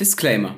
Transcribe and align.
Disclaimer. 0.00 0.56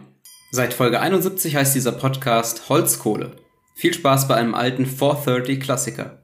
Seit 0.53 0.73
Folge 0.73 1.01
71 1.01 1.57
heißt 1.57 1.75
dieser 1.75 1.91
Podcast 1.91 2.69
Holzkohle. 2.69 3.33
Viel 3.75 3.93
Spaß 3.93 4.29
bei 4.29 4.37
einem 4.37 4.55
alten 4.55 4.87
430 4.87 5.59
Klassiker. 5.59 6.23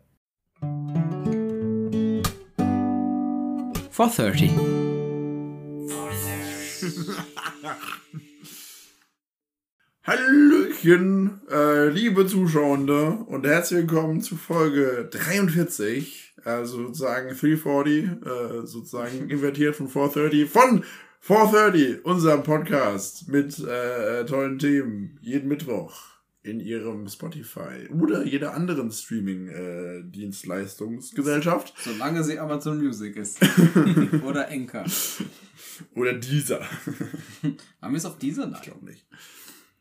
430. 3.90 4.52
Hallöchen, 10.04 11.40
äh, 11.50 11.88
liebe 11.88 12.24
Zuschauende 12.24 13.10
und 13.26 13.44
herzlich 13.44 13.80
willkommen 13.80 14.20
zu 14.20 14.36
Folge 14.36 15.08
43, 15.10 16.34
also 16.44 16.86
sozusagen 16.86 17.30
340, 17.30 18.04
äh, 18.04 18.64
sozusagen 18.64 19.28
invertiert 19.28 19.74
von 19.74 19.88
430, 19.88 20.48
von 20.48 20.84
430, 21.28 22.04
unserem 22.06 22.42
Podcast 22.42 23.28
mit 23.28 23.58
äh, 23.58 24.24
tollen 24.24 24.58
Themen, 24.58 25.18
jeden 25.20 25.46
Mittwoch 25.46 26.00
in 26.42 26.58
ihrem 26.58 27.06
Spotify 27.06 27.86
oder 27.90 28.24
jeder 28.24 28.54
anderen 28.54 28.90
Streaming-Dienstleistungsgesellschaft. 28.90 31.74
Solange 31.84 32.24
sie 32.24 32.38
Amazon 32.38 32.82
Music 32.82 33.16
ist. 33.16 33.40
oder 34.24 34.48
Enker. 34.48 34.86
Oder 35.94 36.14
dieser. 36.14 36.60
Haben 37.82 37.92
wir 37.92 37.98
es 37.98 38.06
auf 38.06 38.16
dieser? 38.16 38.50
Ich 38.50 38.62
glaube 38.62 38.86
nicht. 38.86 39.06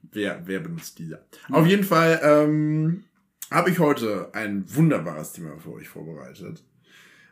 Wer, 0.02 0.46
wer 0.48 0.60
benutzt 0.60 1.00
dieser? 1.00 1.26
Auf 1.50 1.66
jeden 1.66 1.86
Fall 1.86 2.20
ähm, 2.24 3.06
habe 3.52 3.70
ich 3.70 3.80
heute 3.80 4.34
ein 4.34 4.66
wunderbares 4.76 5.32
Thema 5.32 5.58
für 5.60 5.72
euch 5.72 5.88
vorbereitet. 5.88 6.66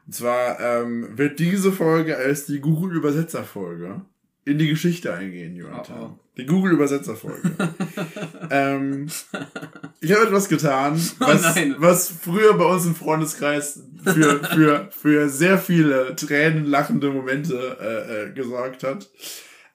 Und 0.05 0.13
zwar 0.13 0.59
ähm, 0.59 1.17
wird 1.17 1.39
diese 1.39 1.71
Folge 1.71 2.17
als 2.17 2.45
die 2.45 2.59
Google-Übersetzer-Folge 2.59 4.01
in 4.45 4.59
die 4.59 4.69
Geschichte 4.69 5.13
eingehen, 5.13 5.55
Jonathan. 5.55 5.99
Oh, 5.99 6.05
oh. 6.05 6.19
Die 6.37 6.45
Google-Übersetzer-Folge. 6.45 7.55
ähm, 8.51 9.07
ich 10.01 10.11
habe 10.13 10.27
etwas 10.27 10.47
getan, 10.47 11.01
was, 11.17 11.55
nein. 11.55 11.75
was 11.79 12.09
früher 12.09 12.53
bei 12.53 12.65
uns 12.65 12.85
im 12.85 12.93
Freundeskreis 12.93 13.81
für, 14.03 14.43
für, 14.43 14.89
für 14.91 15.29
sehr 15.29 15.57
viele 15.57 16.15
tränenlachende 16.15 17.09
Momente 17.09 17.77
äh, 17.81 18.29
äh, 18.29 18.33
gesorgt 18.33 18.83
hat. 18.83 19.09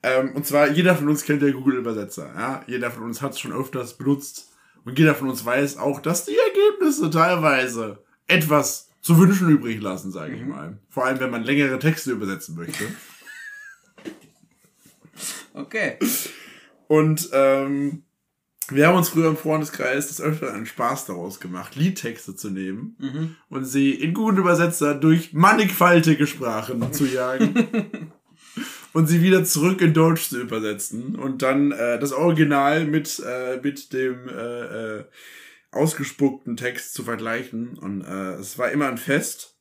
Ähm, 0.02 0.32
und 0.34 0.46
zwar, 0.46 0.70
jeder 0.70 0.94
von 0.94 1.08
uns 1.08 1.24
kennt 1.24 1.42
ja 1.42 1.50
Google-Übersetzer. 1.50 2.32
Ja? 2.36 2.62
Jeder 2.68 2.92
von 2.92 3.02
uns 3.02 3.20
hat 3.20 3.32
es 3.32 3.40
schon 3.40 3.52
öfters 3.52 3.96
benutzt. 3.96 4.52
Und 4.84 4.98
jeder 4.98 5.14
von 5.14 5.28
uns 5.28 5.44
weiß 5.44 5.78
auch, 5.78 6.00
dass 6.00 6.26
die 6.26 6.36
Ergebnisse 6.36 7.10
teilweise 7.10 7.98
etwas 8.28 8.89
zu 9.00 9.18
wünschen 9.18 9.48
übrig 9.48 9.80
lassen, 9.80 10.10
sage 10.10 10.34
ich 10.34 10.44
mal. 10.44 10.78
Vor 10.88 11.04
allem, 11.06 11.20
wenn 11.20 11.30
man 11.30 11.42
längere 11.42 11.78
Texte 11.78 12.12
übersetzen 12.12 12.56
möchte. 12.56 12.84
Okay. 15.52 15.98
Und 16.86 17.28
ähm, 17.32 18.04
wir 18.70 18.86
haben 18.86 18.96
uns 18.96 19.08
früher 19.08 19.28
im 19.28 19.36
Freundeskreis 19.36 20.08
des 20.08 20.20
Öfteren 20.20 20.54
einen 20.54 20.66
Spaß 20.66 21.06
daraus 21.06 21.40
gemacht, 21.40 21.74
Liedtexte 21.74 22.36
zu 22.36 22.50
nehmen 22.50 22.96
und 23.48 23.64
sie 23.64 23.90
in 23.90 24.14
Google-Übersetzer 24.14 24.94
durch 24.94 25.32
mannigfaltige 25.32 26.26
Sprachen 26.26 26.92
zu 26.92 27.04
jagen. 27.04 28.12
und 28.92 29.06
sie 29.06 29.22
wieder 29.22 29.44
zurück 29.44 29.80
in 29.80 29.94
Deutsch 29.94 30.28
zu 30.28 30.40
übersetzen 30.40 31.16
und 31.16 31.42
dann 31.42 31.72
äh, 31.72 31.98
das 31.98 32.12
Original 32.12 32.84
mit, 32.84 33.22
äh, 33.24 33.60
mit 33.62 33.92
dem 33.92 34.28
äh, 34.28 34.98
äh, 34.98 35.04
ausgespuckten 35.72 36.56
Text 36.56 36.94
zu 36.94 37.04
vergleichen. 37.04 37.78
Und 37.78 38.02
äh, 38.02 38.34
es 38.34 38.58
war 38.58 38.70
immer 38.70 38.88
ein 38.88 38.98
Fest. 38.98 39.56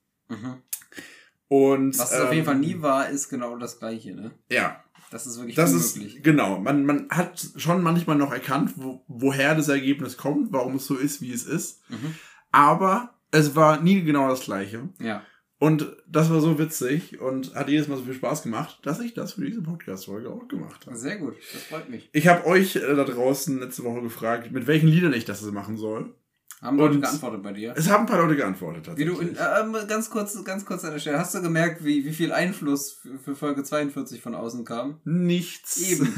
Und 1.47 1.97
Was 1.97 2.11
es 2.11 2.19
auf 2.21 2.33
jeden 2.33 2.45
Fall 2.45 2.57
nie 2.59 2.81
war, 2.81 3.09
ist 3.09 3.29
genau 3.29 3.57
das 3.57 3.79
gleiche, 3.79 4.13
ne? 4.13 4.31
Ja, 4.51 4.83
Das 5.09 5.25
ist 5.25 5.37
wirklich 5.37 5.55
das 5.55 5.71
unmöglich. 5.71 6.17
ist 6.17 6.23
genau. 6.23 6.59
Man, 6.59 6.85
man 6.85 7.07
hat 7.09 7.43
schon 7.55 7.81
manchmal 7.81 8.17
noch 8.17 8.31
erkannt, 8.31 8.73
wo, 8.75 9.03
woher 9.07 9.55
das 9.55 9.67
Ergebnis 9.67 10.17
kommt, 10.17 10.51
warum 10.51 10.75
es 10.75 10.85
so 10.85 10.95
ist, 10.95 11.21
wie 11.21 11.31
es 11.33 11.45
ist. 11.45 11.81
Mhm. 11.89 12.15
Aber 12.51 13.15
es 13.31 13.55
war 13.55 13.81
nie 13.81 14.03
genau 14.03 14.27
das 14.27 14.41
gleiche. 14.41 14.89
Ja. 14.99 15.23
Und 15.59 15.87
das 16.07 16.29
war 16.29 16.39
so 16.39 16.57
witzig 16.57 17.19
und 17.19 17.53
hat 17.53 17.67
jedes 17.67 17.89
Mal 17.89 17.97
so 17.97 18.03
viel 18.03 18.13
Spaß 18.13 18.43
gemacht, 18.43 18.79
dass 18.83 19.01
ich 19.01 19.13
das 19.13 19.33
für 19.33 19.45
diese 19.45 19.61
Podcast-Folge 19.61 20.29
auch 20.29 20.47
gemacht 20.47 20.85
habe. 20.85 20.95
Sehr 20.95 21.17
gut. 21.17 21.35
Das 21.51 21.63
freut 21.63 21.89
mich. 21.89 22.09
Ich 22.13 22.29
habe 22.29 22.45
euch 22.45 22.77
äh, 22.77 22.95
da 22.95 23.03
draußen 23.03 23.59
letzte 23.59 23.83
Woche 23.83 24.01
gefragt, 24.01 24.53
mit 24.53 24.67
welchen 24.67 24.87
Liedern 24.87 25.11
ich 25.11 25.25
das 25.25 25.41
machen 25.51 25.75
soll. 25.75 26.13
Haben 26.61 26.77
Leute 26.77 26.95
Und- 26.95 27.01
geantwortet 27.01 27.41
bei 27.41 27.53
dir? 27.53 27.73
Es 27.77 27.89
haben 27.89 28.01
ein 28.01 28.05
paar 28.05 28.21
Leute 28.21 28.35
geantwortet 28.35 28.85
Wie 28.97 29.05
du 29.05 29.11
tatsächlich. 29.13 29.39
in, 29.39 29.75
äh, 29.83 29.85
ganz 29.87 30.09
kurz, 30.09 30.43
ganz 30.43 30.65
kurz 30.65 30.83
an 30.83 30.91
der 30.91 30.99
Stelle, 30.99 31.17
hast 31.17 31.33
du 31.33 31.41
gemerkt, 31.41 31.85
wie, 31.85 32.03
wie 32.03 32.11
viel 32.11 32.33
Einfluss 32.33 32.91
für, 32.91 33.17
für 33.17 33.35
Folge 33.35 33.63
42 33.63 34.21
von 34.21 34.35
außen 34.35 34.65
kam? 34.65 34.99
Nichts. 35.05 35.77
Eben. 35.77 36.11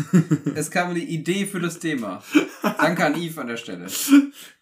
es 0.56 0.72
kam 0.72 0.96
die 0.96 1.03
Idee 1.06 1.46
für 1.46 1.59
das 1.59 1.78
Thema. 1.78 2.24
Danke 2.63 3.06
an 3.06 3.13
Yves 3.16 3.38
an 3.38 3.47
der 3.47 3.57
Stelle. 3.57 3.85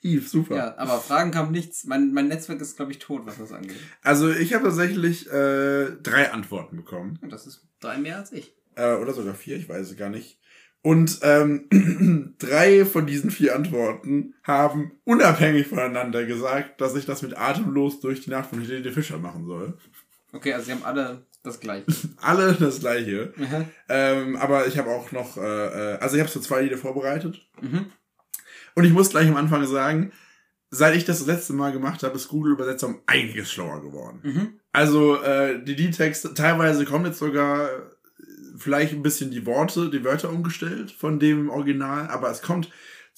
Yves, 0.03 0.31
super. 0.31 0.55
Ja, 0.55 0.77
aber 0.77 0.99
Fragen 0.99 1.31
kam 1.31 1.51
nichts. 1.51 1.85
Mein, 1.85 2.11
mein 2.11 2.27
Netzwerk 2.27 2.59
ist, 2.59 2.75
glaube 2.75 2.91
ich, 2.91 2.99
tot, 2.99 3.21
was 3.25 3.37
das 3.37 3.53
angeht. 3.53 3.79
Also 4.03 4.29
ich 4.29 4.53
habe 4.53 4.65
tatsächlich 4.65 5.27
äh, 5.31 5.91
drei 6.03 6.31
Antworten 6.33 6.75
bekommen. 6.75 7.19
Und 7.21 7.31
das 7.31 7.47
ist 7.47 7.65
drei 7.79 7.97
mehr 7.97 8.17
als 8.17 8.33
ich. 8.33 8.53
Äh, 8.75 8.95
oder 8.95 9.13
sogar 9.13 9.33
vier, 9.33 9.55
ich 9.57 9.69
weiß 9.69 9.89
es 9.91 9.97
gar 9.97 10.09
nicht. 10.09 10.38
Und 10.81 11.19
ähm, 11.23 12.35
drei 12.39 12.85
von 12.85 13.05
diesen 13.05 13.31
vier 13.31 13.55
Antworten 13.55 14.33
haben 14.43 14.93
unabhängig 15.03 15.67
voneinander 15.67 16.25
gesagt, 16.25 16.79
dass 16.79 16.95
ich 16.95 17.05
das 17.05 17.21
mit 17.21 17.37
Atemlos 17.37 17.99
durch 17.99 18.21
die 18.21 18.29
Nacht 18.29 18.49
von 18.49 18.61
Helene 18.61 18.91
Fischer 18.91 19.17
machen 19.17 19.45
soll. 19.45 19.77
Okay, 20.31 20.53
also 20.53 20.67
sie 20.67 20.71
haben 20.71 20.83
alle 20.83 21.25
das 21.43 21.59
gleiche. 21.59 21.85
Alle 22.17 22.53
das 22.53 22.81
gleiche. 22.81 23.33
Aha. 23.41 23.65
Ähm, 23.87 24.35
aber 24.35 24.67
ich 24.67 24.77
habe 24.77 24.89
auch 24.89 25.13
noch, 25.13 25.37
äh, 25.37 25.93
äh, 25.93 25.97
also 25.99 26.17
ich 26.17 26.21
habe 26.21 26.29
so 26.29 26.41
zwei 26.41 26.61
Lieder 26.61 26.77
vorbereitet. 26.77 27.47
Mhm. 27.61 27.85
Und 28.75 28.83
ich 28.83 28.91
muss 28.91 29.09
gleich 29.09 29.27
am 29.29 29.37
Anfang 29.37 29.65
sagen, 29.65 30.11
seit 30.69 30.95
ich 30.95 31.05
das 31.05 31.19
das 31.19 31.27
letzte 31.27 31.53
Mal 31.53 31.71
gemacht 31.71 32.03
habe, 32.03 32.15
ist 32.15 32.27
Google 32.27 32.53
Übersetzer 32.53 32.87
um 32.87 33.01
einiges 33.05 33.51
schlauer 33.51 33.81
geworden. 33.81 34.19
Mhm. 34.23 34.59
Also 34.73 35.21
äh, 35.23 35.63
die 35.63 35.75
Liedtexte, 35.75 36.33
teilweise 36.33 36.85
kommen 36.85 37.05
jetzt 37.05 37.19
sogar 37.19 37.69
vielleicht 38.59 38.93
ein 38.93 39.03
bisschen 39.03 39.31
die 39.31 39.45
Worte, 39.45 39.89
die 39.89 40.03
Wörter 40.03 40.29
umgestellt 40.29 40.91
von 40.91 41.19
dem 41.19 41.49
Original, 41.49 42.07
aber 42.09 42.29
es 42.29 42.41
kommt 42.41 42.69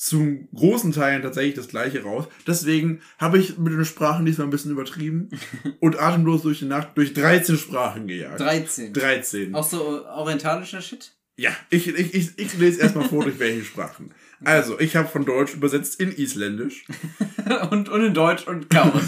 zum 0.02 0.48
großen 0.56 0.94
Teilen 0.94 1.22
tatsächlich 1.22 1.54
das 1.54 1.68
gleiche 1.68 2.02
raus. 2.02 2.26
Deswegen 2.48 3.02
habe 3.20 3.38
ich 3.38 3.60
mit 3.60 3.72
den 3.72 3.86
Sprachen 3.86 4.26
diesmal 4.26 4.48
ein 4.48 4.50
bisschen 4.50 4.72
übertrieben 4.72 5.30
und 5.80 6.00
atemlos 6.00 6.42
durch 6.42 6.60
die 6.60 6.66
Nacht 6.66 6.90
durch 6.96 7.14
13 7.14 7.56
Sprachen 7.56 8.08
gejagt. 8.08 8.40
13. 8.40 8.94
13. 8.94 9.54
Auch 9.54 9.64
so 9.64 10.04
orientalischer 10.08 10.82
Shit? 10.82 11.14
Ja, 11.38 11.52
ich, 11.70 11.88
ich, 11.88 12.14
ich, 12.16 12.38
ich 12.38 12.58
lese 12.58 12.82
erstmal 12.82 13.08
vor, 13.08 13.24
durch 13.24 13.40
welche 13.40 13.64
Sprachen. 13.64 14.14
Also, 14.44 14.80
ich 14.80 14.96
habe 14.96 15.08
von 15.08 15.24
Deutsch 15.24 15.54
übersetzt 15.54 16.00
in 16.00 16.12
Isländisch. 16.12 16.86
und, 17.70 17.90
und 17.90 18.04
in 18.04 18.16
Deutsch 18.16 18.48
und 18.48 18.72
Chaos. 18.72 19.04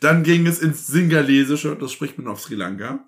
Dann 0.00 0.24
ging 0.24 0.48
es 0.48 0.58
ins 0.58 0.88
Singalesische, 0.88 1.76
das 1.76 1.92
spricht 1.92 2.18
man 2.18 2.26
auf 2.26 2.40
Sri 2.40 2.56
Lanka. 2.56 3.04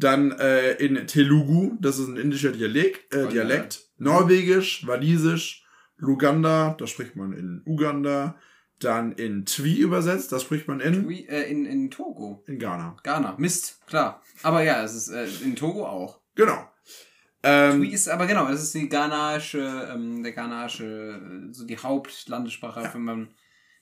Dann 0.00 0.32
äh, 0.32 0.72
in 0.72 1.06
Telugu, 1.06 1.76
das 1.78 1.98
ist 1.98 2.08
ein 2.08 2.16
indischer 2.16 2.52
Dialekt. 2.52 3.14
Äh, 3.14 3.24
ja. 3.24 3.28
Dialekt. 3.28 3.82
Norwegisch, 3.98 4.86
Walisisch, 4.86 5.66
Luganda, 5.98 6.74
das 6.78 6.88
spricht 6.90 7.16
man 7.16 7.34
in 7.34 7.62
Uganda. 7.66 8.36
Dann 8.78 9.12
in 9.12 9.44
Twi 9.44 9.76
übersetzt, 9.76 10.32
das 10.32 10.42
spricht 10.42 10.66
man 10.66 10.80
in, 10.80 11.06
Wie, 11.06 11.28
äh, 11.28 11.50
in, 11.50 11.66
in 11.66 11.90
Togo. 11.90 12.42
in 12.46 12.58
Ghana. 12.58 12.96
Ghana. 13.02 13.34
Mist, 13.36 13.86
klar. 13.86 14.22
Aber 14.42 14.62
ja, 14.62 14.82
es 14.82 14.94
ist 14.94 15.08
äh, 15.08 15.26
in 15.44 15.54
Togo 15.54 15.86
auch. 15.86 16.18
Genau. 16.34 16.66
Ähm, 17.42 17.82
Twi 17.82 17.88
ist 17.92 18.08
aber 18.08 18.26
genau, 18.26 18.48
es 18.48 18.62
ist 18.62 18.74
die 18.74 18.88
ghanaische, 18.88 19.90
ähm, 19.92 20.22
der 20.22 20.32
ghanaische, 20.32 20.86
äh, 20.86 21.52
so 21.52 21.66
die 21.66 21.76
Hauptlandessprache, 21.76 22.88
wenn 22.94 23.02
man 23.02 23.28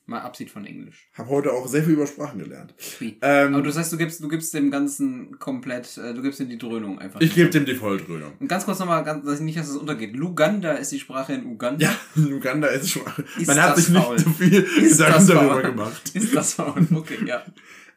mal 0.08 0.20
absieht 0.20 0.50
von 0.50 0.64
Englisch. 0.64 1.08
hab 1.14 1.28
heute 1.28 1.52
auch 1.52 1.66
sehr 1.68 1.82
viel 1.84 1.92
über 1.92 2.06
Sprachen 2.06 2.38
gelernt. 2.38 2.74
Twi. 2.78 3.18
Ähm, 3.20 3.54
aber 3.54 3.62
du 3.62 3.70
sagst, 3.70 3.92
du 3.92 3.96
gibst, 3.98 4.22
du 4.22 4.28
gibst 4.28 4.52
dem 4.54 4.70
Ganzen 4.70 5.38
komplett, 5.38 5.98
äh, 5.98 6.14
du 6.14 6.22
gibst 6.22 6.40
ihm 6.40 6.48
die 6.48 6.58
Dröhnung 6.58 6.98
einfach. 6.98 7.20
ich 7.20 7.34
gebe 7.34 7.50
dem 7.50 7.66
die 7.66 7.74
Volldröhnung. 7.74 8.32
Und 8.40 8.48
ganz 8.48 8.64
kurz 8.64 8.78
nochmal, 8.78 9.04
ganz, 9.04 9.24
dass 9.24 9.34
ich 9.38 9.44
nicht, 9.44 9.58
dass 9.58 9.68
es 9.68 9.76
untergeht. 9.76 10.16
Luganda 10.16 10.72
ist 10.72 10.90
die 10.92 10.98
Sprache 11.00 11.34
in 11.34 11.44
Uganda. 11.46 11.84
Ja, 11.84 11.94
Luganda 12.14 12.68
ist 12.68 12.90
schon. 12.90 13.02
Ist 13.38 13.46
man 13.46 13.62
hat 13.62 13.76
sich 13.76 13.90
nicht 13.90 14.02
faul? 14.02 14.18
so 14.18 14.30
viel 14.30 14.62
Ist 14.82 14.98
Gedanken 14.98 15.26
darüber 15.28 15.52
faul? 15.54 15.62
gemacht. 15.62 16.10
Ist 16.14 16.34
das 16.34 16.54
faul? 16.54 16.86
Okay, 16.94 17.18
ja. 17.26 17.42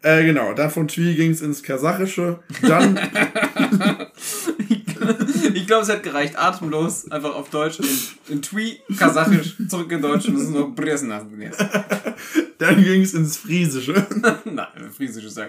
Äh, 0.04 0.26
genau, 0.26 0.54
dann 0.54 0.72
von 0.72 0.88
Twi 0.88 1.14
ging 1.16 1.30
es 1.32 1.42
ins 1.42 1.62
Kasachische. 1.62 2.40
Dann, 2.64 2.98
Ich 5.54 5.68
glaube, 5.68 5.84
es 5.84 5.90
hat 5.90 6.04
gereicht. 6.04 6.38
Atemlos, 6.38 7.10
einfach 7.12 7.36
auf 7.36 7.50
Deutsch, 7.50 7.80
in, 7.80 8.36
in 8.36 8.42
Twi, 8.42 8.80
Kasachisch, 8.98 9.56
zurück 9.68 9.92
in 9.92 10.02
Deutsch 10.02 10.28
und 10.28 10.36
das 10.36 10.44
ist 10.44 10.52
nur 10.52 10.74
Bresna. 10.74 11.26
dann 12.58 12.84
ging 12.84 13.02
es 13.02 13.14
ins 13.14 13.38
Friesische. 13.38 14.06
Nein, 14.46 14.68
Friesisch 14.96 15.26
ist 15.26 15.38
ja. 15.38 15.48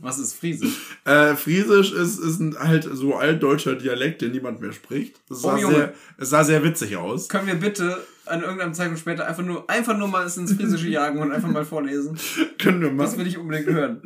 Was 0.00 0.18
ist 0.18 0.34
Friesisch? 0.34 0.72
Äh, 1.04 1.34
Friesisch 1.36 1.92
ist, 1.92 2.18
ist 2.18 2.40
ein 2.40 2.56
halt 2.58 2.88
so 2.90 3.14
altdeutscher 3.16 3.74
Dialekt, 3.74 4.22
den 4.22 4.32
niemand 4.32 4.60
mehr 4.60 4.72
spricht. 4.72 5.20
Es 5.30 5.42
sah, 5.42 5.54
Oh, 5.56 5.70
sehr, 5.70 5.94
es 6.18 6.30
sah 6.30 6.44
sehr 6.44 6.62
witzig 6.64 6.96
aus. 6.96 7.28
Können 7.28 7.46
wir 7.46 7.54
bitte 7.56 7.98
an 8.24 8.42
irgendeinem 8.42 8.74
Zeitpunkt 8.74 9.00
später 9.00 9.26
einfach 9.26 9.44
nur, 9.44 9.68
einfach 9.70 9.96
nur 9.96 10.08
mal 10.08 10.24
ins 10.24 10.52
Friesische 10.52 10.88
jagen 10.88 11.18
und 11.20 11.32
einfach 11.32 11.50
mal 11.50 11.64
vorlesen? 11.64 12.18
Können 12.58 12.80
wir 12.80 12.88
Das 12.88 12.96
machen. 13.12 13.18
will 13.20 13.26
ich 13.26 13.38
unbedingt 13.38 13.68
hören. 13.68 14.00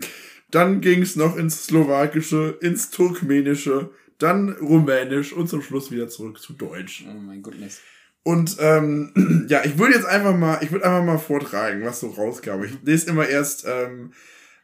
Dann 0.51 0.81
ging 0.81 1.03
es 1.03 1.15
noch 1.15 1.37
ins 1.37 1.67
Slowakische, 1.67 2.59
ins 2.61 2.91
Turkmenische, 2.91 3.91
dann 4.23 4.51
Rumänisch 4.51 5.33
und 5.33 5.49
zum 5.49 5.63
Schluss 5.63 5.91
wieder 5.91 6.09
zurück 6.09 6.39
zu 6.41 6.53
Deutsch. 6.53 7.05
Oh 7.09 7.13
mein 7.13 7.43
Goodness. 7.43 7.81
Und 8.23 8.57
ähm, 8.61 9.47
ja, 9.49 9.65
ich 9.65 9.79
würde 9.79 9.95
jetzt 9.95 10.07
einfach 10.07 10.37
mal, 10.37 10.59
ich 10.63 10.71
würde 10.73 10.85
einfach 10.85 11.05
mal 11.05 11.19
vortragen, 11.19 11.85
was 11.85 12.01
so 12.01 12.09
rauskam. 12.09 12.63
Ich 12.65 12.73
lese 12.83 13.09
immer 13.11 13.27
erst 13.29 13.65
ähm, 13.67 14.13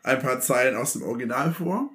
ein 0.03 0.19
paar 0.21 0.41
Zeilen 0.41 0.77
aus 0.77 0.93
dem 0.93 1.03
Original 1.03 1.53
vor 1.55 1.91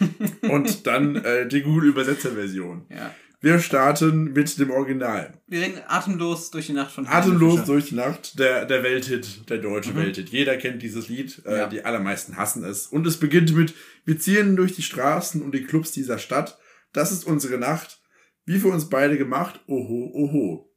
und 0.42 0.86
dann 0.86 1.16
äh, 1.16 1.46
die 1.46 1.62
Google-Übersetzer-Version. 1.62 2.86
Ja. 2.88 3.14
Wir 3.40 3.58
starten 3.58 4.32
mit 4.34 4.56
dem 4.60 4.70
Original. 4.70 5.32
Wir 5.48 5.62
reden 5.62 5.80
atemlos 5.88 6.52
durch 6.52 6.66
die 6.66 6.74
Nacht 6.74 6.92
von 6.92 7.08
Atemlos 7.08 7.54
Fischer. 7.54 7.66
durch 7.66 7.86
die 7.88 7.96
Nacht, 7.96 8.38
der, 8.38 8.66
der 8.66 8.84
Welthit, 8.84 9.50
der 9.50 9.58
deutsche 9.58 9.90
Mhm. 9.90 9.96
Welthit. 9.96 10.28
Jeder 10.28 10.56
kennt 10.58 10.80
dieses 10.80 11.08
Lied, 11.08 11.42
äh, 11.44 11.58
Ja. 11.58 11.66
die 11.66 11.84
allermeisten 11.84 12.36
hassen 12.36 12.62
es. 12.64 12.86
Und 12.86 13.04
es 13.04 13.16
beginnt 13.16 13.52
mit, 13.56 13.74
wir 14.04 14.16
ziehen 14.20 14.54
durch 14.54 14.76
die 14.76 14.82
Straßen 14.82 15.42
und 15.42 15.52
die 15.56 15.64
Clubs 15.64 15.90
dieser 15.90 16.18
Stadt. 16.18 16.56
Das 16.92 17.12
ist 17.12 17.24
unsere 17.24 17.58
Nacht, 17.58 18.00
wie 18.44 18.58
für 18.58 18.68
uns 18.68 18.88
beide 18.88 19.16
gemacht, 19.18 19.60
oho, 19.66 20.10
oho. 20.14 20.70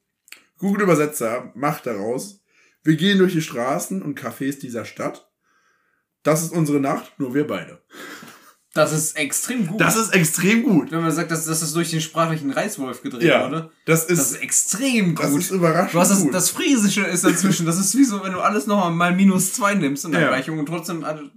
Google 0.57 0.83
Übersetzer 0.83 1.51
macht 1.55 1.85
daraus, 1.85 2.41
wir 2.83 2.95
gehen 2.95 3.17
durch 3.17 3.33
die 3.33 3.41
Straßen 3.41 4.01
und 4.01 4.19
Cafés 4.19 4.59
dieser 4.59 4.85
Stadt. 4.85 5.29
Das 6.23 6.43
ist 6.43 6.51
unsere 6.51 6.79
Nacht, 6.79 7.19
nur 7.19 7.33
wir 7.33 7.45
beide. 7.47 7.81
Das 8.73 8.91
ist 8.91 9.15
extrem 9.15 9.67
gut. 9.67 9.79
Das 9.79 9.95
ist 9.95 10.13
extrem 10.13 10.63
gut. 10.63 10.91
Wenn 10.91 11.01
man 11.01 11.11
sagt, 11.11 11.31
dass, 11.31 11.45
das 11.45 11.71
durch 11.73 11.91
den 11.91 12.01
sprachlichen 12.01 12.51
Reißwolf 12.51 13.01
gedreht 13.01 13.23
Ja, 13.23 13.45
wurde. 13.45 13.71
das 13.85 14.05
ist, 14.05 14.19
Das 14.19 14.31
ist 14.31 14.41
extrem 14.41 15.15
das 15.15 15.31
gut. 15.31 15.39
ist 15.41 15.51
überraschend 15.51 15.93
Du 15.93 15.99
hast 15.99 16.09
das, 16.11 16.21
gut. 16.21 16.33
das 16.33 16.49
Friesische 16.49 17.01
ist 17.05 17.23
dazwischen. 17.23 17.65
Das 17.65 17.79
ist 17.79 17.95
wie 17.97 18.03
so, 18.03 18.21
wenn 18.23 18.33
du 18.33 18.41
alles 18.41 18.67
nochmal 18.67 18.91
mal 18.91 19.15
minus 19.15 19.53
zwei 19.53 19.75
nimmst 19.75 20.03
in 20.05 20.11
der 20.11 20.21
Ja. 20.21 20.27
Gleichung 20.27 20.59
und 20.59 20.65
trotzdem 20.65 21.03
alle- 21.05 21.31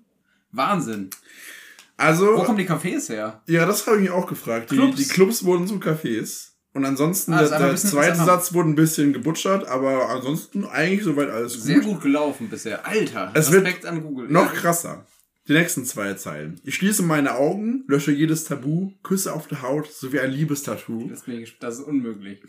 Wahnsinn. 1.99 2.27
Wo 2.27 2.31
also, 2.33 2.43
kommen 2.45 2.59
die 2.59 2.69
Cafés 2.69 3.09
her? 3.09 3.43
Ja, 3.47 3.67
das 3.67 3.87
habe 3.87 3.97
ich 3.97 4.03
mich 4.03 4.11
auch 4.11 4.27
gefragt. 4.27 4.71
Die 4.71 4.77
Clubs. 4.77 4.97
die 4.97 5.05
Clubs 5.09 5.45
wurden 5.45 5.67
zu 5.67 5.75
Cafés. 5.77 6.53
Und 6.75 6.85
ansonsten, 6.85 7.33
Ah, 7.33 7.43
der, 7.43 7.59
der 7.59 7.69
bisschen- 7.73 7.91
zweite 7.91 8.17
Satz 8.17 8.53
wurde 8.53 8.69
ein 8.71 8.75
bisschen 8.77 9.13
gebutschert, 9.13 9.67
aber 9.67 10.09
ansonsten 10.11 10.65
eigentlich 10.65 11.03
soweit 11.03 11.29
alles 11.31 11.55
gut. 11.55 11.63
Sehr 11.63 11.81
gut 11.81 12.01
gelaufen 12.03 12.49
bisher. 12.49 12.87
Alter, 12.87 13.33
Es 13.35 13.51
wird 13.51 13.65
Respekt 13.67 13.87
an 13.87 14.03
Google. 14.03 14.29
Noch 14.29 14.53
Ja, 14.55 14.61
krasser. 14.61 15.07
Die 15.49 15.55
nächsten 15.55 15.85
zwei 15.87 16.13
Zeilen. 16.15 16.61
Ich 16.63 16.75
schließe 16.75 17.03
meine 17.03 17.35
Augen, 17.37 17.85
lösche 17.89 18.13
jedes 18.13 18.45
Tabu, 18.45 18.93
küsse 19.03 19.33
auf 19.33 19.49
der 19.49 19.63
Haut 19.63 19.91
sowie 19.91 20.21
ein 20.21 20.31
Liebestattoo. 20.31 21.09
Das, 21.09 21.25
das 21.59 21.79
ist 21.79 21.85
unmöglich. 21.87 22.43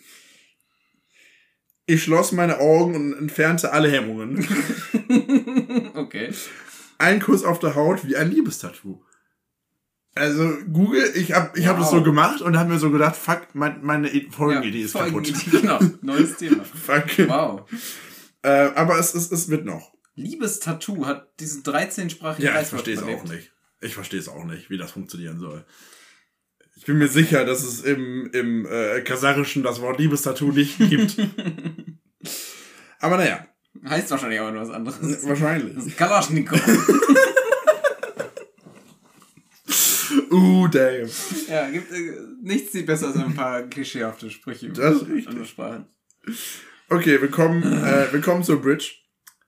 Ich 1.86 2.04
schloss 2.04 2.34
meine 2.34 2.60
Augen 2.60 2.96
und 2.96 3.14
entfernte 3.14 3.72
alle 3.72 3.90
Hemmungen. 3.90 4.46
okay. 5.96 6.30
Ein 6.98 7.22
Kuss 7.22 7.44
auf 7.46 7.60
der 7.60 7.74
Haut 7.76 8.06
wie 8.06 8.18
ein 8.18 8.30
Liebestattoo. 8.30 9.02
Also 10.20 10.54
Google, 10.72 11.10
ich 11.16 11.32
hab, 11.34 11.58
ich 11.58 11.66
hab 11.66 11.78
das 11.78 11.88
Wow. 11.88 12.00
so 12.00 12.04
gemacht 12.04 12.42
und 12.42 12.58
hab 12.60 12.68
mir 12.68 12.78
so 12.78 12.92
gedacht, 12.92 13.16
fuck, 13.16 13.48
mein, 13.54 13.82
meine 13.82 14.10
Folgenidee 14.30 14.82
ist 14.82 14.94
kaputt. 14.94 15.28
Folgenidee, 15.28 15.62
Genau, 15.62 15.80
neues 16.02 16.36
Thema. 16.36 16.64
Fuck. 16.66 17.28
Wow. 17.30 17.62
Äh, 18.42 18.50
aber 18.76 19.00
es, 19.00 19.14
es, 19.16 19.32
es 19.32 19.50
wird 19.50 19.66
noch. 19.66 19.94
Liebestattoo 20.16 21.06
hat 21.06 21.40
diesen 21.40 21.64
13-sprachigen 21.64 22.46
Ja, 22.46 22.62
ich 22.62 22.68
verstehe 22.68 22.96
es 22.96 23.04
auch 23.04 23.24
nicht. 23.24 23.52
Ich 23.82 23.94
verstehe 23.94 24.20
es 24.20 24.28
auch 24.28 24.44
nicht, 24.44 24.70
wie 24.70 24.78
das 24.78 24.92
funktionieren 24.92 25.40
soll. 25.40 25.66
Ich 26.76 26.86
bin 26.86 26.98
mir 26.98 27.08
sicher, 27.08 27.46
dass 27.46 27.64
es 27.64 27.82
im, 27.82 28.30
im 28.34 28.66
äh, 28.66 29.02
Kasachischen 29.02 29.64
das 29.64 29.80
Wort 29.82 30.00
Liebestattoo 30.00 30.52
nicht 30.52 30.78
gibt. 30.80 31.16
Aber 33.00 33.16
naja, 33.18 33.46
Heißt 33.88 34.12
wahrscheinlich 34.12 34.40
nur 34.40 34.54
was 34.56 34.70
anderes. 34.72 35.00
Das 35.02 35.26
wahrscheinlich. 35.28 35.78
ist 35.78 35.96
Kalaschnikow. 35.98 36.60
Uh, 40.32 40.68
damn. 40.68 41.10
ja, 41.48 41.70
gibt 41.70 41.92
äh, 41.92 42.14
nichts 42.42 42.72
sieht 42.72 42.86
besser 42.86 43.08
als 43.08 43.18
ein 43.18 43.34
paar 43.34 43.64
klischeehafte 43.64 44.30
Sprüche 44.30 44.70
Das 44.70 44.96
ist 45.02 45.08
richtig. 45.08 45.28
andere 45.28 45.46
Sprachen. 45.46 45.86
Okay, 46.90 47.22
willkommen, 47.22 47.64
äh, 47.64 48.12
willkommen 48.12 48.44
zur 48.44 48.62
Bridge. 48.62 48.92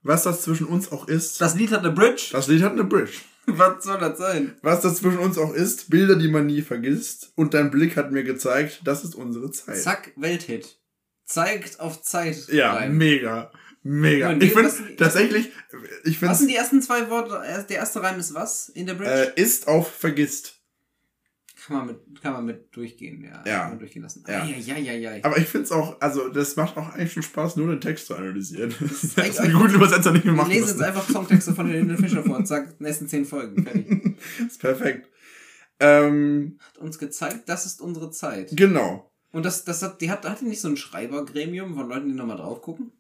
Was 0.03 0.23
das 0.23 0.41
zwischen 0.41 0.65
uns 0.67 0.91
auch 0.91 1.07
ist. 1.07 1.39
Das 1.41 1.55
Lied 1.55 1.71
hat 1.71 1.79
eine 1.81 1.91
Bridge. 1.91 2.29
Das 2.31 2.47
Lied 2.47 2.63
hat 2.63 2.71
eine 2.73 2.83
Bridge. 2.83 3.11
Was 3.47 3.83
soll 3.83 3.99
das 3.99 4.17
sein? 4.17 4.55
Was 4.61 4.81
das 4.81 4.97
zwischen 4.97 5.17
uns 5.19 5.37
auch 5.37 5.53
ist, 5.53 5.89
Bilder, 5.89 6.15
die 6.15 6.27
man 6.27 6.45
nie 6.45 6.61
vergisst. 6.61 7.31
Und 7.35 7.53
dein 7.53 7.69
Blick 7.71 7.97
hat 7.97 8.11
mir 8.11 8.23
gezeigt, 8.23 8.81
das 8.83 9.03
ist 9.03 9.15
unsere 9.15 9.51
Zeit. 9.51 9.77
Zack, 9.77 10.11
Welthit. 10.15 10.77
Zeigt 11.25 11.79
auf 11.79 12.01
Zeit. 12.01 12.47
Ja, 12.49 12.73
rein. 12.73 12.95
mega. 12.97 13.51
Mega. 13.83 14.31
Ich 14.33 14.53
finde 14.53 14.71
tatsächlich, 14.95 15.49
ich 16.03 16.19
finde 16.19 16.31
Was 16.31 16.39
sind 16.39 16.49
die 16.49 16.55
ersten 16.55 16.81
zwei 16.83 17.09
Worte? 17.09 17.41
Äh, 17.43 17.63
Der 17.67 17.77
erste 17.77 18.01
Reim 18.03 18.19
ist 18.19 18.33
was 18.35 18.69
in 18.69 18.85
der 18.85 18.93
Bridge? 18.93 19.33
äh, 19.35 19.41
ist 19.41 19.67
auf 19.67 19.91
vergisst. 19.91 20.60
Kann, 21.71 21.85
man 21.85 21.95
mit, 21.95 22.21
kann 22.21 22.33
man 22.33 22.45
mit 22.45 22.75
durchgehen, 22.75 23.23
ja. 23.23 23.44
Ja. 23.45 23.59
Kann 23.62 23.69
man 23.69 23.79
durchgehen 23.79 24.03
lassen. 24.03 24.23
Ja. 24.27 24.45
Ja, 24.45 24.77
ja, 24.77 24.94
ja, 24.94 25.15
ja. 25.15 25.23
Aber 25.23 25.38
ich 25.38 25.47
finde 25.47 25.65
es 25.65 25.71
auch, 25.71 26.00
also 26.00 26.29
das 26.29 26.56
macht 26.56 26.77
auch 26.77 26.89
eigentlich 26.89 27.13
schon 27.13 27.23
Spaß, 27.23 27.56
nur 27.56 27.68
den 27.68 27.81
Text 27.81 28.07
zu 28.07 28.15
analysieren. 28.15 28.73
Das 28.81 29.03
ist 29.03 29.39
ein 29.39 29.53
guter 29.53 29.73
Übersetzer 29.73 30.12
nicht 30.12 30.25
mehr 30.25 30.33
machen 30.33 30.50
lesen 30.50 30.68
jetzt 30.68 30.77
müssen. 30.77 30.85
einfach 30.85 31.09
Songtexte 31.09 31.53
von 31.53 31.68
Helene 31.68 31.97
Fischer 31.97 32.23
vor 32.23 32.38
und 32.38 32.47
sagen, 32.47 32.73
nächsten 32.79 33.07
zehn 33.07 33.25
Folgen. 33.25 33.63
Fertig. 33.63 34.18
ist 34.47 34.59
perfekt. 34.59 35.09
Ähm, 35.79 36.57
Hat 36.68 36.77
uns 36.77 37.00
gezeigt, 37.00 37.47
das 37.47 37.65
ist 37.65 37.81
unsere 37.81 38.12
Zeit. 38.12 38.56
genau. 38.56 39.12
Und 39.31 39.45
das, 39.45 39.63
das 39.63 39.81
hat, 39.81 40.01
die 40.01 40.12
hat, 40.12 40.27
hat 40.27 40.41
die 40.41 40.45
nicht 40.45 40.62
so 40.62 40.67
ein 40.67 40.77
Schreibergremium 40.77 41.74
von 41.74 41.88
Leuten, 41.88 42.09
die 42.09 42.13
nochmal 42.13 42.38
drauf 42.38 42.62
gucken? 42.62 42.91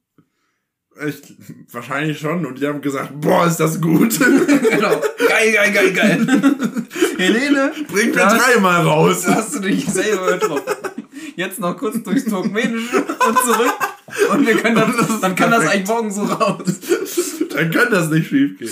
Ich, 1.07 1.21
wahrscheinlich 1.71 2.19
schon. 2.19 2.45
Und 2.45 2.59
die 2.59 2.67
haben 2.67 2.81
gesagt, 2.81 3.19
boah, 3.19 3.47
ist 3.47 3.59
das 3.59 3.79
gut. 3.79 4.19
genau. 4.69 5.01
Geil, 5.27 5.53
geil, 5.53 5.71
geil, 5.71 5.93
geil. 5.93 6.27
Helene, 7.21 7.71
Bringt 7.91 8.15
mir 8.15 8.21
dreimal 8.21 8.81
raus. 8.85 9.25
hast 9.27 9.55
du 9.55 9.59
dich 9.59 9.85
selber 9.85 10.33
getroffen. 10.33 10.63
Jetzt 11.35 11.59
noch 11.59 11.77
kurz 11.77 12.01
durchs 12.03 12.25
Turkmenische 12.25 12.97
und 12.97 13.37
zurück. 13.39 13.73
Und 14.33 14.45
wir 14.45 14.55
können 14.57 14.75
das 14.75 14.95
das, 14.97 15.09
ist 15.09 15.23
dann 15.23 15.35
kann 15.35 15.51
das 15.51 15.61
perfekt. 15.61 15.89
eigentlich 15.89 15.89
morgen 15.89 16.11
so 16.11 16.23
raus. 16.23 16.63
Dann 17.49 17.71
kann 17.71 17.89
das 17.91 18.09
nicht 18.09 18.27
schief 18.27 18.57
gehen. 18.59 18.69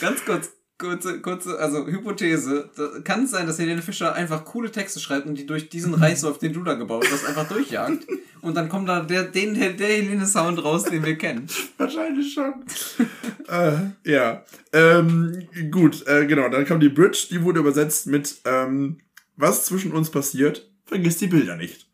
Ganz 0.00 0.24
kurz, 0.24 0.50
kurze, 0.80 1.20
kurze, 1.20 1.58
also 1.58 1.86
Hypothese. 1.86 2.70
Kann 3.04 3.24
es 3.24 3.30
sein, 3.30 3.46
dass 3.46 3.58
Helene 3.58 3.82
Fischer 3.82 4.14
einfach 4.14 4.44
coole 4.44 4.72
Texte 4.72 4.98
schreibt 4.98 5.26
und 5.26 5.36
die 5.36 5.46
durch 5.46 5.68
diesen 5.68 5.94
Reißwolf, 6.02 6.38
den 6.38 6.52
du 6.52 6.64
da 6.64 6.74
gebaut 6.74 7.06
hast, 7.12 7.24
einfach 7.26 7.46
durchjagt? 7.46 8.06
Und 8.40 8.56
dann 8.56 8.68
kommt 8.68 8.88
da 8.88 9.00
der, 9.00 9.24
den, 9.24 9.54
der, 9.54 9.74
der 9.74 9.88
Helene-Sound 9.88 10.64
raus, 10.64 10.84
den 10.84 11.04
wir 11.04 11.16
kennen. 11.16 11.46
Wahrscheinlich 11.78 12.32
schon. 12.32 12.54
äh, 13.48 14.10
ja. 14.10 14.44
Ähm, 14.72 15.46
gut, 15.70 16.06
äh, 16.08 16.26
genau. 16.26 16.48
Dann 16.48 16.64
kam 16.64 16.80
die 16.80 16.88
Bridge, 16.88 17.28
die 17.30 17.42
wurde 17.42 17.60
übersetzt 17.60 18.06
mit 18.06 18.40
ähm, 18.44 18.98
Was 19.36 19.66
zwischen 19.66 19.92
uns 19.92 20.10
passiert, 20.10 20.68
vergiss 20.86 21.18
die 21.18 21.26
Bilder 21.28 21.56
nicht. 21.56 21.86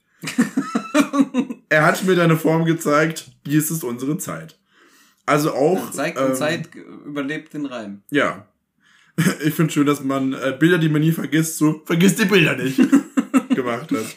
er 1.69 1.85
hat 1.85 2.05
mir 2.05 2.15
deine 2.15 2.37
Form 2.37 2.65
gezeigt, 2.65 3.33
dies 3.45 3.71
ist 3.71 3.85
unsere 3.85 4.17
Zeit. 4.19 4.59
Also 5.27 5.53
auch. 5.53 5.91
Zeigt 5.91 6.19
ähm, 6.19 6.27
und 6.27 6.37
Zeit 6.37 6.69
überlebt 7.05 7.53
den 7.53 7.67
Reim. 7.67 8.03
Ja. 8.11 8.47
Ich 9.45 9.55
finde 9.55 9.73
schön, 9.73 9.87
dass 9.87 10.03
man 10.03 10.35
äh, 10.35 10.55
Bilder, 10.59 10.79
die 10.79 10.89
man 10.91 11.01
nie 11.01 11.13
vergisst, 11.13 11.57
so 11.59 11.81
vergiss 11.87 12.17
die 12.17 12.27
Bilder 12.27 12.55
nicht 12.57 12.77
gemacht 13.55 13.91
hat. 13.91 14.17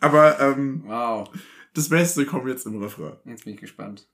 Aber 0.00 0.40
ähm, 0.40 0.82
Wow. 0.86 1.28
das 1.74 1.88
Beste 1.88 2.26
kommt 2.26 2.48
jetzt 2.48 2.66
im 2.66 2.82
Refrain. 2.82 3.12
Jetzt 3.24 3.44
bin 3.44 3.54
ich 3.54 3.60
gespannt. 3.60 4.06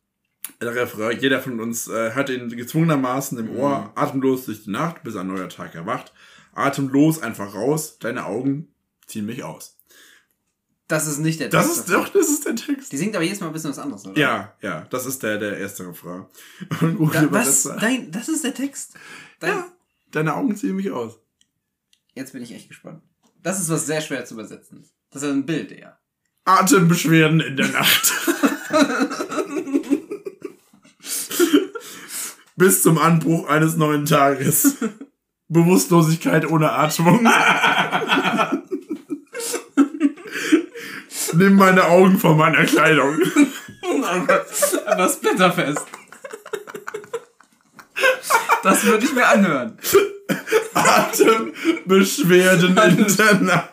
Der 0.61 0.75
Refrain, 0.75 1.19
jeder 1.21 1.41
von 1.41 1.61
uns 1.61 1.89
äh, 1.89 2.13
hat 2.13 2.29
ihn 2.29 2.49
gezwungenermaßen 2.51 3.39
im 3.39 3.51
Ohr, 3.57 3.79
Mhm. 3.81 3.89
atemlos 3.95 4.45
durch 4.47 4.65
die 4.65 4.71
Nacht, 4.71 5.03
bis 5.03 5.17
ein 5.17 5.27
neuer 5.29 5.49
Tag 5.49 5.75
erwacht. 5.75 6.13
Atemlos 6.53 7.23
einfach 7.23 7.55
raus, 7.55 7.99
deine 8.01 8.27
Augen 8.27 8.69
ziehen 9.07 9.27
mich 9.27 9.43
aus. 9.45 9.79
Das 10.91 11.07
ist 11.07 11.19
nicht 11.19 11.39
der 11.41 11.49
Das 11.49 11.67
Text. 11.67 11.79
ist 11.81 11.89
davon. 11.91 12.05
doch, 12.07 12.13
das 12.13 12.29
ist 12.29 12.45
der 12.47 12.57
Text. 12.57 12.91
Die 12.93 12.97
singt 12.97 13.15
aber 13.15 13.25
jedes 13.25 13.39
Mal 13.41 13.47
ein 13.47 13.53
bisschen 13.53 13.71
was 13.71 13.79
anderes, 13.79 14.05
oder? 14.07 14.19
Ja, 14.21 14.55
ja, 14.61 14.87
das 14.91 15.07
ist 15.07 15.23
der, 15.23 15.39
der 15.39 15.57
erste 15.59 15.87
Refrain. 15.89 16.27
Und 16.81 16.97
Google 16.99 17.29
Da, 17.29 17.33
was? 17.33 17.65
Nein, 17.65 18.11
das 18.11 18.29
ist 18.29 18.43
der 18.45 18.53
Text. 18.55 18.95
Dein, 19.39 19.51
Ja. 19.53 19.67
Deine 20.11 20.35
Augen 20.35 20.57
ziehen 20.57 20.75
mich 20.75 20.91
aus. 20.91 21.21
Jetzt 22.15 22.33
bin 22.33 22.43
ich 22.43 22.53
echt 22.53 22.69
gespannt. 22.69 23.03
Das 23.43 23.61
ist 23.61 23.71
was 23.71 23.87
sehr 23.87 24.01
schwer 24.01 24.25
zu 24.25 24.35
übersetzen. 24.35 24.85
Das 25.11 25.23
ist 25.23 25.31
ein 25.31 25.47
Bild 25.47 25.71
eher. 25.71 25.99
Atembeschwerden 26.45 27.39
in 27.41 27.57
der 27.57 27.69
Nacht. 27.69 28.13
Bis 32.57 32.83
zum 32.83 32.99
Anbruch 32.99 33.49
eines 33.49 33.77
neuen 33.77 34.07
Tages. 34.07 34.77
Bewusstlosigkeit 35.49 36.47
ohne 36.51 36.73
Atmung. 36.73 37.25
Nimm 41.41 41.57
meine 41.57 41.87
Augen 41.87 42.19
von 42.19 42.37
meiner 42.37 42.67
Kleidung. 42.67 43.19
aber, 44.05 44.45
aber 44.85 45.09
Splitterfest. 45.09 45.87
Das 48.63 48.85
würde 48.85 49.07
ich 49.07 49.15
mir 49.15 49.27
anhören. 49.27 49.79
Atembeschwerden 50.75 52.77
in 52.77 53.17
der 53.17 53.35
Nacht. 53.41 53.71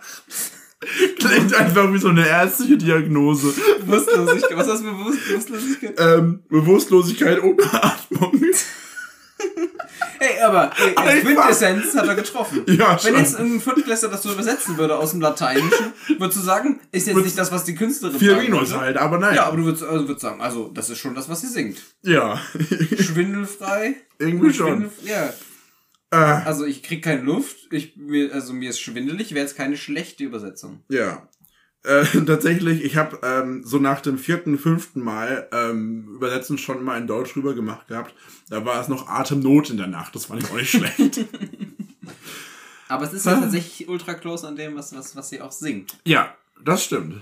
Klingt 1.19 1.53
einfach 1.55 1.91
wie 1.91 1.97
so 1.97 2.07
eine 2.07 2.25
ärztliche 2.25 2.77
Diagnose. 2.77 3.53
Bewusstlosigkeit. 3.81 4.57
Was 4.57 4.81
Bewusst 4.81 5.27
Bewusstlosigkeit? 5.27 6.00
Ähm, 6.00 6.43
Bewusstlosigkeit 6.47 7.43
ohne 7.43 7.83
Atmung. 7.83 8.41
Ey, 10.19 10.41
aber 10.41 10.71
ey, 10.77 10.95
ey, 11.15 11.21
Quintessenz 11.21 11.95
hat 11.95 12.07
er 12.07 12.15
getroffen. 12.15 12.63
Ja, 12.67 12.97
Wenn 13.03 13.15
jetzt 13.15 13.33
irgendein 13.33 13.62
Viertklässler 13.62 14.09
das 14.09 14.24
so 14.24 14.31
übersetzen 14.33 14.77
würde 14.77 14.97
aus 14.97 15.12
dem 15.12 15.21
Lateinischen, 15.21 15.93
würdest 16.17 16.39
du 16.39 16.43
sagen, 16.43 16.79
ist 16.91 17.07
jetzt 17.07 17.15
nicht 17.17 17.38
das, 17.38 17.51
was 17.51 17.63
die 17.65 17.75
Künstlerin 17.75 18.17
Vier 18.19 18.36
sagen 18.65 18.81
halt, 18.81 18.97
aber 18.97 19.17
nein. 19.19 19.36
Ja, 19.36 19.45
aber 19.45 19.57
du 19.57 19.65
würdest, 19.65 19.83
also 19.83 20.07
würdest 20.07 20.21
sagen, 20.21 20.41
also 20.41 20.69
das 20.74 20.89
ist 20.89 21.00
schon 21.00 21.15
das, 21.15 21.29
was 21.29 21.41
sie 21.41 21.47
singt. 21.47 21.77
Ja. 22.03 22.39
Schwindelfrei. 23.00 23.95
Irgendwie 24.19 24.53
schon. 24.53 24.89
Ja. 25.03 25.33
Äh, 26.12 26.15
Also 26.45 26.65
ich 26.65 26.83
krieg 26.83 27.03
keine 27.03 27.21
Luft, 27.21 27.57
ich, 27.71 27.95
mir, 27.97 28.33
also 28.33 28.53
mir 28.53 28.69
ist 28.69 28.79
schwindelig, 28.79 29.31
wäre 29.33 29.45
jetzt 29.45 29.57
keine 29.57 29.77
schlechte 29.77 30.24
Übersetzung. 30.24 30.83
ja. 30.89 31.27
Äh, 31.84 32.05
tatsächlich, 32.25 32.84
ich 32.84 32.98
habe 32.98 33.19
ähm, 33.24 33.63
so 33.65 33.79
nach 33.79 34.01
dem 34.01 34.17
vierten, 34.17 34.57
fünften 34.57 35.01
Mal 35.01 35.48
ähm, 35.51 36.07
übersetzen 36.15 36.57
schon 36.57 36.84
mal 36.84 36.98
in 36.98 37.07
Deutsch 37.07 37.36
rüber 37.36 37.53
gemacht 37.53 37.88
gehabt. 37.88 38.13
Da 38.50 38.65
war 38.65 38.81
es 38.81 38.88
noch 38.88 39.07
Atemnot 39.07 39.69
in 39.69 39.77
der 39.77 39.88
Nacht. 39.88 40.15
Das 40.15 40.25
fand 40.25 40.43
ich 40.43 40.50
auch 40.50 40.55
nicht 40.55 40.72
schlecht. 40.72 41.25
Aber 42.89 43.03
es 43.03 43.13
ist 43.13 43.25
ja 43.25 43.39
tatsächlich 43.39 43.89
ultra 43.89 44.13
close 44.13 44.48
an 44.48 44.55
dem, 44.55 44.75
was, 44.75 44.96
was, 44.96 45.15
was 45.15 45.29
sie 45.29 45.41
auch 45.41 45.51
singt. 45.51 45.98
ja, 46.05 46.36
das 46.63 46.84
stimmt. 46.84 47.22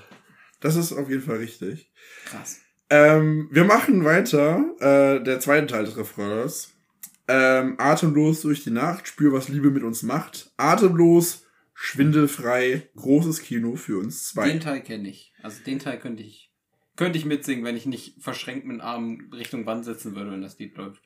Das 0.60 0.76
ist 0.76 0.94
auf 0.94 1.10
jeden 1.10 1.22
Fall 1.22 1.38
richtig. 1.38 1.92
Krass. 2.26 2.60
Ähm, 2.90 3.50
wir 3.52 3.66
machen 3.66 4.06
weiter. 4.06 4.64
Äh, 4.80 5.24
der 5.24 5.40
zweite 5.40 5.68
Teil 5.68 5.86
des 5.86 5.98
Refrains. 5.98 6.72
Ähm, 7.28 7.76
atemlos 7.80 8.42
durch 8.42 8.64
die 8.64 8.72
Nacht, 8.72 9.08
spür, 9.08 9.34
was 9.34 9.50
Liebe 9.50 9.72
mit 9.72 9.84
uns 9.84 10.04
macht. 10.04 10.52
Atemlos, 10.58 11.45
schwindelfrei, 11.76 12.90
großes 12.96 13.42
Kino 13.42 13.76
für 13.76 14.00
uns 14.00 14.30
zwei. 14.30 14.50
Den 14.50 14.62
Teil 14.62 14.82
kenne 14.82 15.10
ich. 15.10 15.34
Also 15.44 15.62
den 15.64 15.78
Teil 15.78 16.00
könnte 16.00 16.24
ich, 16.24 16.52
könnte 16.96 17.20
ich 17.20 17.26
mitsingen, 17.26 17.64
wenn 17.64 17.76
ich 17.76 17.86
nicht 17.86 18.24
verschränkt 18.24 18.66
mit 18.66 18.82
Armen 18.82 19.32
Richtung 19.34 19.66
Wand 19.66 19.86
sitzen 19.86 20.16
würde, 20.16 20.32
wenn 20.32 20.42
das 20.42 20.58
Lied 20.58 20.76
läuft. 20.78 21.04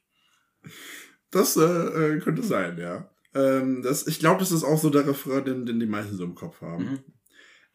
Das 1.31 1.57
äh, 1.57 1.61
äh, 1.61 2.19
könnte 2.19 2.43
sein, 2.43 2.77
ja. 2.77 3.09
Ähm, 3.33 3.81
das, 3.81 4.07
ich 4.07 4.19
glaube, 4.19 4.39
das 4.39 4.51
ist 4.51 4.63
auch 4.63 4.79
so 4.79 4.89
der 4.89 5.07
Refrain, 5.07 5.43
den, 5.43 5.65
den 5.65 5.79
die 5.79 5.85
meisten 5.85 6.15
so 6.15 6.23
im 6.23 6.35
Kopf 6.35 6.61
haben. 6.61 6.83
Mhm. 6.83 6.99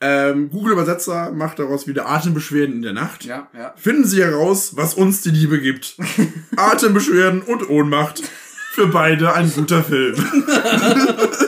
Ähm, 0.01 0.51
Google-Übersetzer 0.51 1.33
macht 1.33 1.59
daraus 1.59 1.87
wieder 1.87 2.09
Atembeschwerden 2.09 2.77
in 2.77 2.83
der 2.83 2.93
Nacht. 2.93 3.25
Ja, 3.25 3.49
ja. 3.55 3.75
Finden 3.77 4.05
Sie 4.05 4.23
heraus, 4.23 4.77
was 4.77 4.95
uns 4.95 5.23
die 5.23 5.31
Liebe 5.31 5.61
gibt. 5.61 5.97
Atembeschwerden 6.57 7.43
und 7.43 7.69
Ohnmacht. 7.69 8.23
Für 8.73 8.89
beide 8.89 9.33
ein 9.35 9.53
guter 9.53 9.85
Film. 9.85 10.17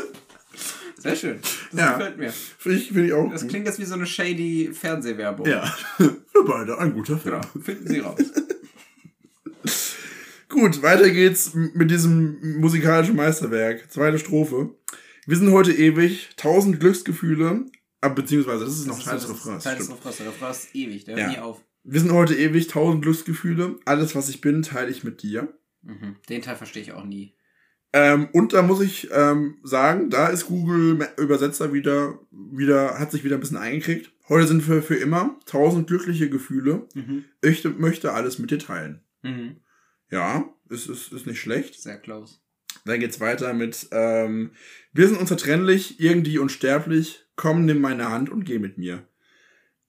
Sehr 1.06 1.16
schön. 1.16 1.38
Das 1.72 1.80
Ja. 1.80 1.96
gefällt 1.98 2.18
mir. 2.18 2.32
Finde 2.32 2.78
ich, 2.78 2.88
find 2.92 3.06
ich 3.06 3.12
auch 3.12 3.30
Das 3.30 3.42
gut. 3.42 3.50
klingt 3.50 3.66
jetzt 3.66 3.78
wie 3.78 3.84
so 3.84 3.94
eine 3.94 4.06
shady 4.06 4.70
Fernsehwerbung. 4.72 5.46
Ja, 5.46 5.64
für 5.96 6.44
beide 6.46 6.78
ein 6.78 6.92
guter 6.92 7.18
Film. 7.18 7.40
Genau. 7.40 7.64
Finden 7.64 7.88
Sie 7.88 7.98
raus. 8.00 8.18
Gut, 10.48 10.80
weiter 10.82 11.10
geht's 11.10 11.54
mit 11.54 11.90
diesem 11.90 12.60
musikalischen 12.60 13.16
Meisterwerk. 13.16 13.90
Zweite 13.90 14.18
Strophe. 14.18 14.70
Wir 15.26 15.36
sind 15.36 15.50
heute 15.50 15.72
ewig, 15.72 16.30
tausend 16.36 16.78
Glücksgefühle, 16.78 17.66
ah, 18.00 18.08
beziehungsweise 18.08 18.64
das 18.64 18.74
ist 18.78 18.86
noch 18.86 19.02
Teil 19.02 19.16
des 19.16 19.28
Refrains. 19.28 19.64
Teil 19.64 19.76
des 19.76 19.86
stimmt. 19.86 19.98
Refrains. 19.98 20.16
Der 20.18 20.26
Refrain 20.28 20.50
ist 20.52 20.74
ewig, 20.74 21.04
der 21.04 21.18
Ja. 21.18 21.24
hört 21.26 21.36
nie 21.36 21.42
auf. 21.42 21.60
Wir 21.82 22.00
sind 22.00 22.12
heute 22.12 22.34
ewig, 22.36 22.68
tausend 22.68 23.02
Glücksgefühle. 23.02 23.78
Alles, 23.84 24.14
was 24.14 24.28
ich 24.28 24.40
bin, 24.40 24.62
teile 24.62 24.90
ich 24.90 25.02
mit 25.04 25.22
dir. 25.22 25.52
Mhm. 25.82 26.16
Den 26.28 26.42
Teil 26.42 26.56
verstehe 26.56 26.82
ich 26.82 26.92
auch 26.92 27.04
nie. 27.04 27.34
Ähm, 27.96 28.28
und 28.32 28.52
da 28.52 28.60
muss 28.60 28.82
ich 28.82 29.08
ähm, 29.10 29.56
sagen, 29.62 30.10
da 30.10 30.28
ist 30.28 30.48
Google 30.48 31.08
Übersetzer 31.16 31.72
wieder, 31.72 32.18
wieder, 32.30 32.98
hat 32.98 33.10
sich 33.10 33.24
wieder 33.24 33.38
ein 33.38 33.40
bisschen 33.40 33.56
eingekriegt. 33.56 34.12
Heute 34.28 34.46
sind 34.46 34.68
wir 34.68 34.82
für 34.82 34.96
immer 34.96 35.40
tausend 35.46 35.86
glückliche 35.86 36.28
Gefühle. 36.28 36.86
Mhm. 36.92 37.24
Ich 37.40 37.64
möchte 37.64 38.12
alles 38.12 38.38
mit 38.38 38.50
dir 38.50 38.58
teilen. 38.58 39.00
Mhm. 39.22 39.60
Ja, 40.10 40.44
ist, 40.68 40.90
ist, 40.90 41.10
ist 41.10 41.26
nicht 41.26 41.40
schlecht. 41.40 41.80
Sehr 41.80 41.96
close. 41.98 42.34
Dann 42.84 43.00
geht's 43.00 43.18
weiter 43.18 43.54
mit, 43.54 43.88
ähm, 43.92 44.50
wir 44.92 45.08
sind 45.08 45.18
unzertrennlich, 45.18 45.98
irgendwie 45.98 46.38
unsterblich. 46.38 47.24
Komm, 47.34 47.64
nimm 47.64 47.80
meine 47.80 48.10
Hand 48.10 48.28
und 48.28 48.44
geh 48.44 48.58
mit 48.58 48.76
mir. 48.76 49.08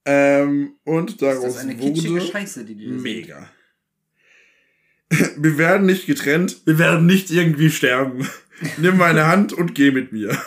Ähm, 0.05 0.77
und 0.85 1.09
Ist 1.09 1.21
daraus 1.21 1.43
das 1.43 1.57
eine 1.57 1.75
kitschige 1.75 2.13
wurde 2.13 2.25
Scheiße, 2.25 2.63
die 2.63 2.75
die 2.75 2.87
mega. 2.87 3.49
Wir 5.37 5.57
werden 5.57 5.85
nicht 5.85 6.05
getrennt, 6.05 6.57
wir 6.65 6.79
werden 6.79 7.05
nicht 7.05 7.31
irgendwie 7.31 7.69
sterben. 7.69 8.27
Nimm 8.77 8.97
meine 8.97 9.27
Hand 9.27 9.53
und 9.53 9.73
geh 9.75 9.91
mit 9.91 10.11
mir. 10.11 10.29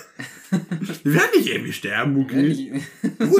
Wir 1.05 1.15
werden 1.15 1.31
nicht 1.37 1.49
irgendwie 1.49 1.73
sterben, 1.73 2.27
Beruhig 2.27 2.73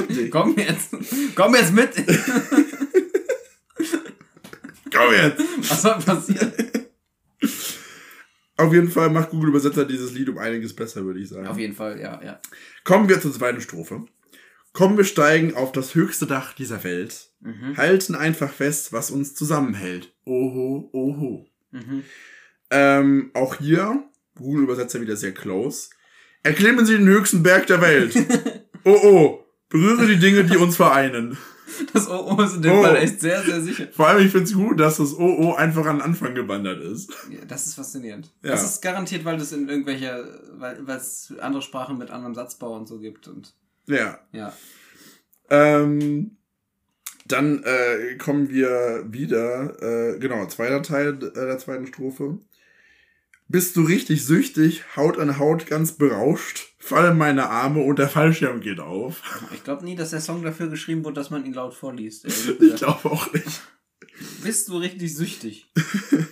dich. 0.07 0.31
komm 0.31 0.55
jetzt. 0.57 0.95
Komm 1.35 1.55
jetzt 1.55 1.73
mit. 1.73 1.89
Komm 4.93 5.13
jetzt. 5.13 5.41
Was 5.69 5.81
soll 5.81 5.99
passieren? 5.99 6.51
Auf 8.57 8.73
jeden 8.73 8.91
Fall 8.91 9.09
macht 9.09 9.29
Google 9.31 9.49
Übersetzer 9.49 9.85
dieses 9.85 10.11
Lied 10.11 10.29
um 10.29 10.37
einiges 10.37 10.75
besser, 10.75 11.03
würde 11.05 11.19
ich 11.19 11.29
sagen. 11.29 11.47
Auf 11.47 11.57
jeden 11.57 11.73
Fall, 11.73 11.99
ja, 11.99 12.21
ja. 12.23 12.39
Kommen 12.83 13.09
wir 13.09 13.19
zur 13.19 13.33
zweiten 13.33 13.61
Strophe. 13.61 14.05
Kommen 14.73 14.97
wir 14.97 15.03
steigen 15.03 15.55
auf 15.55 15.71
das 15.71 15.95
höchste 15.95 16.25
Dach 16.25 16.53
dieser 16.53 16.83
Welt. 16.83 17.29
Mhm. 17.41 17.75
Halten 17.77 18.15
einfach 18.15 18.51
fest, 18.51 18.93
was 18.93 19.11
uns 19.11 19.35
zusammenhält. 19.35 20.13
Oho, 20.25 20.89
oho. 20.93 21.45
Mhm. 21.71 22.03
Ähm, 22.69 23.31
auch 23.33 23.55
hier, 23.55 24.03
Google 24.35 24.63
Übersetzer 24.63 25.01
wieder 25.01 25.17
sehr 25.17 25.33
close. 25.33 25.89
Erklimmen 26.43 26.85
Sie 26.85 26.97
den 26.97 27.07
höchsten 27.07 27.43
Berg 27.43 27.67
der 27.67 27.81
Welt. 27.81 28.15
oh 28.85 28.97
oh, 29.03 29.45
berühre 29.69 30.07
die 30.07 30.19
Dinge, 30.19 30.45
die 30.45 30.57
uns 30.57 30.77
vereinen. 30.77 31.37
Das 31.93 32.09
OO 32.09 32.41
ist 32.41 32.55
in 32.55 32.61
dem 32.63 32.71
Oh. 32.73 32.83
Fall 32.83 32.97
echt 32.97 33.21
sehr, 33.21 33.41
sehr 33.43 33.61
sicher. 33.61 33.87
Vor 33.91 34.07
allem, 34.07 34.25
ich 34.25 34.31
finde 34.31 34.45
es 34.45 34.53
gut, 34.53 34.79
dass 34.79 34.97
das 34.97 35.17
oh 35.17 35.53
einfach 35.53 35.85
an 35.85 35.97
den 35.97 36.01
Anfang 36.01 36.35
gewandert 36.35 36.81
ist. 36.81 37.11
Ja, 37.29 37.45
das 37.47 37.65
ist 37.65 37.75
faszinierend. 37.75 38.29
Ja. 38.43 38.51
Das 38.51 38.63
ist 38.63 38.81
garantiert, 38.81 39.23
weil 39.25 39.39
es 39.39 39.51
in 39.51 39.69
irgendwelcher, 39.69 40.23
weil 40.57 40.85
weil 40.85 40.97
es 40.97 41.33
andere 41.39 41.61
Sprachen 41.61 41.97
mit 41.97 42.11
anderem 42.11 42.35
Satzbau 42.35 42.75
und 42.75 42.87
so 42.87 42.99
gibt 42.99 43.27
und 43.27 43.53
Ja. 43.87 44.19
ja. 44.31 44.53
Ähm, 45.49 46.37
dann 47.25 47.63
äh, 47.63 48.15
kommen 48.17 48.49
wir 48.49 49.05
wieder, 49.07 49.81
äh, 49.81 50.19
genau, 50.19 50.45
zweiter 50.47 50.81
Teil 50.81 51.13
äh, 51.15 51.33
der 51.33 51.57
zweiten 51.57 51.87
Strophe. 51.87 52.39
Bist 53.47 53.75
du 53.75 53.81
richtig 53.81 54.25
süchtig, 54.25 54.95
Haut 54.95 55.19
an 55.19 55.37
Haut 55.37 55.67
ganz 55.67 55.93
berauscht, 55.93 56.73
fallen 56.79 57.17
meine 57.17 57.49
Arme 57.49 57.81
und 57.81 57.99
der 57.99 58.07
Fallschirm 58.07 58.61
geht 58.61 58.79
auf. 58.79 59.21
Ich 59.53 59.63
glaube 59.65 59.83
nie, 59.83 59.95
dass 59.95 60.11
der 60.11 60.21
Song 60.21 60.41
dafür 60.41 60.67
geschrieben 60.67 61.03
wurde, 61.03 61.15
dass 61.15 61.31
man 61.31 61.45
ihn 61.45 61.53
laut 61.53 61.73
vorliest. 61.73 62.25
Ich 62.25 62.75
glaube 62.77 63.11
auch 63.11 63.33
nicht. 63.33 63.61
Bist 64.43 64.69
du 64.69 64.77
richtig 64.77 65.13
süchtig? 65.15 65.69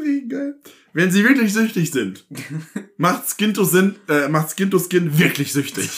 Richtig 0.00 0.30
geil. 0.30 0.54
Wenn 0.92 1.10
sie 1.10 1.24
wirklich 1.24 1.52
süchtig 1.52 1.90
sind, 1.90 2.26
macht 2.96 3.24
Skin 3.28 3.54
to 3.54 3.64
Skin, 3.64 3.96
äh, 4.08 4.28
macht 4.28 4.50
Skin 4.50 4.70
to 4.70 4.78
Skin 4.78 5.18
wirklich 5.18 5.52
süchtig. 5.52 5.90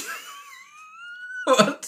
What? 1.46 1.86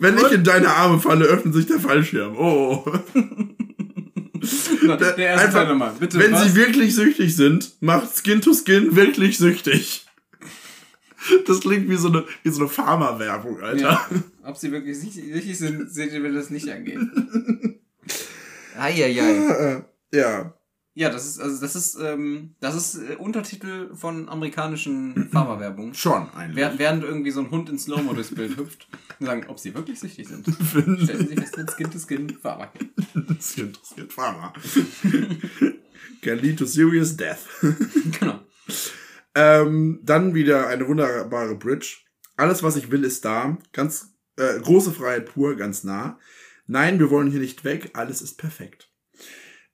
Wenn 0.00 0.16
ich 0.18 0.32
in 0.32 0.44
deine 0.44 0.68
Arme 0.68 1.00
falle, 1.00 1.24
öffnet 1.24 1.54
sich 1.54 1.66
der 1.66 1.80
Fallschirm. 1.80 2.36
Oh. 2.36 2.84
oh. 2.86 2.96
Der, 4.86 5.18
erste 5.18 5.28
Einfach, 5.28 5.52
Teil 5.52 5.68
nochmal. 5.68 5.94
Bitte, 5.98 6.18
Wenn 6.18 6.32
was? 6.32 6.44
sie 6.44 6.54
wirklich 6.54 6.94
süchtig 6.94 7.34
sind, 7.34 7.72
macht 7.80 8.16
Skin 8.16 8.40
to 8.40 8.54
Skin 8.54 8.94
wirklich 8.94 9.38
süchtig. 9.38 10.06
Das 11.46 11.60
klingt 11.60 11.88
wie 11.90 11.96
so 11.96 12.08
eine, 12.08 12.24
wie 12.42 12.50
so 12.50 12.60
eine 12.60 12.68
Pharma-Werbung, 12.68 13.60
Alter. 13.60 13.82
ja. 13.82 14.08
Ob 14.44 14.56
sie 14.56 14.70
wirklich 14.72 14.98
süchtig 14.98 15.58
sind, 15.58 15.90
seht 15.90 16.12
ihr, 16.12 16.22
wenn 16.22 16.34
das 16.34 16.50
nicht 16.50 16.70
angeht. 16.70 16.98
Eieiei. 18.78 19.82
Äh, 20.12 20.16
ja. 20.16 20.54
Ja, 20.98 21.10
das 21.10 21.26
ist, 21.26 21.38
also 21.38 21.60
das 21.60 21.76
ist, 21.76 21.96
ähm, 22.02 22.56
das 22.58 22.74
ist 22.74 22.96
äh, 22.96 23.14
Untertitel 23.14 23.94
von 23.94 24.28
amerikanischen 24.28 25.28
Pharmawerbungen. 25.32 25.94
Schon 25.94 26.28
eigentlich. 26.30 26.56
Während, 26.56 26.80
während 26.80 27.04
irgendwie 27.04 27.30
so 27.30 27.38
ein 27.38 27.52
Hund 27.52 27.68
in 27.68 27.78
Slow-Mo 27.78 28.14
durchs 28.14 28.34
Bild 28.34 28.56
hüpft 28.56 28.88
und 29.20 29.26
sagen, 29.26 29.44
ob 29.46 29.60
sie 29.60 29.72
wirklich 29.76 30.00
süchtig 30.00 30.26
sind. 30.26 30.44
Stellen 30.70 31.28
Sie 31.28 31.36
fest, 31.36 31.56
mit 31.56 31.70
Skin 31.70 31.90
to 31.92 32.00
Skin 32.00 32.28
Pharma. 32.30 32.72
Skin 33.40 33.72
to 33.72 33.78
Skin 33.84 34.10
Pharma. 34.10 34.52
Can 36.20 36.38
lead 36.40 36.58
to 36.58 36.66
serious 36.66 37.16
death. 37.16 37.46
Genau. 38.18 38.40
Ähm, 39.36 40.00
dann 40.02 40.34
wieder 40.34 40.66
eine 40.66 40.88
wunderbare 40.88 41.54
Bridge. 41.54 41.98
Alles, 42.36 42.64
was 42.64 42.74
ich 42.74 42.90
will, 42.90 43.04
ist 43.04 43.24
da. 43.24 43.56
Ganz 43.72 44.16
äh, 44.34 44.58
große 44.58 44.90
Freiheit 44.90 45.26
pur, 45.26 45.54
ganz 45.54 45.84
nah. 45.84 46.18
Nein, 46.66 46.98
wir 46.98 47.08
wollen 47.08 47.30
hier 47.30 47.38
nicht 47.38 47.62
weg. 47.62 47.90
Alles 47.92 48.20
ist 48.20 48.36
perfekt. 48.36 48.87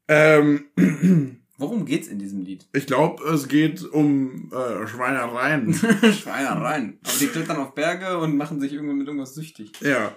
Ähm, 0.09 0.67
Worum 1.57 1.87
geht's 1.87 2.09
in 2.09 2.19
diesem 2.19 2.43
Lied? 2.43 2.67
ich 2.73 2.87
glaube, 2.87 3.23
es 3.25 3.47
geht 3.47 3.85
um 3.85 4.51
äh, 4.53 4.87
Schweinereien. 4.89 5.73
Schweinereien. 5.75 6.99
Aber 7.05 7.19
die 7.21 7.29
klettern 7.29 7.59
auf 7.59 7.75
Berge 7.75 8.19
und 8.19 8.37
machen 8.37 8.61
sich 8.61 8.73
irgendwann 8.73 8.99
mit 8.99 9.07
irgendwas 9.07 9.35
süchtig. 9.35 9.73
ja. 9.81 10.17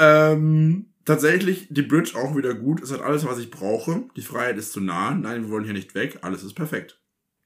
Ähm, 0.00 0.86
tatsächlich, 1.04 1.68
die 1.70 1.82
Bridge 1.82 2.18
auch 2.18 2.36
wieder 2.36 2.54
gut. 2.54 2.82
Es 2.82 2.90
hat 2.92 3.02
alles, 3.02 3.24
was 3.24 3.38
ich 3.38 3.50
brauche. 3.50 4.04
Die 4.16 4.22
Freiheit 4.22 4.56
ist 4.56 4.72
zu 4.72 4.80
nah. 4.80 5.12
Nein, 5.14 5.42
wir 5.42 5.50
wollen 5.50 5.64
hier 5.64 5.72
nicht 5.72 5.94
weg. 5.94 6.18
Alles 6.22 6.42
ist 6.42 6.54
perfekt. 6.54 7.00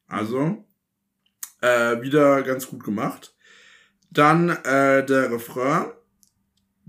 Also, 0.06 0.64
äh, 1.60 2.00
wieder 2.00 2.42
ganz 2.42 2.68
gut 2.68 2.84
gemacht. 2.84 3.34
Dann 4.10 4.48
äh, 4.48 5.04
der 5.04 5.30
Refrain. 5.30 5.90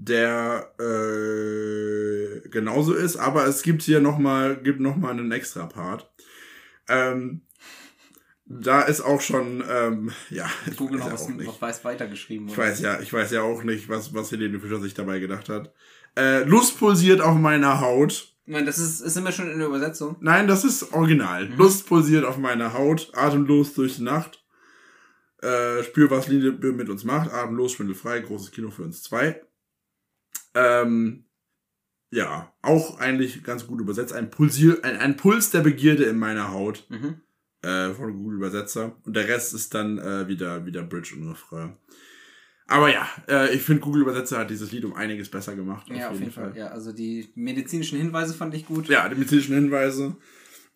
Der 0.01 0.71
äh, 0.79 2.47
genauso 2.49 2.93
ist, 2.93 3.17
aber 3.17 3.47
es 3.47 3.63
gibt 3.63 3.81
hier 3.81 3.99
nochmal, 3.99 4.55
gibt 4.55 4.79
noch 4.79 4.95
mal 4.95 5.11
einen 5.11 5.31
extra 5.31 5.65
Part. 5.65 6.09
Ähm, 6.87 7.41
da 8.45 8.81
ist 8.81 9.01
auch 9.01 9.19
schon, 9.19 9.61
ähm, 9.69 10.11
ja, 10.29 10.49
ich 10.65 10.77
Google 10.77 10.99
weiß 10.99 11.05
noch 11.05 11.07
ja 11.07 11.13
was 11.13 11.23
auch 11.23 11.29
nicht. 11.29 11.61
weiß 11.61 11.83
weitergeschrieben. 11.83 12.47
Ich 12.47 12.57
weiß 12.57 12.79
ja, 12.79 12.99
ich 13.01 13.11
weiß 13.11 13.31
ja 13.31 13.41
auch 13.41 13.63
nicht, 13.63 13.89
was, 13.89 14.13
was 14.13 14.31
Helene 14.31 14.59
Fischer 14.59 14.79
sich 14.79 14.93
dabei 14.93 15.19
gedacht 15.19 15.49
hat. 15.49 15.73
Äh, 16.17 16.43
Lust 16.45 16.79
pulsiert 16.79 17.19
auf 17.19 17.35
meiner 17.35 17.81
Haut. 17.81 18.33
Meine, 18.45 18.65
das 18.65 18.79
ist, 18.79 19.01
ist 19.01 19.17
immer 19.17 19.33
schon 19.33 19.51
in 19.51 19.59
der 19.59 19.67
Übersetzung. 19.67 20.15
Nein, 20.21 20.47
das 20.47 20.63
ist 20.63 20.93
original. 20.93 21.49
Lust 21.57 21.87
pulsiert 21.87 22.23
auf 22.23 22.37
meiner 22.37 22.73
Haut, 22.73 23.11
atemlos 23.13 23.73
durch 23.73 23.97
die 23.97 24.03
Nacht. 24.03 24.43
Äh, 25.41 25.83
spür, 25.83 26.09
was 26.09 26.27
Liebe 26.27 26.71
mit 26.71 26.89
uns 26.89 27.03
macht. 27.03 27.31
Atemlos, 27.31 27.73
schwindelfrei, 27.73 28.21
großes 28.21 28.51
Kino 28.51 28.71
für 28.71 28.83
uns 28.83 29.03
zwei. 29.03 29.41
Ähm, 30.59 31.25
ja, 32.11 32.51
auch 32.61 32.99
eigentlich 32.99 33.43
ganz 33.43 33.67
gut 33.67 33.79
übersetzt. 33.79 34.13
Ein, 34.13 34.29
Pulsier, 34.31 34.79
ein, 34.83 34.97
ein 34.97 35.15
Puls 35.17 35.51
der 35.51 35.61
Begierde 35.61 36.05
in 36.05 36.17
meiner 36.17 36.51
Haut 36.51 36.85
Mhm. 36.89 37.21
äh, 37.61 37.89
von 37.91 38.13
Google 38.13 38.37
Übersetzer. 38.37 38.95
Und 39.05 39.15
der 39.15 39.27
Rest 39.27 39.53
ist 39.53 39.73
dann 39.73 39.99
äh, 39.99 40.27
wieder, 40.27 40.65
wieder 40.65 40.81
Bridge 40.83 41.15
und 41.15 41.29
Refrain. 41.29 41.77
Aber 42.67 42.91
ja, 42.91 43.07
äh, 43.27 43.53
ich 43.55 43.61
finde, 43.63 43.81
Google 43.81 44.03
Übersetzer 44.03 44.37
hat 44.39 44.49
dieses 44.49 44.71
Lied 44.71 44.85
um 44.85 44.93
einiges 44.95 45.29
besser 45.29 45.55
gemacht. 45.55 45.87
Ja, 45.89 46.09
auf 46.09 46.19
jeden 46.19 46.31
Fall. 46.31 46.53
Ja, 46.55 46.67
also 46.67 46.91
die 46.91 47.29
medizinischen 47.35 47.97
Hinweise 47.97 48.33
fand 48.33 48.53
ich 48.53 48.65
gut. 48.67 48.87
Ja, 48.89 49.09
die 49.09 49.15
medizinischen 49.15 49.55
Hinweise 49.55 50.15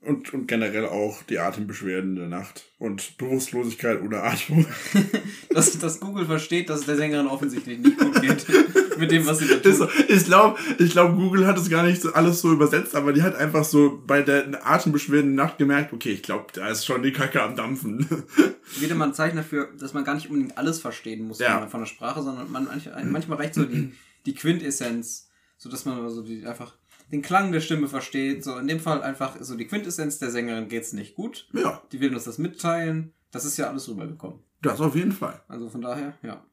und, 0.06 0.34
und 0.34 0.48
generell 0.48 0.86
auch 0.88 1.24
die 1.24 1.40
Atembeschwerden 1.40 2.16
der 2.16 2.28
Nacht 2.28 2.66
und 2.80 3.18
Bewusstlosigkeit 3.18 4.02
ohne 4.02 4.22
Atmung. 4.22 4.66
Dass, 5.50 5.78
dass 5.78 6.00
Google 6.00 6.26
versteht, 6.26 6.70
dass 6.70 6.80
es 6.82 6.86
der 6.88 6.96
Sängerin 6.96 7.28
offensichtlich 7.28 7.78
nicht 7.78 7.98
gut 8.00 8.20
geht 8.22 8.46
mit 9.00 9.12
dem, 9.12 9.26
was 9.28 9.38
sie 9.40 9.48
da 9.48 9.56
tut. 9.58 9.88
Ich 10.10 10.26
glaube, 10.26 10.58
ich 10.80 10.92
glaub, 10.92 11.16
Google 11.16 11.46
hat 11.46 11.58
es 11.60 11.70
gar 11.70 11.84
nicht 11.84 12.02
so 12.02 12.12
alles 12.14 12.42
so 12.42 12.52
übersetzt, 12.52 12.96
aber 12.96 13.14
die 13.14 13.22
hat 13.22 13.36
einfach 13.36 13.64
so 13.64 14.02
bei 14.08 14.24
der 14.24 14.66
Atembeschwerden 14.68 15.36
der 15.36 15.46
Nacht 15.46 15.58
gemerkt, 15.60 15.94
okay, 15.94 16.10
ich 16.12 16.24
glaube, 16.24 16.48
da 16.54 16.68
ist 16.70 16.86
schon 16.86 17.04
die 17.04 17.12
Kacke 17.14 17.42
am 17.42 17.56
Dampfen. 17.56 18.08
Wieder 18.80 18.96
mal 18.96 19.10
ein 19.10 19.14
Zeichen 19.14 19.36
dafür, 19.38 19.70
dass 19.80 19.94
man 19.94 20.04
gar 20.04 20.16
nicht 20.16 20.30
unbedingt 20.30 20.58
alles 20.58 20.80
verstehen 20.80 21.28
muss 21.28 21.38
Ja. 21.40 21.68
von, 21.68 21.82
der 21.82 21.86
Sprache, 21.88 22.24
sondern 22.24 22.52
man, 22.52 22.68
manch- 22.68 22.90
manchmal 23.06 23.38
reicht 23.38 23.54
so 23.54 23.64
die, 23.66 23.94
die 24.26 24.34
Quintessenz, 24.34 25.30
so 25.58 25.70
dass 25.70 25.86
man 25.86 26.10
so 26.10 26.24
die 26.24 26.46
einfach 26.48 26.74
den 27.14 27.22
Klang 27.22 27.52
der 27.54 27.62
Stimme 27.62 27.88
versteht. 27.88 28.44
So 28.44 28.58
in 28.58 28.68
dem 28.68 28.80
Fall 28.80 29.02
einfach 29.02 29.38
so 29.40 29.56
die 29.56 29.68
Quintessenz 29.68 30.20
der 30.20 30.32
Sängerin 30.32 30.68
geht's 30.68 30.92
nicht 30.94 31.16
gut. 31.16 31.48
ja, 31.54 31.82
Die 31.92 32.02
will 32.02 32.14
uns 32.14 32.26
das 32.26 32.38
mitteilen. 32.38 33.14
Das 33.32 33.46
ist 33.46 33.58
ja 33.58 33.70
alles 33.70 33.88
rübergekommen. 33.88 34.40
das 34.62 34.82
auf 34.82 34.96
jeden 34.96 35.12
Fall. 35.14 35.42
Also 35.48 35.70
von 35.70 35.82
daher, 35.82 36.18
ja. 36.22 36.46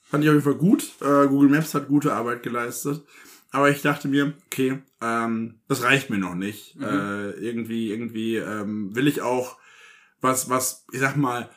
Fand 0.00 0.22
ich 0.24 0.30
auf 0.30 0.34
jeden 0.34 0.44
Fall 0.44 0.54
gut. 0.54 0.90
Äh, 1.00 1.28
Google 1.28 1.48
Maps 1.50 1.74
hat 1.74 1.88
gute 1.88 2.12
Arbeit 2.12 2.42
geleistet. 2.42 3.04
Aber 3.50 3.70
ich 3.70 3.82
dachte 3.82 4.08
mir, 4.08 4.34
okay, 4.46 4.82
ähm, 5.00 5.60
das 5.68 5.82
reicht 5.82 6.10
mir 6.10 6.18
noch 6.18 6.34
nicht. 6.34 6.76
Äh, 6.80 7.30
irgendwie, 7.30 7.90
irgendwie 7.90 8.36
ähm, 8.36 8.94
will 8.94 9.06
ich 9.08 9.22
auch 9.22 9.56
was, 10.20 10.48
was, 10.50 10.84
ich 10.92 11.00
sag 11.00 11.16
mal, 11.16 11.48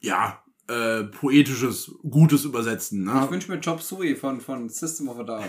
ja, 0.00 0.42
äh, 0.68 1.04
poetisches, 1.04 1.90
Gutes 2.08 2.44
übersetzen. 2.44 3.04
Ne? 3.04 3.22
Ich 3.24 3.30
wünsche 3.30 3.50
mir 3.50 3.60
Chop 3.60 3.82
Suey 3.82 4.14
von, 4.14 4.40
von 4.40 4.68
System 4.68 5.08
of 5.08 5.18
a 5.18 5.24
Down. 5.24 5.44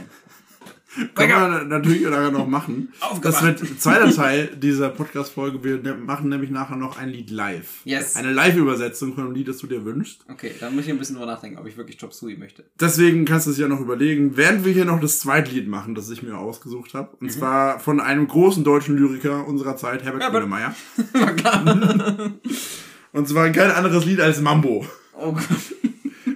Kann 1.15 1.29
man 1.29 1.67
natürlich 1.69 2.01
nachher 2.01 2.31
noch 2.31 2.47
machen. 2.47 2.91
Das 2.99 3.09
Aufgewacht. 3.37 3.61
wird 3.61 3.81
zweiter 3.81 4.11
Teil 4.13 4.47
dieser 4.57 4.89
Podcast-Folge. 4.89 5.63
Wir 5.63 5.77
ne- 5.77 5.95
machen 5.95 6.27
nämlich 6.29 6.49
nachher 6.49 6.75
noch 6.75 6.97
ein 6.97 7.09
Lied 7.09 7.29
live. 7.31 7.81
Yes. 7.85 8.15
Eine 8.17 8.33
Live-Übersetzung 8.33 9.13
von 9.15 9.25
einem 9.25 9.33
Lied, 9.33 9.47
das 9.47 9.59
du 9.59 9.67
dir 9.67 9.85
wünschst. 9.85 10.25
Okay, 10.29 10.51
dann 10.59 10.75
muss 10.75 10.85
ich 10.85 10.91
ein 10.91 10.99
bisschen 10.99 11.15
drüber 11.15 11.27
nachdenken, 11.31 11.57
ob 11.59 11.65
ich 11.67 11.77
wirklich 11.77 11.97
Chop 11.97 12.13
Suey 12.13 12.35
möchte. 12.35 12.65
Deswegen 12.79 13.23
kannst 13.25 13.47
du 13.47 13.51
es 13.51 13.57
ja 13.57 13.67
noch 13.69 13.79
überlegen, 13.79 14.35
während 14.35 14.65
wir 14.65 14.73
hier 14.73 14.85
noch 14.85 14.99
das 14.99 15.19
zweite 15.19 15.51
Lied 15.51 15.67
machen, 15.69 15.95
das 15.95 16.09
ich 16.09 16.23
mir 16.23 16.37
ausgesucht 16.37 16.93
habe. 16.93 17.15
Und 17.21 17.31
zwar 17.31 17.79
von 17.79 17.99
einem 18.01 18.27
großen 18.27 18.63
deutschen 18.63 18.97
Lyriker 18.97 19.47
unserer 19.47 19.77
Zeit, 19.77 20.03
Herbert. 20.03 20.29
Grönemeyer. 20.31 20.75
War 21.13 21.33
klar. 21.33 22.31
Und 23.13 23.27
zwar 23.27 23.49
kein 23.49 23.71
anderes 23.71 24.05
Lied 24.05 24.21
als 24.21 24.41
Mambo. 24.41 24.85
Oh 25.17 25.33
Gott. 25.33 25.90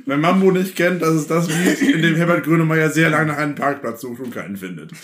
Wer 0.05 0.17
Mambo 0.17 0.51
nicht 0.51 0.75
kennt, 0.75 1.01
das 1.01 1.15
ist 1.15 1.31
das 1.31 1.47
Lied, 1.47 1.81
in 1.81 2.01
dem 2.01 2.15
Herbert 2.15 2.43
Grönemeyer 2.43 2.91
sehr 2.91 3.09
lange 3.09 3.31
nach 3.31 3.37
einem 3.37 3.55
Parkplatz 3.55 4.01
sucht 4.01 4.19
und 4.19 4.33
keinen 4.33 4.57
findet. 4.57 4.91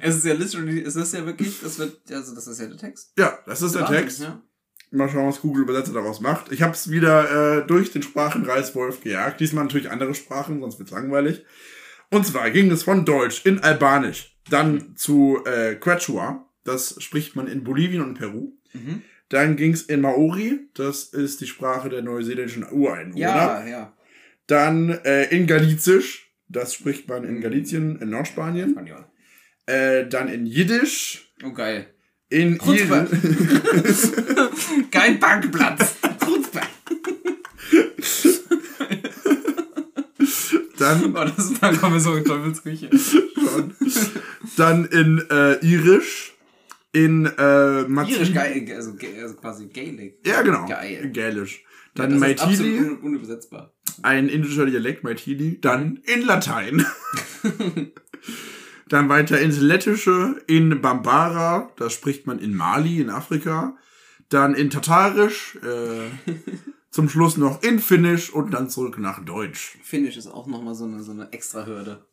Es 0.00 0.16
ist 0.16 0.26
ja 0.26 0.34
literally, 0.34 0.82
es 0.82 0.96
ist 0.96 1.14
ja 1.14 1.24
wirklich, 1.24 1.60
das 1.62 1.78
wird, 1.78 1.98
also 2.12 2.34
das 2.34 2.46
ist 2.46 2.60
ja 2.60 2.66
der 2.66 2.76
Text. 2.76 3.14
Ja, 3.16 3.38
das 3.46 3.62
ist 3.62 3.74
der 3.74 3.82
Wahnsinn, 3.82 4.00
Text. 4.00 4.20
Ja. 4.20 4.42
Mal 4.90 5.08
schauen, 5.08 5.26
was 5.26 5.40
Google 5.40 5.62
Übersetzer 5.62 5.94
daraus 5.94 6.20
macht. 6.20 6.52
Ich 6.52 6.60
habe 6.60 6.74
es 6.74 6.90
wieder 6.90 7.62
äh, 7.62 7.66
durch 7.66 7.90
den 7.90 8.02
Sprachenreißwolf 8.02 9.00
gejagt. 9.00 9.40
Diesmal 9.40 9.64
natürlich 9.64 9.90
andere 9.90 10.14
Sprachen, 10.14 10.60
sonst 10.60 10.78
wird's 10.78 10.92
langweilig. 10.92 11.46
Und 12.10 12.26
zwar 12.26 12.50
ging 12.50 12.70
es 12.70 12.82
von 12.82 13.06
Deutsch 13.06 13.46
in 13.46 13.60
Albanisch, 13.60 14.38
dann 14.50 14.94
zu 14.96 15.38
äh, 15.46 15.74
Quechua, 15.76 16.46
das 16.64 17.02
spricht 17.02 17.34
man 17.34 17.46
in 17.46 17.64
Bolivien 17.64 18.02
und 18.02 18.14
Peru. 18.14 18.52
Mhm. 18.74 19.02
Dann 19.34 19.56
ging's 19.56 19.82
in 19.82 20.00
Maori, 20.00 20.60
das 20.74 21.06
ist 21.06 21.40
die 21.40 21.48
Sprache 21.48 21.88
der 21.88 22.02
neuseeländischen 22.02 22.64
Ureinwohner. 22.70 23.18
Ja, 23.18 23.66
ja. 23.66 23.92
Dann 24.46 24.90
äh, 24.90 25.24
in 25.34 25.48
Galizisch, 25.48 26.30
das 26.48 26.74
spricht 26.74 27.08
man 27.08 27.24
in 27.24 27.40
Galizien, 27.40 28.00
in 28.00 28.10
Nordspanien. 28.10 28.70
Spanien. 28.70 29.04
Äh, 29.66 30.06
dann 30.06 30.28
in 30.28 30.46
Jiddisch, 30.46 31.32
Oh 31.42 31.50
geil. 31.50 31.88
in 32.28 32.60
Chutzpe. 32.60 33.08
Ir 33.10 34.50
Kein. 34.92 35.18
Chutzpe. 35.18 36.60
dann 40.78 41.16
Oh, 41.16 41.24
das 41.24 41.54
dann 41.60 41.76
kommen 41.78 41.94
wir 41.94 42.00
so 42.00 42.14
in 42.14 42.24
Teufelsküche. 42.24 42.88
Dann 44.56 44.84
in 44.84 45.24
äh, 45.28 45.54
Irisch, 45.66 46.33
in 46.94 47.26
äh, 47.26 47.82
Matili. 47.82 48.32
Irisch 48.32 48.70
also, 48.70 48.96
also 49.20 49.34
quasi 49.34 49.66
Gaelic. 49.66 50.26
Ja, 50.26 50.42
genau. 50.42 50.64
Geil. 50.66 51.10
Gälisch. 51.10 51.64
Ja, 51.96 52.06
Dann 52.06 52.18
Maitili, 52.18 52.78
un 52.78 52.98
unübersetzbar. 52.98 53.74
ein 54.02 54.28
indischer 54.28 54.66
Dialekt, 54.66 55.04
Maitili. 55.04 55.60
Dann 55.60 56.00
in 56.04 56.22
Latein. 56.22 56.86
Dann 58.88 59.08
weiter 59.08 59.40
ins 59.40 59.58
Lettische, 59.60 60.42
in 60.46 60.80
Bambara, 60.80 61.72
das 61.76 61.94
spricht 61.94 62.26
man 62.26 62.38
in 62.38 62.54
Mali, 62.54 63.00
in 63.00 63.10
Afrika. 63.10 63.76
Dann 64.28 64.54
in 64.54 64.70
Tatarisch, 64.70 65.56
äh, 65.62 66.30
zum 66.90 67.08
Schluss 67.08 67.36
noch 67.36 67.62
in 67.62 67.80
Finnisch 67.80 68.30
und 68.32 68.52
dann 68.52 68.70
zurück 68.70 68.98
nach 68.98 69.24
Deutsch. 69.24 69.78
Finnisch 69.82 70.16
ist 70.16 70.28
auch 70.28 70.46
nochmal 70.46 70.74
so 70.74 70.84
eine, 70.84 71.02
so 71.02 71.12
eine 71.12 71.32
extra 71.32 71.66
Hürde. 71.66 72.04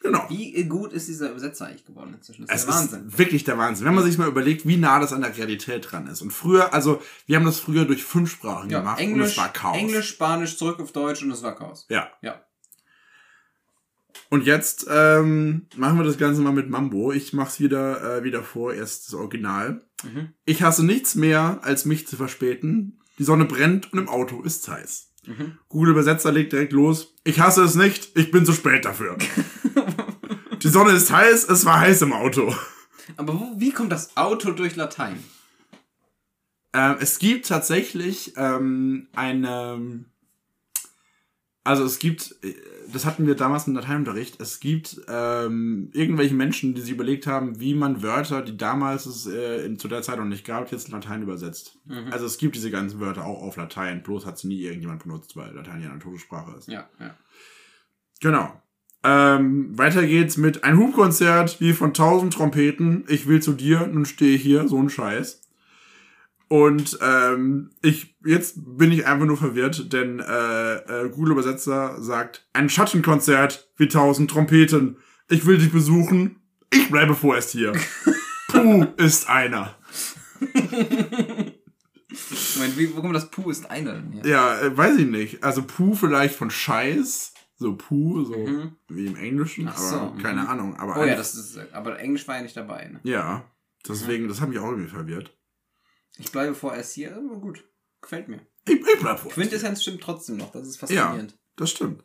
Genau. 0.00 0.26
Wie 0.28 0.64
gut 0.64 0.92
ist 0.92 1.08
dieser 1.08 1.30
Übersetzer 1.30 1.66
eigentlich 1.66 1.84
geworden 1.84 2.14
inzwischen? 2.16 2.46
Das 2.46 2.54
Es 2.54 2.60
ist 2.62 2.68
der 2.68 2.74
Wahnsinn. 2.74 3.08
ist 3.08 3.18
wirklich 3.18 3.44
der 3.44 3.58
Wahnsinn. 3.58 3.86
Wenn 3.86 3.94
man 3.94 4.04
sich 4.04 4.16
mal 4.16 4.28
überlegt, 4.28 4.66
wie 4.66 4.76
nah 4.76 5.00
das 5.00 5.12
an 5.12 5.22
der 5.22 5.36
Realität 5.36 5.90
dran 5.90 6.06
ist. 6.06 6.22
Und 6.22 6.30
früher, 6.32 6.72
also 6.72 7.02
wir 7.26 7.36
haben 7.36 7.44
das 7.44 7.58
früher 7.58 7.84
durch 7.84 8.04
fünf 8.04 8.30
Sprachen 8.30 8.70
ja, 8.70 8.78
gemacht 8.78 9.00
und 9.00 9.04
Englisch, 9.04 9.32
es 9.32 9.38
war 9.38 9.52
Chaos. 9.52 9.76
Englisch, 9.76 10.08
Spanisch, 10.08 10.56
zurück 10.56 10.78
auf 10.78 10.92
Deutsch 10.92 11.22
und 11.22 11.30
es 11.32 11.42
war 11.42 11.56
Chaos. 11.56 11.86
Ja. 11.88 12.08
Ja. 12.22 12.40
Und 14.30 14.44
jetzt 14.44 14.86
ähm, 14.90 15.66
machen 15.76 15.98
wir 15.98 16.04
das 16.04 16.18
Ganze 16.18 16.42
mal 16.42 16.52
mit 16.52 16.68
Mambo. 16.68 17.12
Ich 17.12 17.32
mach's 17.32 17.60
wieder, 17.60 18.18
äh, 18.18 18.24
wieder 18.24 18.42
vor, 18.42 18.74
erst 18.74 19.06
das 19.08 19.14
Original. 19.14 19.82
Mhm. 20.04 20.28
Ich 20.44 20.62
hasse 20.62 20.84
nichts 20.84 21.14
mehr, 21.14 21.60
als 21.62 21.86
mich 21.86 22.06
zu 22.06 22.16
verspäten. 22.16 23.00
Die 23.18 23.24
Sonne 23.24 23.46
brennt 23.46 23.92
und 23.92 23.98
im 23.98 24.08
Auto 24.08 24.42
ist's 24.42 24.68
heiß. 24.68 25.07
Mhm. 25.28 25.58
Google 25.68 25.90
Übersetzer 25.90 26.32
legt 26.32 26.52
direkt 26.52 26.72
los. 26.72 27.14
Ich 27.24 27.40
hasse 27.40 27.62
es 27.62 27.74
nicht, 27.74 28.16
ich 28.16 28.30
bin 28.30 28.46
zu 28.46 28.52
spät 28.52 28.84
dafür. 28.84 29.16
Die 30.62 30.68
Sonne 30.68 30.92
ist 30.92 31.12
heiß, 31.12 31.48
es 31.48 31.64
war 31.64 31.80
heiß 31.80 32.02
im 32.02 32.12
Auto. 32.12 32.54
Aber 33.16 33.38
wo, 33.38 33.52
wie 33.56 33.70
kommt 33.70 33.92
das 33.92 34.16
Auto 34.16 34.52
durch 34.52 34.74
Latein? 34.76 35.22
Ähm, 36.72 36.96
es 37.00 37.18
gibt 37.18 37.46
tatsächlich 37.46 38.32
ähm, 38.36 39.08
eine. 39.14 40.04
Also 41.64 41.84
es 41.84 41.98
gibt, 41.98 42.36
äh, 42.42 42.54
das 42.92 43.04
hatten 43.04 43.26
wir 43.26 43.34
damals 43.34 43.66
im 43.66 43.74
Lateinunterricht, 43.74 44.40
es 44.40 44.60
gibt 44.60 45.02
ähm, 45.08 45.90
irgendwelche 45.92 46.34
Menschen, 46.34 46.74
die 46.74 46.80
sich 46.80 46.92
überlegt 46.92 47.26
haben, 47.26 47.60
wie 47.60 47.74
man 47.74 48.02
Wörter, 48.02 48.42
die 48.42 48.56
damals 48.56 49.06
es 49.06 49.26
äh, 49.26 49.66
in, 49.66 49.78
zu 49.78 49.88
der 49.88 50.02
Zeit 50.02 50.18
noch 50.18 50.24
nicht 50.24 50.46
gab, 50.46 50.72
jetzt 50.72 50.88
in 50.88 50.94
Latein 50.94 51.22
übersetzt. 51.22 51.78
Also 52.10 52.24
es 52.26 52.38
gibt 52.38 52.56
diese 52.56 52.70
ganzen 52.70 53.00
Wörter 53.00 53.26
auch 53.26 53.42
auf 53.42 53.56
Latein, 53.56 54.02
bloß 54.02 54.24
hat 54.24 54.38
sie 54.38 54.48
nie 54.48 54.62
irgendjemand 54.62 55.02
benutzt, 55.02 55.36
weil 55.36 55.52
Latein 55.54 55.82
ja 55.82 55.90
eine 55.90 55.98
Todessprache 55.98 56.56
ist. 56.56 56.68
Ja, 56.68 56.88
ja. 56.98 57.14
Genau. 58.20 58.62
Ähm, 59.04 59.78
weiter 59.78 60.06
geht's 60.06 60.36
mit 60.36 60.64
ein 60.64 60.76
Hubkonzert 60.76 61.60
wie 61.60 61.72
von 61.72 61.94
tausend 61.94 62.32
Trompeten. 62.32 63.04
Ich 63.08 63.28
will 63.28 63.40
zu 63.40 63.52
dir, 63.52 63.86
nun 63.86 64.04
stehe 64.04 64.34
ich 64.34 64.42
hier, 64.42 64.66
so 64.68 64.78
ein 64.78 64.90
Scheiß. 64.90 65.47
Und 66.48 66.98
ähm, 67.02 67.70
ich 67.82 68.16
jetzt 68.24 68.56
bin 68.78 68.90
ich 68.90 69.06
einfach 69.06 69.26
nur 69.26 69.36
verwirrt, 69.36 69.92
denn 69.92 70.18
äh, 70.18 70.74
äh, 70.76 71.10
Google 71.10 71.32
Übersetzer 71.32 72.02
sagt 72.02 72.48
ein 72.54 72.70
Schattenkonzert 72.70 73.70
wie 73.76 73.88
tausend 73.88 74.30
Trompeten. 74.30 74.96
Ich 75.28 75.44
will 75.44 75.58
dich 75.58 75.70
besuchen. 75.70 76.40
Ich 76.72 76.90
bleibe 76.90 77.14
vorerst 77.14 77.50
hier. 77.50 77.74
Puh 78.48 78.86
ist 78.96 79.28
einer. 79.28 79.74
Ich 80.40 80.48
meine, 82.58 82.76
wie, 82.78 82.96
wo 82.96 83.02
kommt 83.02 83.14
das 83.14 83.30
Puh 83.30 83.50
ist 83.50 83.70
einer 83.70 83.92
denn 83.94 84.12
hier? 84.12 84.26
Ja, 84.26 84.58
äh, 84.58 84.74
weiß 84.74 84.96
ich 84.96 85.06
nicht. 85.06 85.44
Also 85.44 85.62
Puh 85.62 85.94
vielleicht 85.94 86.34
von 86.34 86.50
Scheiß. 86.50 87.34
So 87.56 87.74
Puh, 87.74 88.24
so 88.24 88.70
wie 88.88 89.06
im 89.06 89.16
Englischen, 89.16 89.64
Mhm. 89.64 89.70
Ach 89.74 89.78
aber 89.78 90.12
so, 90.16 90.22
keine 90.22 90.42
mhm. 90.42 90.48
Ahnung. 90.48 90.76
Aber 90.76 90.96
Oh 90.96 91.04
ja, 91.04 91.16
das 91.16 91.34
ist, 91.34 91.58
aber 91.72 91.98
Englisch 91.98 92.26
war 92.28 92.36
ja 92.36 92.42
nicht 92.42 92.56
dabei. 92.56 92.88
Ne? 92.88 93.00
Ja, 93.02 93.44
deswegen, 93.86 94.28
das 94.28 94.40
hat 94.40 94.48
mich 94.48 94.60
auch 94.60 94.70
irgendwie 94.70 94.88
verwirrt. 94.88 95.36
Ich 96.16 96.32
bleibe 96.32 96.54
vorerst 96.54 96.94
hier, 96.94 97.14
aber 97.16 97.36
gut. 97.36 97.64
Gefällt 98.00 98.28
mir. 98.28 98.40
Ich, 98.66 98.74
ich 98.74 99.00
bleib 99.00 99.18
vor. 99.20 99.30
Quintessenz 99.30 99.82
stimmt 99.82 100.00
trotzdem 100.02 100.36
noch, 100.36 100.52
das 100.52 100.66
ist 100.68 100.80
Ja, 100.90 101.04
faszinierend. 101.06 101.38
das 101.56 101.70
stimmt. 101.70 102.04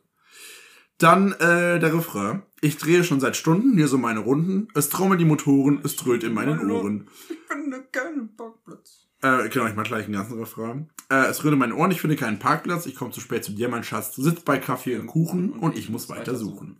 Dann 0.98 1.32
äh, 1.32 1.80
der 1.80 1.92
Refrain. 1.94 2.42
Ich 2.60 2.76
drehe 2.78 3.02
schon 3.02 3.18
seit 3.20 3.36
Stunden 3.36 3.76
hier 3.76 3.88
so 3.88 3.98
meine 3.98 4.20
Runden. 4.20 4.68
Es 4.74 4.88
trommeln 4.88 5.18
die 5.18 5.24
Motoren, 5.24 5.80
es 5.82 5.96
dröhnt 5.96 6.22
in 6.22 6.32
meinen 6.32 6.70
Ohren. 6.70 7.08
Ich 7.28 7.36
finde 7.48 7.82
keinen 7.90 8.34
Parkplatz. 8.36 9.08
Äh, 9.20 9.48
genau, 9.48 9.66
ich 9.66 9.74
mach 9.74 9.84
gleich 9.84 10.04
den 10.04 10.14
ganzen 10.14 10.38
Refrain. 10.38 10.90
Äh, 11.10 11.26
es 11.26 11.42
rührt 11.42 11.54
in 11.54 11.58
meinen 11.58 11.72
Ohren, 11.72 11.90
ich 11.90 12.00
finde 12.00 12.14
keinen 12.16 12.38
Parkplatz. 12.38 12.86
Ich 12.86 12.94
komme 12.94 13.10
zu 13.10 13.20
spät 13.20 13.42
zu 13.44 13.52
dir, 13.52 13.68
mein 13.68 13.82
Schatz. 13.84 14.14
Du 14.14 14.22
sitzt 14.22 14.44
bei 14.44 14.58
Kaffee 14.58 14.96
und 14.96 15.06
Kuchen 15.08 15.52
und 15.52 15.76
ich 15.76 15.88
muss 15.90 16.08
weiter 16.08 16.36
suchen. 16.36 16.76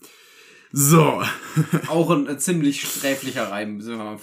So. 0.77 1.23
Auch 1.87 2.11
ein, 2.11 2.27
äh, 2.27 2.37
ziemlich 2.37 2.83
sträflicher 2.83 3.49
Reim, 3.49 3.81
sind 3.81 3.97
wir 3.97 4.03
mal. 4.03 4.19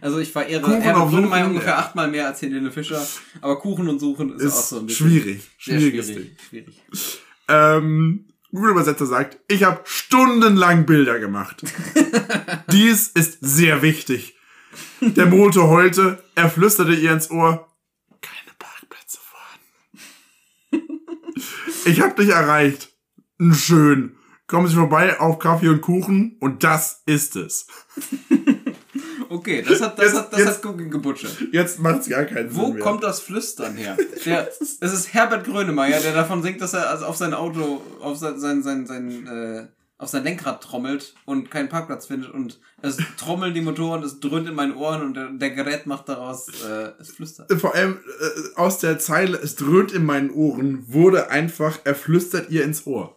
Also 0.00 0.20
ich 0.20 0.30
verehre 0.30 0.60
Kuchen 0.62 0.80
Herbert 0.80 1.10
Grönemeyer 1.10 1.48
ungefähr 1.48 1.78
achtmal 1.78 2.08
mehr 2.08 2.28
als 2.28 2.40
Helene 2.42 2.70
Fischer, 2.70 3.04
aber 3.40 3.58
Kuchen 3.58 3.88
und 3.88 3.98
Suchen 3.98 4.36
ist, 4.36 4.42
auch 4.52 4.60
Ist 4.60 4.68
so 4.68 4.78
ein 4.78 4.86
bisschen 4.86 5.08
schwierig. 5.08 5.50
Schwieriges 5.58 6.06
schwierig. 6.06 6.36
schwierig. 6.48 6.82
Ähm, 7.48 8.28
Google 8.52 8.70
Übersetzer 8.70 9.06
sagt, 9.06 9.38
ich 9.48 9.64
habe 9.64 9.80
stundenlang 9.82 10.86
Bilder 10.86 11.18
gemacht. 11.18 11.64
Dies 12.70 13.08
ist 13.08 13.38
sehr 13.40 13.82
wichtig. 13.82 14.36
Der 15.00 15.26
Motor 15.26 15.68
heulte, 15.70 16.22
er 16.36 16.48
flüsterte 16.48 16.94
ihr 16.94 17.10
ins 17.10 17.32
Ohr, 17.32 17.66
keine 18.20 18.52
Parkplätze 18.60 19.18
vorhanden. 20.70 21.00
Ich 21.84 22.00
hab 22.00 22.14
dich 22.16 22.28
erreicht. 22.28 22.92
Schön. 23.52 24.16
Kommen 24.46 24.68
Sie 24.68 24.74
vorbei 24.76 25.18
auf 25.18 25.38
Kaffee 25.38 25.68
und 25.68 25.80
Kuchen 25.80 26.36
und 26.40 26.62
das 26.64 27.02
ist 27.06 27.36
es. 27.36 27.66
Okay, 29.28 29.60
das 29.66 29.80
hat, 29.80 29.98
das 29.98 30.06
Jetzt- 30.06 30.16
hat, 30.16 30.32
das 30.32 30.38
jetzt- 30.38 30.48
hat 30.50 30.62
Google 30.62 30.88
gebutschert. 30.88 31.36
Jetzt 31.50 31.80
macht's 31.80 32.08
gar 32.08 32.24
keinen 32.24 32.54
Wo 32.54 32.66
Sinn 32.66 32.74
mehr. 32.74 32.82
kommt 32.82 33.02
das 33.02 33.20
Flüstern 33.20 33.74
her? 33.74 33.96
Der, 34.24 34.48
es 34.60 34.78
ist 34.80 35.12
Herbert 35.12 35.44
Grönemeyer, 35.44 36.00
der 36.00 36.14
davon 36.14 36.42
singt, 36.44 36.60
dass 36.60 36.74
er 36.74 36.88
also 36.90 37.06
auf 37.06 37.16
sein 37.16 37.34
Auto, 37.34 37.82
auf 38.00 38.16
sein, 38.18 38.38
sein, 38.38 38.62
sein, 38.62 38.86
sein, 38.86 39.26
äh, 39.26 39.66
auf 39.98 40.10
sein 40.10 40.22
Lenkrad 40.22 40.62
trommelt 40.62 41.14
und 41.24 41.50
keinen 41.50 41.68
Parkplatz 41.68 42.06
findet 42.06 42.30
und 42.30 42.60
es 42.82 42.98
trommeln 43.18 43.52
die 43.52 43.62
Motoren, 43.62 44.04
es 44.04 44.20
dröhnt 44.20 44.48
in 44.48 44.54
meinen 44.54 44.76
Ohren 44.76 45.02
und 45.02 45.14
der, 45.14 45.30
der 45.30 45.50
Gerät 45.50 45.86
macht 45.86 46.08
daraus, 46.08 46.48
äh, 46.48 46.92
es 47.00 47.10
flüstert. 47.10 47.52
Vor 47.60 47.74
allem 47.74 47.98
äh, 48.20 48.56
aus 48.60 48.78
der 48.78 49.00
Zeile, 49.00 49.38
es 49.38 49.56
dröhnt 49.56 49.90
in 49.90 50.04
meinen 50.04 50.30
Ohren, 50.30 50.84
wurde 50.86 51.30
einfach, 51.30 51.80
er 51.82 51.96
flüstert 51.96 52.50
ihr 52.50 52.62
ins 52.62 52.86
Ohr. 52.86 53.15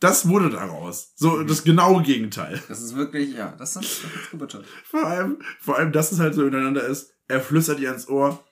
Das 0.00 0.28
wurde 0.28 0.50
daraus. 0.50 1.12
So 1.16 1.42
das 1.42 1.64
genaue 1.64 2.02
Gegenteil. 2.02 2.62
Das 2.68 2.80
ist 2.80 2.94
wirklich, 2.94 3.34
ja, 3.34 3.54
das 3.58 3.76
hat, 3.76 3.82
hat's 3.82 4.30
gebutschert. 4.30 4.64
Vor 4.84 5.04
allem, 5.04 5.38
vor 5.60 5.76
allem, 5.76 5.92
dass 5.92 6.12
es 6.12 6.20
halt 6.20 6.34
so 6.34 6.46
übereinander 6.46 6.84
ist. 6.86 7.12
Er 7.26 7.40
flüstert 7.40 7.80
ihr 7.80 7.92
ins 7.92 8.08
Ohr. 8.08 8.44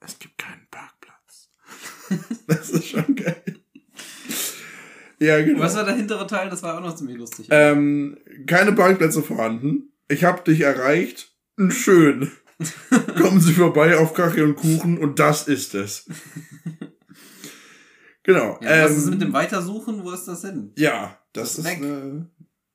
Es 0.00 0.18
gibt 0.18 0.38
keinen 0.38 0.66
Parkplatz. 0.70 1.50
das 2.46 2.70
ist 2.70 2.88
schon 2.88 3.14
geil. 3.14 3.64
Ja, 5.18 5.42
genau. 5.42 5.60
Was 5.60 5.76
war 5.76 5.84
der 5.84 5.94
hintere 5.94 6.26
Teil? 6.26 6.50
Das 6.50 6.62
war 6.62 6.76
auch 6.76 6.82
noch 6.82 6.96
ziemlich 6.96 7.16
lustig. 7.16 7.46
Ähm, 7.50 8.18
keine 8.46 8.72
Parkplätze 8.72 9.22
vorhanden. 9.22 9.92
Ich 10.08 10.24
hab 10.24 10.44
dich 10.44 10.60
erreicht. 10.60 11.32
Schön. 11.68 12.30
Kommen 13.18 13.40
Sie 13.40 13.52
vorbei 13.52 13.96
auf 13.98 14.14
Kaffee 14.14 14.42
und 14.42 14.56
Kuchen 14.56 14.98
und 14.98 15.18
das 15.18 15.48
ist 15.48 15.74
es. 15.74 16.06
Genau. 18.24 18.58
ja, 18.62 18.84
was 18.84 18.92
ähm, 18.92 18.96
ist 18.98 19.10
mit 19.10 19.20
dem 19.22 19.32
Weitersuchen? 19.32 20.02
Wo 20.02 20.10
ist 20.10 20.26
das 20.26 20.40
hin? 20.42 20.72
ja, 20.76 21.18
das, 21.32 21.56
Das 21.56 21.66
ist 21.66 21.72
ist 21.72 21.82
äh, 21.84 22.22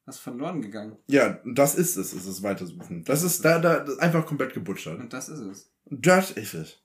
Das 0.05 0.15
ist 0.15 0.21
verloren 0.21 0.61
gegangen. 0.61 0.97
ja, 1.07 1.39
das 1.45 1.75
ist 1.75 1.97
es, 1.97 2.13
ist 2.13 2.25
es 2.25 2.41
Weitersuchen. 2.43 3.03
Das 3.03 3.23
ist 3.23 3.43
da, 3.43 3.59
da 3.59 3.79
das 3.79 3.95
ist 3.95 3.99
einfach 4.01 4.25
komplett 4.25 4.53
gebutschert. 4.53 4.99
Und 4.99 5.11
das 5.11 5.27
ist 5.29 5.39
es. 5.39 5.71
Das 5.89 6.31
ist 6.31 6.53
es. 6.53 6.77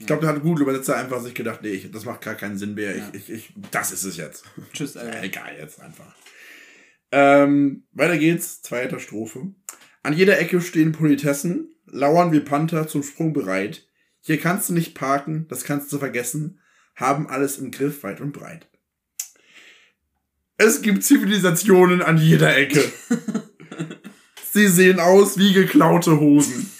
Ich 0.00 0.06
glaube, 0.06 0.22
da 0.22 0.28
hat 0.28 0.42
Google 0.42 0.62
Übersetzer 0.62 0.96
einfach 0.96 1.20
sich 1.20 1.34
gedacht, 1.34 1.60
nee, 1.62 1.70
ich, 1.70 1.90
das 1.90 2.04
macht 2.04 2.20
gar 2.20 2.36
keinen 2.36 2.56
Sinn 2.56 2.74
mehr. 2.74 2.96
Ja. 2.96 3.08
Ich, 3.12 3.28
ich, 3.28 3.30
ich, 3.30 3.54
das 3.72 3.90
ist 3.90 4.04
es 4.04 4.16
jetzt. 4.16 4.44
Tschüss, 4.72 4.96
Alter. 4.96 5.22
egal 5.24 5.56
jetzt 5.58 5.80
einfach. 5.80 6.14
Ähm, 7.10 7.84
weiter 7.92 8.18
geht's, 8.18 8.62
zweite 8.62 9.00
Strophe. 9.00 9.54
An 10.02 10.12
jeder 10.12 10.38
Ecke 10.38 10.60
stehen 10.60 10.92
Politessen, 10.92 11.74
lauern 11.86 12.32
wie 12.32 12.40
Panther 12.40 12.86
zum 12.86 13.02
Sprung 13.02 13.32
bereit. 13.32 13.88
Hier 14.20 14.38
kannst 14.38 14.68
du 14.68 14.74
nicht 14.74 14.94
parken, 14.94 15.46
das 15.48 15.64
kannst 15.64 15.92
du 15.92 15.98
vergessen, 15.98 16.60
haben 16.98 17.28
alles 17.28 17.58
im 17.58 17.70
Griff, 17.70 18.02
weit 18.02 18.20
und 18.20 18.32
breit. 18.32 18.68
Es 20.56 20.82
gibt 20.82 21.04
Zivilisationen 21.04 22.02
an 22.02 22.18
jeder 22.18 22.56
Ecke. 22.56 22.82
Sie 24.52 24.66
sehen 24.66 24.98
aus 24.98 25.38
wie 25.38 25.52
geklaute 25.52 26.18
Hosen. 26.18 26.70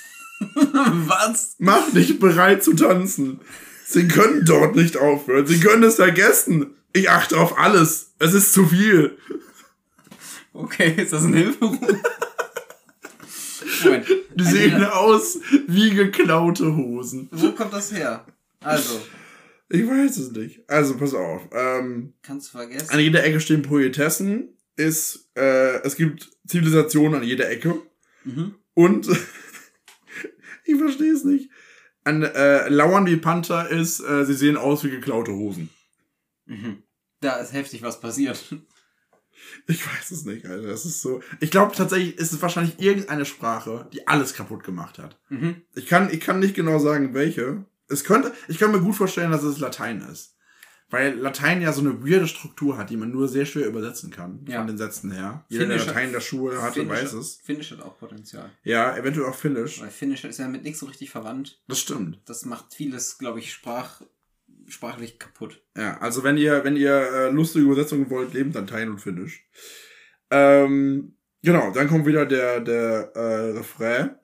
Was? 0.41 1.55
Mach 1.59 1.91
dich 1.93 2.19
bereit 2.19 2.65
zu 2.65 2.75
tanzen. 2.75 3.41
Sie 3.87 4.09
können 4.09 4.45
dort 4.45 4.75
nicht 4.75 4.97
aufhören. 4.97 5.47
Sie 5.47 5.61
können 5.61 5.85
es 5.85 5.97
vergessen. 5.97 6.75
Ich 6.93 7.09
achte 7.09 7.39
auf 7.39 7.59
alles. 7.59 8.13
Es 8.19 8.35
ist 8.35 8.53
zu 8.53 8.67
viel. 8.67 9.17
Okay, 10.53 10.95
ist 10.97 11.13
das 11.13 11.25
ein 11.25 11.35
Hilferuf? 11.35 11.79
Moment. 13.85 14.07
Die 14.35 14.45
sehen 14.45 14.85
aus 14.85 15.39
wie 15.67 15.91
geklaute 15.91 16.75
Hosen. 16.77 17.29
Wo 17.31 17.53
kommt 17.53 17.73
das 17.73 17.93
her? 17.93 18.25
Also, 18.61 19.01
Ich 19.71 19.87
weiß 19.87 20.17
es 20.17 20.31
nicht. 20.33 20.69
Also 20.69 20.97
pass 20.97 21.15
auf. 21.15 21.43
Ähm, 21.53 22.15
kannst 22.23 22.49
du 22.49 22.59
vergessen. 22.59 22.91
an 22.91 23.01
jeder 23.01 23.23
Ecke 23.25 23.41
stehen 23.41 23.63
Poetessen. 23.63 24.57
Ist, 24.77 25.29
äh, 25.37 25.83
es 25.83 25.97
gibt 25.97 26.31
Zivilisationen 26.47 27.21
an 27.21 27.27
jeder 27.27 27.51
Ecke. 27.51 27.83
Mhm. 28.25 28.55
Und 28.75 29.09
ich 30.65 30.77
verstehe 30.77 31.13
es 31.13 31.25
nicht. 31.25 31.51
An 32.05 32.23
äh, 32.23 32.69
lauern 32.69 33.05
wie 33.07 33.17
Panther 33.17 33.69
ist, 33.69 34.01
äh, 34.01 34.25
sie 34.25 34.35
sehen 34.35 34.57
aus 34.57 34.85
wie 34.85 34.91
geklaute 34.91 35.33
Hosen. 35.33 35.69
Mhm. 36.47 36.83
Da 37.21 37.37
ist 37.37 37.53
heftig 37.53 37.83
was 37.83 38.01
passiert. 38.01 38.43
Ich 39.67 39.87
weiß 39.87 40.11
es 40.11 40.25
nicht, 40.25 40.47
Alter. 40.47 40.67
Das 40.67 40.85
ist 40.85 41.01
so. 41.01 41.23
Ich 41.41 41.51
glaube 41.51 41.75
tatsächlich 41.75 42.19
ist 42.19 42.33
es 42.33 42.43
wahrscheinlich 42.43 42.81
irgendeine 42.81 43.25
Sprache, 43.25 43.89
die 43.93 44.07
alles 44.07 44.35
kaputt 44.35 44.65
gemacht 44.65 44.99
hat. 44.99 45.19
Mhm. 45.29 45.63
Ich 45.75 45.87
kann, 45.87 46.13
ich 46.13 46.21
kann 46.21 46.41
nicht 46.41 46.55
genau 46.55 46.79
sagen, 46.81 47.15
welche. 47.15 47.65
Es 47.89 48.05
könnte, 48.05 48.33
ich 48.49 48.59
kann 48.59 48.71
mir 48.73 48.81
gut 48.81 48.95
vorstellen, 48.97 49.31
dass 49.31 49.43
es 49.43 49.59
Latein 49.59 50.01
ist. 50.03 50.35
Weil 50.91 51.15
Latein 51.19 51.61
ja 51.61 51.71
so 51.75 51.83
eine 51.83 52.03
weirde 52.03 52.27
Struktur 52.27 52.79
hat, 52.79 52.89
die 52.89 52.97
man 52.97 53.11
nur 53.11 53.29
sehr 53.29 53.45
schwer 53.45 53.67
übersetzen 53.67 54.11
kann. 54.11 54.47
Ja. 54.49 54.59
Von 54.59 54.69
den 54.69 54.79
Sätzen 54.79 55.11
her. 55.11 55.45
Jeder, 55.51 55.67
der 55.67 55.77
Latein 55.77 56.07
in 56.07 56.13
der 56.13 56.21
Schule 56.21 56.63
hatte, 56.63 56.81
Finnisch- 56.81 57.03
weiß 57.03 57.13
es. 57.13 57.41
Finnisch 57.45 57.71
hat 57.73 57.83
auch 57.83 57.99
Potenzial. 57.99 58.51
Ja, 58.63 58.97
eventuell 58.97 59.27
auch 59.27 59.35
Finnisch. 59.35 59.83
Weil 59.83 59.91
Finnisch 59.91 60.25
ist 60.25 60.39
ja 60.39 60.49
mit 60.49 60.63
nichts 60.63 60.79
so 60.81 60.87
richtig 60.87 61.11
verwandt. 61.11 61.61
Das 61.69 61.79
stimmt. 61.79 62.21
Das 62.25 62.47
macht 62.47 62.73
vieles, 62.73 63.19
glaube 63.19 63.39
ich, 63.39 63.53
sprach, 63.53 64.01
sprachlich 64.67 65.19
kaputt. 65.19 65.63
Ja, 65.77 65.99
also 65.99 66.25
wenn 66.25 66.39
ihr, 66.39 66.65
wenn 66.65 66.77
ihr 66.77 66.95
äh, 66.95 67.31
lustige 67.31 67.67
Übersetzungen 67.67 68.09
wollt, 68.09 68.33
nehmt 68.33 68.55
Latein 68.55 68.89
und 68.89 68.99
Finnisch. 69.01 69.47
Ähm, 70.31 71.17
genau, 71.43 71.71
dann 71.73 71.89
kommt 71.89 72.07
wieder 72.07 72.27
der, 72.27 72.61
der 72.61 73.13
äh, 73.15 73.51
Refrain. 73.59 74.17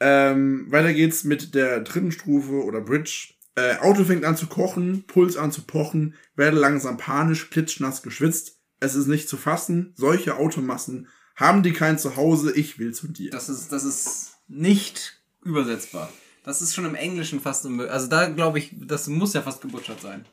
Ähm, 0.00 0.66
weiter 0.70 0.94
geht's 0.94 1.24
mit 1.24 1.54
der 1.54 1.80
dritten 1.80 2.10
Strophe 2.10 2.64
oder 2.64 2.80
Bridge. 2.80 3.34
Äh, 3.54 3.76
Auto 3.78 4.04
fängt 4.04 4.24
an 4.24 4.36
zu 4.36 4.46
kochen, 4.46 5.04
Puls 5.06 5.36
an 5.36 5.52
zu 5.52 5.62
pochen, 5.62 6.14
werde 6.34 6.58
langsam 6.58 6.96
panisch, 6.96 7.50
klitschnass 7.50 8.02
geschwitzt. 8.02 8.58
Es 8.80 8.94
ist 8.94 9.06
nicht 9.06 9.28
zu 9.28 9.36
fassen, 9.36 9.92
solche 9.96 10.36
Automassen 10.36 11.08
haben 11.36 11.62
die 11.62 11.72
kein 11.72 11.98
Zuhause, 11.98 12.54
ich 12.54 12.78
will 12.78 12.92
zu 12.92 13.08
dir. 13.08 13.30
Das 13.30 13.48
ist, 13.48 13.72
das 13.72 13.84
ist 13.84 14.36
nicht 14.46 15.22
übersetzbar. 15.42 16.12
Das 16.44 16.62
ist 16.62 16.74
schon 16.74 16.84
im 16.84 16.94
Englischen 16.94 17.40
fast 17.40 17.64
unmöglich. 17.66 17.92
Also 17.92 18.08
da 18.08 18.28
glaube 18.28 18.58
ich, 18.58 18.74
das 18.78 19.06
muss 19.08 19.34
ja 19.34 19.42
fast 19.42 19.62
gebutschert 19.62 20.00
sein. 20.00 20.26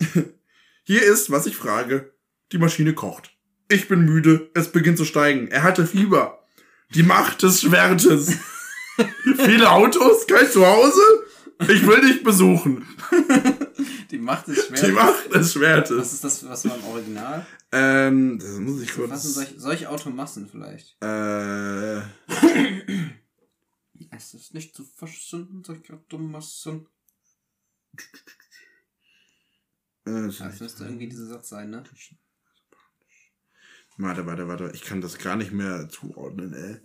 Hier 0.84 1.02
ist, 1.02 1.30
was 1.30 1.46
ich 1.46 1.56
frage. 1.56 2.12
Die 2.52 2.58
Maschine 2.58 2.94
kocht. 2.94 3.36
Ich 3.68 3.88
bin 3.88 4.04
müde, 4.04 4.50
es 4.54 4.70
beginnt 4.70 4.98
zu 4.98 5.04
steigen. 5.04 5.48
Er 5.48 5.62
hatte 5.62 5.86
Fieber. 5.86 6.44
Die 6.94 7.02
Macht 7.02 7.42
des 7.42 7.62
Schwertes. 7.62 8.36
Viele 9.44 9.70
Autos, 9.70 10.26
kein 10.26 10.48
Zuhause? 10.50 11.00
Ich 11.60 11.86
will 11.86 12.00
dich 12.00 12.22
besuchen. 12.22 12.86
Die 14.10 14.18
Macht 14.18 14.48
ist 14.48 14.66
schwer. 14.68 14.82
Die 14.88 14.92
Macht 14.92 15.26
des 15.26 15.34
Was 15.34 15.52
Schwertes. 15.52 16.12
ist 16.12 16.24
das, 16.24 16.48
was 16.48 16.64
war 16.68 16.76
im 16.76 16.84
Original? 16.84 17.46
Ähm, 17.72 18.38
das 18.38 18.50
muss 18.58 18.82
ich 18.82 18.88
Was 18.98 19.22
sind 19.22 19.34
kurz. 19.34 19.34
solche, 19.34 19.60
solche 19.60 19.88
Automassen 19.90 20.48
vielleicht? 20.48 20.96
Äh, 21.02 21.98
Es 24.10 24.34
ist 24.34 24.54
nicht 24.54 24.74
zu 24.74 24.84
fassen, 24.84 25.62
solche 25.64 25.94
Automassen. 25.94 26.86
äh, 30.06 30.26
Das 30.26 30.60
müsste 30.60 30.84
irgendwie 30.84 31.08
dieser 31.08 31.26
Satz 31.26 31.48
sein, 31.48 31.70
ne? 31.70 31.82
warte, 33.96 34.26
warte, 34.26 34.48
warte. 34.48 34.70
Ich 34.74 34.82
kann 34.82 35.00
das 35.00 35.18
gar 35.18 35.36
nicht 35.36 35.52
mehr 35.52 35.88
zuordnen, 35.88 36.52
ey. 36.52 36.80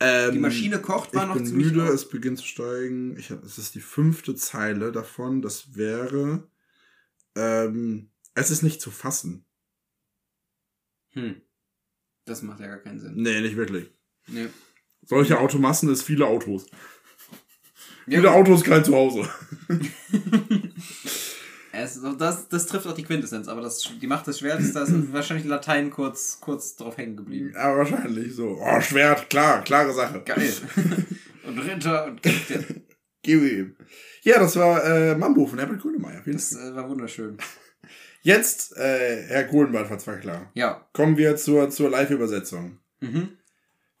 Ähm, 0.00 0.32
Die 0.32 0.38
Maschine 0.38 0.80
kocht 0.80 1.14
war 1.14 1.22
ich 1.24 1.28
noch 1.28 1.36
bin 1.36 1.46
ziemlich 1.46 1.68
müde, 1.68 1.88
es 1.88 2.08
beginnt 2.08 2.38
zu 2.38 2.46
steigen. 2.46 3.16
Ich 3.16 3.30
hab, 3.30 3.42
es 3.42 3.58
ist 3.58 3.74
die 3.74 3.80
fünfte 3.80 4.34
Zeile 4.36 4.92
davon. 4.92 5.42
Das 5.42 5.74
wäre. 5.74 6.48
Ähm, 7.34 8.10
es 8.34 8.50
ist 8.50 8.62
nicht 8.62 8.80
zu 8.80 8.90
fassen. 8.90 9.44
Hm. 11.10 11.40
Das 12.26 12.42
macht 12.42 12.60
ja 12.60 12.68
gar 12.68 12.78
keinen 12.78 13.00
Sinn. 13.00 13.14
Nee, 13.16 13.40
nicht 13.40 13.56
wirklich. 13.56 13.90
Nee. 14.26 14.48
Solche 15.02 15.38
Automassen 15.38 15.88
ist 15.88 16.02
viele 16.02 16.26
Autos. 16.26 16.66
Ja, 18.06 18.18
viele 18.18 18.32
Autos, 18.32 18.62
kein 18.62 18.84
Zuhause. 18.84 19.28
Es 21.82 22.00
das, 22.18 22.48
das 22.48 22.66
trifft 22.66 22.86
auch 22.86 22.94
die 22.94 23.04
Quintessenz, 23.04 23.48
aber 23.48 23.60
das, 23.60 23.88
die 24.00 24.06
Macht 24.06 24.26
des 24.26 24.38
Schwertes, 24.38 24.72
da 24.72 24.82
ist 24.82 24.92
wahrscheinlich 25.12 25.46
Latein 25.46 25.90
kurz, 25.90 26.38
kurz 26.40 26.76
drauf 26.76 26.96
hängen 26.96 27.16
geblieben. 27.16 27.52
Ja, 27.54 27.76
wahrscheinlich 27.76 28.34
so. 28.34 28.58
Oh, 28.60 28.80
Schwert, 28.80 29.30
klar, 29.30 29.62
klare 29.62 29.92
Sache. 29.92 30.22
Geil. 30.24 30.52
und 31.46 31.58
Ritter 31.58 32.06
und 32.06 32.22
Kämpfe. 32.22 32.82
Gib 33.22 33.42
ihm. 33.42 33.76
Ja, 34.22 34.38
das 34.38 34.56
war 34.56 34.84
äh, 34.84 35.14
Mambo 35.14 35.46
von 35.46 35.58
Herbert 35.58 35.80
Grönemeyer. 35.80 36.22
Das 36.26 36.54
äh, 36.54 36.74
war 36.74 36.88
wunderschön. 36.88 37.38
Jetzt, 38.22 38.76
äh, 38.76 39.24
Herr 39.28 39.44
Kohlenwald 39.44 39.90
war 39.90 39.98
zwar 39.98 40.16
klar. 40.16 40.50
Ja. 40.54 40.86
Kommen 40.92 41.16
wir 41.16 41.36
zur, 41.36 41.70
zur 41.70 41.90
Live-Übersetzung. 41.90 42.78
Mhm. 43.00 43.38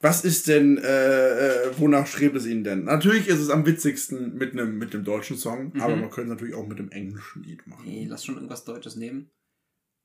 Was 0.00 0.24
ist 0.24 0.46
denn, 0.46 0.78
äh, 0.78 1.66
äh, 1.66 1.78
wonach 1.78 2.06
strebt 2.06 2.36
es 2.36 2.46
Ihnen 2.46 2.62
denn? 2.62 2.84
Natürlich 2.84 3.26
ist 3.26 3.40
es 3.40 3.50
am 3.50 3.66
witzigsten 3.66 4.36
mit 4.36 4.52
einem 4.52 4.78
mit 4.78 4.94
einem 4.94 5.04
deutschen 5.04 5.36
Song, 5.36 5.72
aber 5.80 5.96
man 5.96 6.10
könnte 6.10 6.30
es 6.30 6.36
natürlich 6.36 6.54
auch 6.54 6.66
mit 6.68 6.78
einem 6.78 6.90
englischen 6.90 7.42
Lied 7.42 7.66
machen. 7.66 7.84
Nee, 7.84 8.06
lass 8.08 8.24
schon 8.24 8.36
irgendwas 8.36 8.64
Deutsches 8.64 8.94
nehmen. 8.94 9.30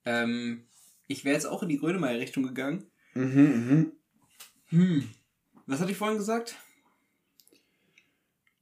Ähm, 0.06 0.64
ich 1.08 1.26
wäre 1.26 1.36
jetzt 1.36 1.46
auch 1.46 1.62
in 1.62 1.70
die 1.70 1.78
Grönemeyer-Richtung 1.78 2.44
gegangen. 2.44 2.88
Mhm, 3.14 3.22
mhm. 3.32 3.92
Hm. 4.70 5.10
Was 5.68 5.80
hatte 5.80 5.92
ich 5.92 5.98
vorhin 5.98 6.18
gesagt? 6.18 6.56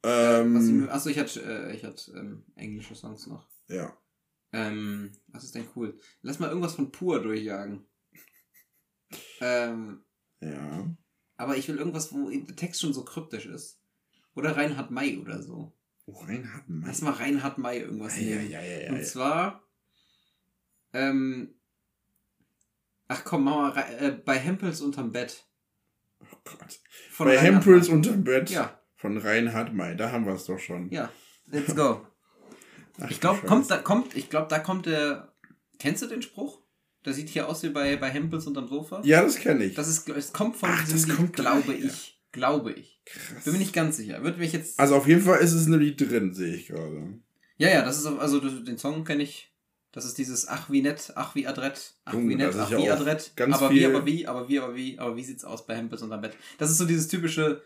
Ähm, 0.03 0.87
achso, 0.89 1.09
ich 1.09 1.17
hatte, 1.19 1.41
äh, 1.41 1.75
ich 1.75 1.83
hatte 1.85 2.11
ähm, 2.11 2.43
englische 2.55 2.95
Songs 2.95 3.27
noch. 3.27 3.47
ja. 3.67 3.95
Ähm, 4.53 5.13
was 5.27 5.45
ist 5.45 5.55
denn 5.55 5.69
cool? 5.77 5.97
Lass 6.23 6.39
mal 6.39 6.49
irgendwas 6.49 6.75
von 6.75 6.91
Pur 6.91 7.21
durchjagen. 7.21 7.85
Ähm, 9.39 10.03
Ja. 10.41 10.93
Aber 11.41 11.57
ich 11.57 11.67
will 11.67 11.77
irgendwas, 11.77 12.13
wo 12.13 12.29
der 12.29 12.55
Text 12.55 12.81
schon 12.81 12.93
so 12.93 13.03
kryptisch 13.03 13.45
ist. 13.45 13.79
Oder 14.35 14.55
Reinhard 14.55 14.91
May 14.91 15.17
oder 15.17 15.41
so. 15.43 15.73
Oh, 16.05 16.19
Reinhard 16.23 16.67
May. 16.69 16.87
Lass 16.87 17.01
mal 17.01 17.11
Reinhard 17.13 17.57
May 17.57 17.79
irgendwas 17.79 18.17
Ja, 18.17 18.23
ja, 18.23 18.35
nehmen. 18.37 18.51
ja, 18.51 18.61
ja, 18.61 18.79
ja, 18.83 18.89
Und 18.91 18.97
ja. 18.97 19.03
zwar, 19.03 19.63
ähm, 20.93 21.53
ach 23.07 23.23
komm, 23.23 23.43
mach 23.43 23.55
mal 23.55 23.69
Rei- 23.71 23.95
äh, 23.97 24.11
bei 24.11 24.37
Hempels 24.37 24.81
unterm 24.81 25.11
Bett. 25.11 25.45
Oh 26.21 26.37
Gott. 26.45 26.79
Von 27.09 27.27
Bei 27.27 27.37
Reinhard 27.37 27.65
Hempels 27.65 27.87
May. 27.87 27.95
unterm 27.95 28.23
Bett 28.23 28.49
Ja, 28.49 28.79
von 28.95 29.17
Reinhard 29.17 29.73
May. 29.73 29.95
Da 29.95 30.11
haben 30.11 30.25
wir 30.25 30.33
es 30.33 30.45
doch 30.45 30.59
schon. 30.59 30.89
ja, 30.91 31.11
let's 31.47 31.75
go. 31.75 32.05
Ach, 32.99 33.09
Ich 33.09 33.19
glaube, 33.19 33.45
kommt 33.47 33.69
da, 33.71 33.77
kommt, 33.77 34.15
ich 34.15 34.29
glaube, 34.29 34.47
da 34.47 34.59
kommt 34.59 34.85
der. 34.85 35.33
Kennst 35.79 36.03
du 36.03 36.07
den 36.07 36.21
Spruch? 36.21 36.60
Der 37.05 37.13
sieht 37.13 37.29
hier 37.29 37.47
aus 37.49 37.63
wie 37.63 37.69
bei, 37.69 37.95
bei 37.97 38.09
Hempels 38.09 38.45
unterm 38.47 38.67
Sofa. 38.67 39.01
Ja, 39.03 39.23
das 39.23 39.37
kenne 39.37 39.65
ich. 39.65 39.73
Das 39.75 39.87
ist, 39.87 40.07
es 40.09 40.31
kommt 40.33 40.55
von 40.57 40.69
Ach, 40.71 40.81
diesem 40.83 40.97
das 40.97 41.07
Lied, 41.07 41.15
kommt 41.17 41.33
glaube 41.33 41.63
daher. 41.73 41.83
ich. 41.85 42.17
Glaube 42.31 42.71
ich. 42.73 43.01
Krass. 43.05 43.43
Bin 43.43 43.53
mir 43.53 43.59
nicht 43.59 43.73
ganz 43.73 43.97
sicher. 43.97 44.23
Wird 44.23 44.37
mich 44.37 44.53
jetzt. 44.53 44.79
Also 44.79 44.95
auf 44.95 45.07
jeden 45.07 45.21
Fall 45.21 45.39
ist 45.39 45.53
es 45.53 45.65
ein 45.65 45.79
Lied 45.79 45.99
drin, 45.99 46.33
sehe 46.33 46.53
ich 46.55 46.67
gerade. 46.67 47.15
ja, 47.57 47.69
ja, 47.69 47.83
das 47.83 47.97
ist 47.97 48.05
also 48.05 48.39
das- 48.39 48.63
den 48.63 48.77
Song 48.77 49.03
kenne 49.03 49.23
ich. 49.23 49.47
Das 49.93 50.05
ist 50.05 50.17
dieses 50.17 50.47
Ach 50.47 50.69
wie 50.69 50.81
nett, 50.81 51.11
ach 51.15 51.35
wie 51.35 51.45
adrett, 51.47 51.95
ach 52.05 52.13
Junge, 52.13 52.29
wie 52.29 52.35
nett, 52.35 52.47
das 52.53 52.55
ach 52.61 52.69
ja 52.71 52.77
wie 52.77 52.89
adrett. 52.89 53.33
ganz 53.35 53.55
aber 53.57 53.71
wie, 53.71 53.85
aber 53.85 54.05
wie, 54.05 54.25
aber 54.25 54.47
wie, 54.47 54.59
aber 54.59 54.73
wie, 54.75 54.97
aber 54.99 55.17
wie 55.17 55.23
sieht's 55.25 55.43
aus 55.43 55.65
bei 55.67 55.75
Hempels 55.75 56.01
unterm 56.01 56.21
Bett? 56.21 56.33
Das 56.59 56.71
ist 56.71 56.77
so 56.77 56.85
dieses 56.85 57.09
typische, 57.09 57.61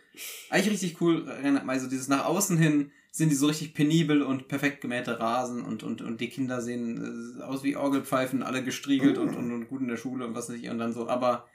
eigentlich 0.50 0.74
richtig 0.74 1.00
cool, 1.02 1.24
Reinhard 1.30 1.66
May, 1.68 1.80
so 1.80 1.88
dieses 1.88 2.08
nach 2.08 2.26
außen 2.26 2.58
hin 2.58 2.92
sind 3.16 3.30
die 3.30 3.36
so 3.36 3.48
richtig 3.48 3.74
penibel 3.74 4.22
und 4.22 4.50
perfekt 4.50 4.82
gemähte 4.82 5.18
Rasen 5.22 5.62
und, 5.64 5.84
und, 5.84 6.02
und 6.02 6.20
die 6.20 6.28
Kinder 6.28 6.60
sehen 6.62 7.38
äh, 7.40 7.44
aus 7.44 7.64
wie 7.64 7.78
Orgelpfeifen, 7.78 8.44
alle 8.44 8.62
gestriegelt 8.62 9.18
Ah. 9.18 9.22
und, 9.22 9.36
und, 9.36 9.52
und 9.54 9.68
gut 9.70 9.80
in 9.82 9.88
der 9.88 9.96
Schule 9.96 10.28
und 10.28 10.36
was 10.36 10.50
ich 10.50 10.70
und 10.70 10.80
dann 10.80 10.92
so, 10.92 11.08
aber 11.08 11.48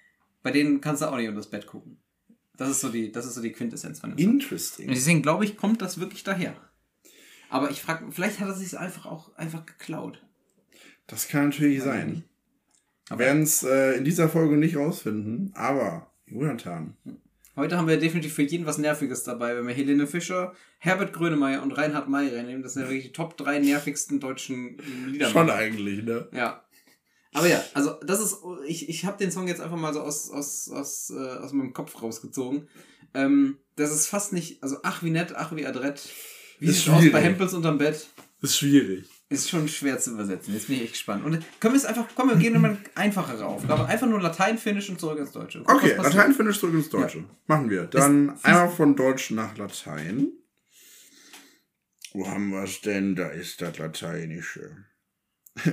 bei 0.43 0.53
denen 0.53 0.81
kannst 0.81 1.03
du 1.03 1.07
auch 1.07 1.17
nicht 1.17 1.29
unter 1.29 1.41
das 1.41 1.51
Bett 1.51 1.67
gucken. 1.67 1.99
Das 2.57 2.71
ist 2.71 2.81
so 2.81 2.89
die, 2.89 3.13
das 3.13 3.27
ist 3.27 3.35
so 3.35 3.43
die 3.43 3.53
Quintessenz 3.53 4.01
von 4.01 4.09
dem 4.11 4.19
Song. 4.19 4.27
Und 4.29 4.35
Interesting. 4.41 4.89
deswegen 4.89 5.21
glaube 5.21 5.45
ich, 5.45 5.59
kommt 5.59 5.83
das 5.83 6.01
wirklich 6.01 6.25
daher. 6.25 6.57
Aber 7.51 7.71
ich 7.71 7.83
frage, 7.83 8.07
vielleicht 8.11 8.41
hat 8.41 8.49
er 8.49 8.55
sich 8.55 8.79
einfach 8.79 9.05
auch 9.05 9.35
einfach 9.37 9.67
geklaut. 9.67 10.25
Das 11.09 11.29
kann 11.29 11.47
natürlich 11.51 11.83
sein. 11.83 12.11
nicht. 12.11 12.23
Wir 13.11 13.19
werden 13.19 13.43
es 13.43 13.63
äh, 13.65 13.99
in 13.99 14.05
dieser 14.05 14.31
Folge 14.31 14.57
nicht 14.57 14.77
rausfinden, 14.77 15.51
aber 15.55 16.11
Jonathan, 16.27 16.97
Heute 17.57 17.77
haben 17.77 17.89
wir 17.89 17.99
definitiv 17.99 18.35
für 18.35 18.43
jeden 18.43 18.65
was 18.67 18.79
Nerviges 18.79 19.25
dabei, 19.25 19.57
wenn 19.57 19.67
wir 19.67 19.75
Helene 19.75 20.07
Fischer, 20.07 20.55
Herbert 20.79 21.13
Grönemeyer 21.13 21.63
und 21.63 21.73
Reinhard 21.73 22.09
May 22.09 22.29
reinnehmen. 22.35 22.63
Das 22.63 22.75
sind 22.75 22.83
ja 22.83 22.89
wirklich 22.89 23.07
die 23.07 23.13
Top 23.13 23.37
3 23.37 23.59
nervigsten 23.59 24.21
deutschen 24.21 24.79
Lieder. 25.09 25.29
schon 25.29 25.51
eigentlich, 25.51 26.05
ne? 26.05 26.29
Ja. 26.33 26.65
Aber 27.33 27.49
ja, 27.49 27.63
also 27.75 27.95
das 28.05 28.21
ist, 28.21 28.39
ich, 28.67 28.89
ich 28.89 29.05
habe 29.05 29.19
den 29.19 29.31
Song 29.31 29.47
jetzt 29.47 29.61
einfach 29.61 29.77
mal 29.77 29.93
so 29.95 30.01
aus, 30.01 30.31
aus, 30.31 30.69
aus, 30.71 31.11
äh, 31.11 31.39
aus 31.39 31.53
meinem 31.53 31.73
Kopf 31.73 32.01
rausgezogen. 32.03 32.69
Ähm, 33.15 33.59
das 33.77 33.93
ist 33.93 34.07
fast 34.07 34.33
nicht, 34.33 34.63
also 34.63 34.79
ach 34.83 35.03
wie 35.03 35.11
nett, 35.11 35.35
ach 35.37 35.55
wie 35.55 35.67
adrett. 35.67 36.09
Wie 36.59 36.67
Ist 36.67 36.77
sieht's 36.77 36.89
aus 36.89 36.97
bei 36.97 37.03
schwierig. 37.03 37.25
Hempels 37.25 37.55
unterm 37.55 37.79
Bett? 37.79 38.09
Ist 38.43 38.57
schwierig. 38.57 39.09
Ist 39.33 39.49
schon 39.49 39.69
schwer 39.69 39.97
zu 40.01 40.11
übersetzen. 40.11 40.53
Jetzt 40.53 40.67
bin 40.67 40.75
ich 40.77 40.83
echt 40.83 40.93
gespannt. 40.95 41.25
Und 41.25 41.39
können 41.61 41.75
wir 41.75 41.79
es 41.79 41.85
einfach, 41.85 42.07
komm, 42.17 42.31
wir 42.31 42.37
gehen 42.37 42.57
in 42.57 42.65
eine 42.65 42.79
einfachere 42.97 43.47
Aufgabe. 43.47 43.87
Einfach 43.87 44.09
nur 44.09 44.21
Latein, 44.21 44.59
Finnisch 44.59 44.91
und 44.91 44.99
zurück 44.99 45.21
ins 45.21 45.31
Deutsche. 45.31 45.63
Guck, 45.65 45.77
Okay. 45.77 45.95
Latein, 45.97 46.35
Finnisch 46.35 46.59
zurück 46.59 46.75
ins 46.75 46.89
Deutsche. 46.89 47.23
Machen 47.47 47.71
wir. 47.71 47.85
Dann 47.85 48.37
einmal 48.43 48.69
von 48.69 48.97
Deutsch 48.97 49.31
nach 49.31 49.57
Latein. 49.57 50.33
Wo 52.13 52.27
haben 52.27 52.51
wir 52.51 52.65
es 52.65 52.81
denn? 52.81 53.15
Da 53.15 53.29
ist 53.29 53.63
das 53.63 53.79
Lateinische. 53.79 54.85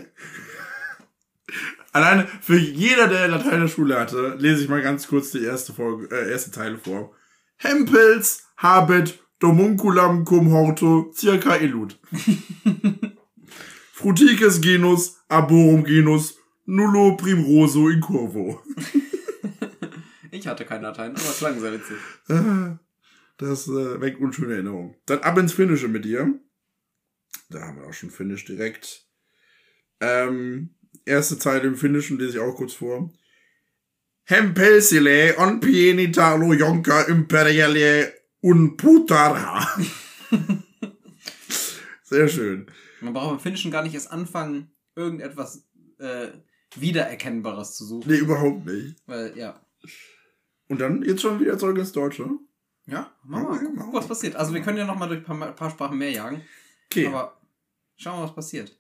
Alleine 1.94 2.28
für 2.42 2.60
jeder, 2.60 3.08
der 3.08 3.28
Latein 3.28 3.56
in 3.56 3.62
der 3.62 3.68
Schule 3.70 4.00
hatte, 4.00 4.36
lese 4.38 4.62
ich 4.62 4.70
mal 4.70 4.84
ganz 4.84 5.08
kurz 5.08 5.32
die 5.32 5.44
erste, 5.44 5.74
Folge, 5.74 6.16
äh, 6.16 6.30
erste 6.32 6.52
Teile 6.52 6.78
vor. 6.78 7.16
Hempels 7.56 8.44
habet 8.58 9.18
domunculam 9.40 10.26
cum 10.26 10.52
horto 10.52 11.12
circa 11.12 11.56
illud. 11.56 11.98
Frutices 13.98 14.62
genus 14.62 15.18
arborum 15.28 15.84
genus 15.84 16.38
nullo 16.68 17.18
primroso 17.18 17.90
in 17.90 18.00
curvo. 18.00 18.62
Ich 20.30 20.46
hatte 20.46 20.66
kein 20.66 20.84
Latein, 20.84 21.12
aber 21.12 21.22
es 21.22 21.38
klang 21.40 21.60
sehr 21.60 21.74
witzig. 21.74 21.98
Das 23.40 23.68
äh, 23.68 24.02
weckt 24.02 24.20
unschöne 24.20 24.54
Erinnerungen. 24.54 24.96
Dann 25.06 25.20
ab 25.20 25.38
ins 25.38 25.54
Finnische 25.54 25.88
mit 25.88 26.06
dir. 26.06 26.40
Da 27.50 27.62
haben 27.62 27.78
wir 27.78 27.88
auch 27.88 27.94
schon 27.94 28.10
Finnisch 28.10 28.46
direkt. 28.46 29.06
Ähm, 30.00 30.76
erste 31.06 31.38
Zeile 31.38 31.68
im 31.68 31.76
Finnischen 31.76 32.18
lese 32.18 32.38
ich 32.38 32.40
auch 32.40 32.56
kurz 32.56 32.74
vor. 32.74 33.14
Hempelsile 34.24 35.38
on 35.38 35.60
pienitalo 35.60 36.54
jonka 36.54 37.04
imperiale 37.04 38.14
un 38.42 38.76
putarha. 38.76 39.68
Sehr 42.04 42.28
schön. 42.28 42.72
Man 43.02 43.14
braucht 43.14 43.34
im 43.34 43.40
Finnischen 43.40 43.72
gar 43.72 43.84
nicht 43.84 43.94
erst 43.94 44.12
anfangen, 44.12 44.72
irgendetwas 44.96 45.68
äh, 46.00 46.30
Wiedererkennbares 46.76 47.76
zu 47.76 47.86
suchen. 47.86 48.10
Nee, 48.10 48.18
überhaupt 48.18 48.66
nicht. 48.66 48.98
Weil, 49.06 49.38
ja. 49.38 49.60
Und 50.68 50.80
dann 50.82 51.04
jetzt 51.04 51.22
schon 51.22 51.40
wieder 51.40 51.58
zurück 51.58 51.78
ins 51.78 51.92
Deutsche. 51.92 52.30
Ja, 52.86 53.12
machen 53.24 53.44
wir 53.44 53.50
mal. 53.50 53.56
Okay, 53.58 53.66
Gucken, 53.66 53.94
was 53.94 54.08
passiert. 54.08 54.36
Also 54.36 54.54
wir 54.54 54.62
können 54.62 54.78
ja 54.78 54.86
noch 54.86 54.98
mal 54.98 55.08
durch 55.08 55.20
ein 55.20 55.40
paar, 55.40 55.52
paar 55.54 55.70
Sprachen 55.70 55.98
mehr 55.98 56.12
jagen. 56.12 56.42
Okay. 56.90 57.08
Aber 57.08 57.40
schauen 57.98 58.20
wir, 58.20 58.24
was 58.24 58.36
passiert. 58.36 58.78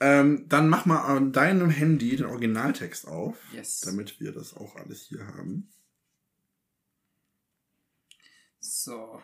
Ähm, 0.00 0.48
dann 0.48 0.68
mach 0.68 0.86
mal 0.86 1.00
an 1.00 1.32
deinem 1.32 1.70
Handy 1.70 2.16
den 2.16 2.26
Originaltext 2.26 3.08
auf. 3.08 3.36
Yes. 3.52 3.80
damit 3.80 4.20
wir 4.20 4.32
das 4.32 4.56
auch 4.56 4.76
alles 4.76 5.02
hier 5.02 5.26
haben. 5.26 5.68
So. 8.60 9.20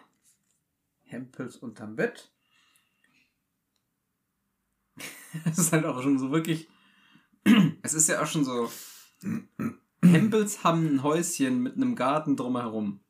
Hempels 1.05 1.57
unterm 1.57 1.97
Bett. 1.97 2.34
Es 5.45 5.59
ist 5.59 5.73
halt 5.73 5.85
auch 5.85 6.03
schon 6.03 6.19
so 6.19 6.31
wirklich. 6.31 6.69
Es 7.83 7.95
ist 7.95 8.09
ja 8.09 8.23
auch 8.23 8.27
schon 8.27 8.45
so. 8.45 8.71
Hempels 10.03 10.65
haben 10.65 10.87
ein 10.87 11.03
Häuschen 11.03 11.63
mit 11.63 11.77
einem 11.77 11.97
Garten 11.97 12.37
drumherum. 12.37 13.01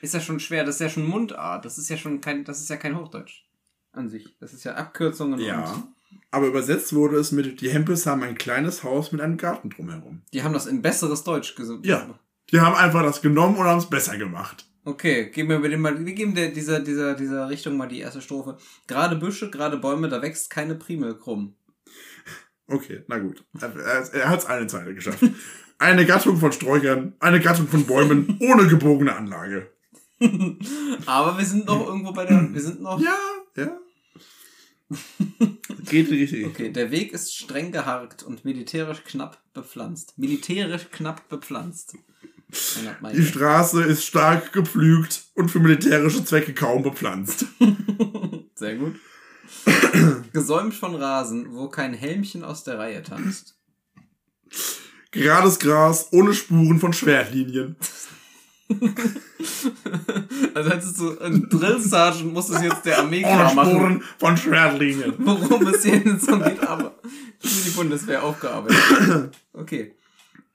Ist 0.00 0.14
ja 0.14 0.20
schon 0.20 0.40
schwer, 0.40 0.64
das 0.64 0.76
ist 0.76 0.80
ja 0.80 0.88
schon 0.88 1.06
Mundart. 1.06 1.64
Das 1.64 1.78
ist 1.78 1.88
ja 1.88 1.96
schon 1.96 2.20
kein, 2.20 2.44
das 2.44 2.60
ist 2.60 2.68
ja 2.68 2.76
kein 2.76 2.96
Hochdeutsch. 2.98 3.44
An 3.92 4.08
sich. 4.08 4.36
Das 4.40 4.52
ist 4.52 4.64
ja 4.64 4.74
Abkürzungen 4.74 5.38
und 5.38 5.84
Aber 6.30 6.46
übersetzt 6.46 6.94
wurde 6.94 7.16
es 7.16 7.30
mit, 7.30 7.60
die 7.60 7.70
Hempels 7.70 8.06
haben 8.06 8.22
ein 8.22 8.36
kleines 8.36 8.84
Haus 8.84 9.12
mit 9.12 9.20
einem 9.20 9.36
Garten 9.36 9.70
drumherum. 9.70 10.22
die 10.32 10.42
haben 10.42 10.54
das 10.54 10.66
in 10.66 10.82
besseres 10.82 11.24
Deutsch 11.24 11.54
gesungen. 11.54 11.84
Ja. 11.84 12.18
Die 12.50 12.60
haben 12.60 12.74
einfach 12.74 13.02
das 13.02 13.22
genommen 13.22 13.56
und 13.56 13.64
haben 13.64 13.78
es 13.78 13.88
besser 13.88 14.16
gemacht. 14.16 14.66
Okay, 14.84 15.30
geben 15.30 15.62
wir 15.62 15.68
dem 15.68 15.80
mal, 15.80 16.04
wir 16.04 16.12
geben 16.12 16.34
der, 16.34 16.48
dieser, 16.48 16.80
dieser, 16.80 17.14
dieser 17.14 17.48
Richtung 17.48 17.76
mal 17.76 17.88
die 17.88 18.00
erste 18.00 18.20
Strophe. 18.20 18.58
Gerade 18.88 19.16
Büsche, 19.16 19.48
gerade 19.48 19.76
Bäume, 19.76 20.08
da 20.08 20.20
wächst 20.22 20.50
keine 20.50 20.74
Primel 20.74 21.16
krumm. 21.16 21.54
Okay, 22.66 23.02
na 23.06 23.18
gut. 23.18 23.44
Er, 23.60 23.74
er, 24.12 24.28
hat 24.28 24.40
es 24.40 24.46
eine 24.46 24.66
Zeile 24.66 24.94
geschafft. 24.94 25.22
Eine 25.78 26.06
Gattung 26.06 26.36
von 26.36 26.52
Sträuchern, 26.52 27.14
eine 27.18 27.40
Gattung 27.40 27.66
von 27.66 27.84
Bäumen 27.86 28.38
ohne 28.40 28.68
gebogene 28.68 29.14
Anlage. 29.16 29.70
Aber 31.06 31.36
wir 31.36 31.44
sind 31.44 31.66
noch 31.66 31.86
irgendwo 31.86 32.12
bei 32.12 32.24
der, 32.24 32.52
wir 32.52 32.60
sind 32.60 32.80
noch, 32.80 33.00
Ja, 33.00 33.16
ja. 33.56 33.78
Geht 35.88 36.10
richtige 36.10 36.46
Okay, 36.46 36.70
der 36.70 36.90
Weg 36.90 37.12
ist 37.12 37.34
streng 37.34 37.72
geharkt 37.72 38.22
und 38.22 38.44
militärisch 38.44 39.02
knapp 39.04 39.42
bepflanzt. 39.54 40.18
Militärisch 40.18 40.88
knapp 40.90 41.28
bepflanzt. 41.28 41.96
Die. 43.14 43.24
Straße 43.24 43.82
ist 43.82 44.04
stark 44.04 44.52
gepflügt 44.52 45.22
und 45.34 45.50
für 45.50 45.58
militärische 45.58 46.22
Zwecke 46.24 46.52
kaum 46.52 46.82
bepflanzt. 46.82 47.46
Sehr 48.54 48.76
gut. 48.76 48.96
Gesäumt 50.32 50.74
von 50.74 50.94
Rasen, 50.94 51.54
wo 51.54 51.68
kein 51.68 51.94
Helmchen 51.94 52.44
aus 52.44 52.64
der 52.64 52.78
Reihe 52.78 53.02
tanzt. 53.02 53.56
Gerades 55.12 55.58
Gras 55.58 56.08
ohne 56.12 56.34
Spuren 56.34 56.78
von 56.78 56.92
Schwertlinien. 56.92 57.76
Also 60.54 60.70
hättest 60.70 60.98
du 60.98 61.18
ein 61.18 61.48
Drill 61.48 61.80
Sergeant, 61.80 62.32
muss 62.32 62.48
es 62.48 62.62
jetzt 62.62 62.84
der 62.84 62.98
Armee 62.98 63.24
Ohne 63.24 63.34
klar 63.34 63.54
machen, 63.54 63.70
Spuren 63.70 64.02
von 64.18 64.36
Schwertlinien. 64.36 65.14
worum 65.18 65.66
es 65.66 65.82
hier 65.82 65.94
in 65.94 66.18
so 66.18 66.38
geht, 66.38 66.62
aber 66.66 66.94
für 67.38 67.64
die 67.64 67.70
Bundeswehr 67.70 68.22
aufgearbeitet. 68.22 69.36
Okay. 69.52 69.94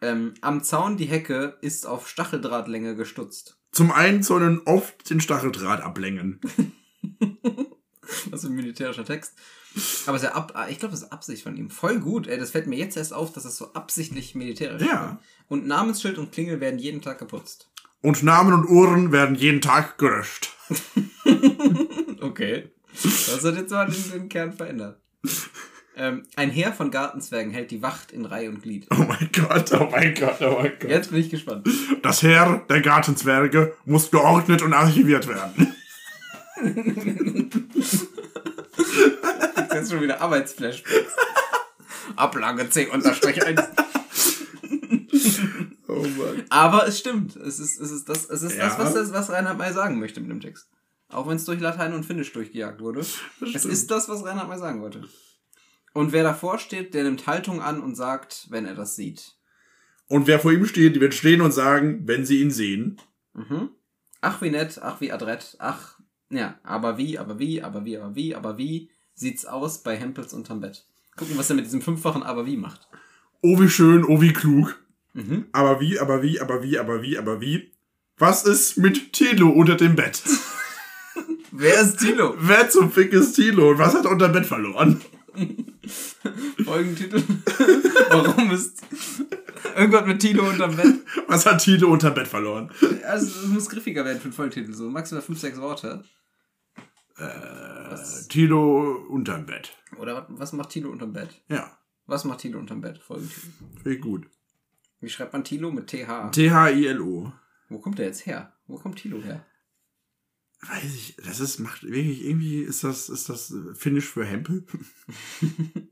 Ähm, 0.02 0.34
am 0.42 0.64
Zaun 0.64 0.98
die 0.98 1.06
Hecke 1.06 1.58
ist 1.62 1.86
auf 1.88 2.08
Stacheldrahtlänge 2.08 2.96
gestutzt. 2.96 3.58
Zum 3.72 3.92
einen 3.92 4.24
sollen 4.24 4.62
oft 4.66 5.10
den 5.10 5.20
Stacheldraht 5.22 5.82
ablängen. 5.82 6.40
Was 8.30 8.42
für 8.42 8.48
ein 8.48 8.56
militärischer 8.56 9.06
Text. 9.06 9.34
Aber 10.08 10.16
es 10.18 10.24
ist 10.24 10.30
ja 10.30 10.36
ab, 10.36 10.54
ich 10.70 10.80
glaube, 10.80 10.92
das 10.94 11.04
ist 11.04 11.12
Absicht 11.12 11.44
von 11.44 11.56
ihm. 11.56 11.70
Voll 11.70 12.00
gut, 12.00 12.28
ey. 12.28 12.40
Das 12.40 12.52
fällt 12.52 12.68
mir 12.68 12.78
jetzt 12.78 12.98
erst 12.98 13.14
auf, 13.14 13.32
dass 13.34 13.46
es 13.46 13.58
so 13.58 13.74
absichtlich 13.74 14.34
militärisch 14.36 14.82
Ja. 14.82 14.94
war. 14.94 15.22
Und 15.50 15.68
Namensschild 15.68 16.18
und 16.18 16.32
Klingel 16.32 16.60
werden 16.60 16.80
jeden 16.80 17.02
Tag 17.02 17.20
geputzt. 17.20 17.70
Und 18.02 18.24
Namen 18.24 18.54
und 18.54 18.66
Uhren 18.70 19.12
werden 19.12 19.36
jeden 19.36 19.62
Tag 19.62 19.98
gelöscht. 19.98 20.52
Okay. 22.20 22.72
Das 23.04 23.44
hat 23.44 23.56
jetzt 23.56 23.72
mal 23.72 23.86
den, 23.90 24.12
den 24.12 24.30
Kern 24.30 24.54
verändert. 24.54 25.00
Ähm, 26.00 26.24
ein 26.36 26.52
Heer 26.52 26.74
von 26.74 26.92
Gartenzwergen 26.92 27.52
hält 27.52 27.72
die 27.72 27.82
Wacht 27.82 28.12
in 28.12 28.26
Reihe 28.26 28.50
und 28.50 28.62
Glied. 28.62 28.86
Oh 28.92 28.96
mein 29.08 29.30
Gott, 29.34 29.72
oh 29.74 29.88
mein 29.92 30.14
Gott, 30.14 30.38
oh 30.42 30.60
mein 30.62 30.74
Gott. 30.80 30.90
Jetzt 30.92 31.10
bin 31.10 31.20
ich 31.20 31.32
gespannt. 31.32 31.68
Das 32.04 32.22
Heer 32.22 32.64
der 32.70 32.82
Gartenzwerge 32.82 33.74
muss 33.86 34.12
geordnet 34.12 34.62
und 34.62 34.74
archiviert 34.74 35.28
werden. 35.28 35.74
Jetzt 39.74 39.92
schon 39.92 40.02
wieder 40.02 40.22
Arbeitsflashbacks. 40.22 41.14
Ablage 42.16 42.70
C 42.70 42.88
unterstrich 42.88 43.44
1. 43.46 43.62
Oh 45.90 46.02
Mann. 46.02 46.44
Aber 46.50 46.86
es 46.86 47.00
stimmt. 47.00 47.38
Es 47.38 47.60
ist, 47.60 47.80
es 47.80 47.92
ist 47.92 48.10
das, 48.10 48.26
es 48.30 48.42
ist 48.44 48.58
das 48.60 48.78
Ja. 48.78 48.80
was, 48.84 48.94
das, 48.94 49.14
was 49.14 49.30
Reinhard 49.32 49.58
May 49.58 49.72
sagen 49.72 50.00
möchte 50.00 50.20
mit 50.20 50.30
dem 50.30 50.42
Text. 50.42 50.68
Auch 51.10 51.28
wenn 51.28 51.38
es 51.38 51.46
durch 51.46 51.60
Latein 51.62 51.94
und 51.94 52.06
Finnisch 52.06 52.34
durchgejagt 52.34 52.82
wurde. 52.82 53.00
Es 53.00 53.64
ist 53.66 53.90
das, 53.90 54.10
was 54.10 54.24
Reinhard 54.26 54.50
May 54.50 54.60
sagen 54.60 54.82
wollte. 54.82 55.08
Und 55.98 56.12
wer 56.12 56.22
davor 56.22 56.60
steht, 56.60 56.94
der 56.94 57.06
nimmt 57.06 57.26
Haltung 57.26 57.60
an 57.60 57.82
und 57.82 57.96
sagt, 57.96 58.46
wenn 58.52 58.68
er 58.68 58.76
das 58.76 58.96
sieht. 58.96 59.34
Und 60.08 60.28
wer 60.28 60.40
vor 60.40 60.52
ihm 60.52 60.68
steht, 60.68 60.96
die 60.96 61.02
wird 61.02 61.16
stehen 61.16 61.42
und 61.42 61.52
sagen, 61.52 62.04
wenn 62.06 62.24
sie 62.24 62.40
ihn 62.40 62.52
sehen. 62.52 63.02
Mhm. 63.34 63.70
Ach, 64.22 64.40
wie 64.44 64.52
nett, 64.52 64.80
ach, 64.80 65.02
wie 65.02 65.12
adrett, 65.12 65.56
ach, 65.58 66.00
ja, 66.30 66.60
aber 66.62 67.00
wie, 67.00 67.18
aber 67.18 67.40
wie, 67.40 67.64
aber 67.64 67.84
wie, 67.84 67.98
aber 67.98 68.16
wie, 68.16 68.36
aber 68.36 68.60
wie 68.60 68.92
sieht's 69.16 69.48
aus 69.48 69.82
bei 69.82 69.98
Hempels 69.98 70.36
unterm 70.36 70.62
Bett? 70.62 70.86
Gucken, 71.16 71.36
was 71.36 71.50
er 71.50 71.56
mit 71.56 71.66
diesem 71.66 71.82
fünffachen 71.82 72.22
aber 72.22 72.46
wie 72.46 72.58
macht. 72.58 72.88
Oh, 73.42 73.60
wie 73.60 73.68
schön, 73.68 74.06
oh, 74.06 74.22
wie 74.22 74.34
klug. 74.34 74.80
Mhm. 75.16 75.48
Aber 75.52 75.82
wie, 75.82 76.00
aber 76.00 76.22
wie, 76.22 76.40
aber 76.40 76.62
wie, 76.62 76.78
aber 76.78 77.02
wie, 77.02 77.18
aber 77.18 77.42
wie? 77.42 77.72
Was 78.20 78.46
ist 78.46 78.78
mit 78.78 79.14
Tilo 79.14 79.50
unter 79.50 79.74
dem 79.74 79.96
Bett? 79.96 80.22
Wer 81.52 81.82
ist 81.82 81.98
Tilo? 81.98 82.36
Wer 82.38 82.70
zum 82.70 82.92
Fick 82.92 83.14
ist 83.14 83.34
Tilo 83.34 83.72
und 83.72 83.80
was 83.80 83.96
hat 83.96 84.06
er 84.06 84.12
unter 84.12 84.30
dem 84.30 84.34
Bett 84.34 84.46
verloren? 84.46 85.02
Folgentitel. 86.66 87.22
Warum 88.10 88.52
ist 88.52 88.82
irgendwas 89.76 90.06
mit 90.06 90.20
Tilo 90.22 90.48
unterm 90.50 90.76
Bett? 90.76 90.96
Was 91.28 91.46
hat 91.46 91.62
Tilo 91.62 91.90
unter 91.92 92.12
dem 92.12 92.16
Bett 92.16 92.28
verloren? 92.28 92.72
Also, 93.06 93.26
es 93.26 93.48
muss 93.48 93.70
griffiger 93.70 94.06
werden 94.06 94.20
für 94.20 94.30
den 94.30 94.34
Folgentitel. 94.34 94.74
So 94.74 94.90
maximal 94.90 95.22
5, 95.22 95.40
6 95.40 95.58
Worte. 95.60 96.04
Äh, 97.18 97.96
Tilo 98.30 99.06
unterm 99.10 99.46
Bett. 99.46 99.76
Oder 99.98 100.16
was, 100.16 100.40
was 100.40 100.54
macht 100.54 100.70
Tilo 100.70 100.90
unterm 100.92 101.14
Bett? 101.14 101.30
Ja, 101.50 101.78
Was 102.06 102.26
macht 102.26 102.40
Tilo 102.40 102.60
unterm 102.60 102.82
Bett? 102.82 103.00
Folgentitel. 103.00 103.48
finde 103.82 103.94
ich 103.96 104.02
gut. 104.02 104.28
Wie 105.00 105.10
schreibt 105.10 105.34
man 105.34 105.44
Tilo 105.44 105.72
mit 105.72 105.88
TH? 105.88 106.32
T-H-I-L-O. 106.32 107.32
Wo 107.70 107.80
kommt 107.80 108.00
der 108.00 108.08
jetzt 108.08 108.26
her? 108.26 108.54
Wo 108.68 108.78
kommt 108.78 108.98
Tilo 109.00 109.22
her? 109.22 109.46
Weiß 110.62 110.96
ich, 110.96 111.16
das 111.18 111.40
ist, 111.40 111.60
macht 111.60 111.84
wirklich, 111.84 112.26
irgendwie 112.26 112.62
ist 112.62 112.84
das, 112.84 113.10
ist 113.10 113.30
das 113.30 113.54
Finnisch 113.76 114.10
für 114.10 114.26
Hempel? 114.26 114.66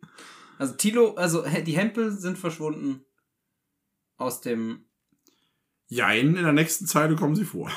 Also 0.57 0.73
Tilo, 0.75 1.15
also 1.15 1.43
die 1.43 1.75
Hempel 1.75 2.11
sind 2.11 2.37
verschwunden 2.37 3.05
aus 4.17 4.41
dem. 4.41 4.85
Jein, 5.87 6.35
in 6.35 6.43
der 6.43 6.53
nächsten 6.53 6.87
Zeile 6.87 7.15
kommen 7.15 7.35
sie 7.35 7.45
vor. 7.45 7.69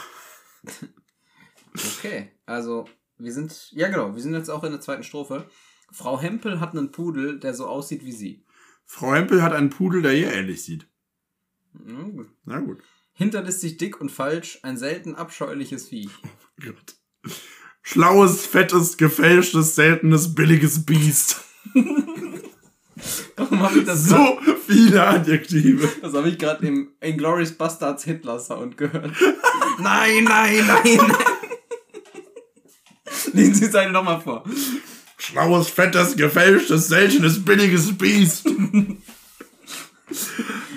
Okay, 1.75 2.31
also 2.47 2.89
wir 3.19 3.33
sind. 3.33 3.71
Ja 3.73 3.89
genau, 3.89 4.15
wir 4.15 4.23
sind 4.23 4.35
jetzt 4.35 4.49
auch 4.49 4.65
in 4.65 4.73
der 4.73 4.81
zweiten 4.81 5.03
Strophe. 5.03 5.49
Frau 5.91 6.21
Hempel 6.21 6.61
hat 6.61 6.73
einen 6.73 6.93
Pudel, 6.93 7.39
der 7.39 7.55
so 7.55 7.67
aussieht 7.67 8.05
wie 8.05 8.13
sie. 8.13 8.45
Frau 8.85 9.15
Hempel 9.15 9.43
hat 9.43 9.53
einen 9.53 9.71
Pudel, 9.71 10.03
der 10.03 10.15
ihr 10.15 10.33
ähnlich 10.33 10.63
sieht. 10.63 10.89
Na 11.73 12.03
gut. 12.03 12.29
Na 12.45 12.61
gut. 12.61 12.83
Hinterlistig 13.13 13.77
dick 13.79 14.01
und 14.01 14.11
falsch, 14.11 14.61
ein 14.63 14.77
selten 14.77 15.15
abscheuliches 15.15 15.89
Vieh. 15.89 16.11
Gott. 16.61 16.97
Schlaues, 17.83 18.45
fettes, 18.47 18.97
gefälschtes, 18.97 19.75
seltenes, 19.75 20.35
billiges 20.35 20.85
Biest. 20.85 21.41
Warum 23.37 23.61
habe 23.61 23.79
ich 23.79 23.85
das 23.87 24.05
so? 24.07 24.17
So 24.17 24.55
viele 24.67 25.07
Adjektive. 25.07 25.89
Das 26.03 26.13
habe 26.13 26.29
ich 26.29 26.39
gerade 26.39 26.67
im 26.67 26.91
Inglourious 27.01 27.53
Bastards 27.53 28.05
Hitler 28.05 28.39
Sound 28.41 28.77
gehört. 28.77 29.13
nein, 29.79 30.25
nein, 30.25 30.67
nein. 30.67 31.01
Lesen 33.33 33.55
Sie 33.55 33.65
es 33.67 33.75
eine 33.75 33.93
nochmal 33.93 34.21
vor. 34.21 34.45
Schlaues, 35.17 35.69
fettes, 35.69 36.17
gefälschtes, 36.17 36.89
seltenes, 36.89 37.45
billiges 37.45 37.97
Biest. 37.97 38.47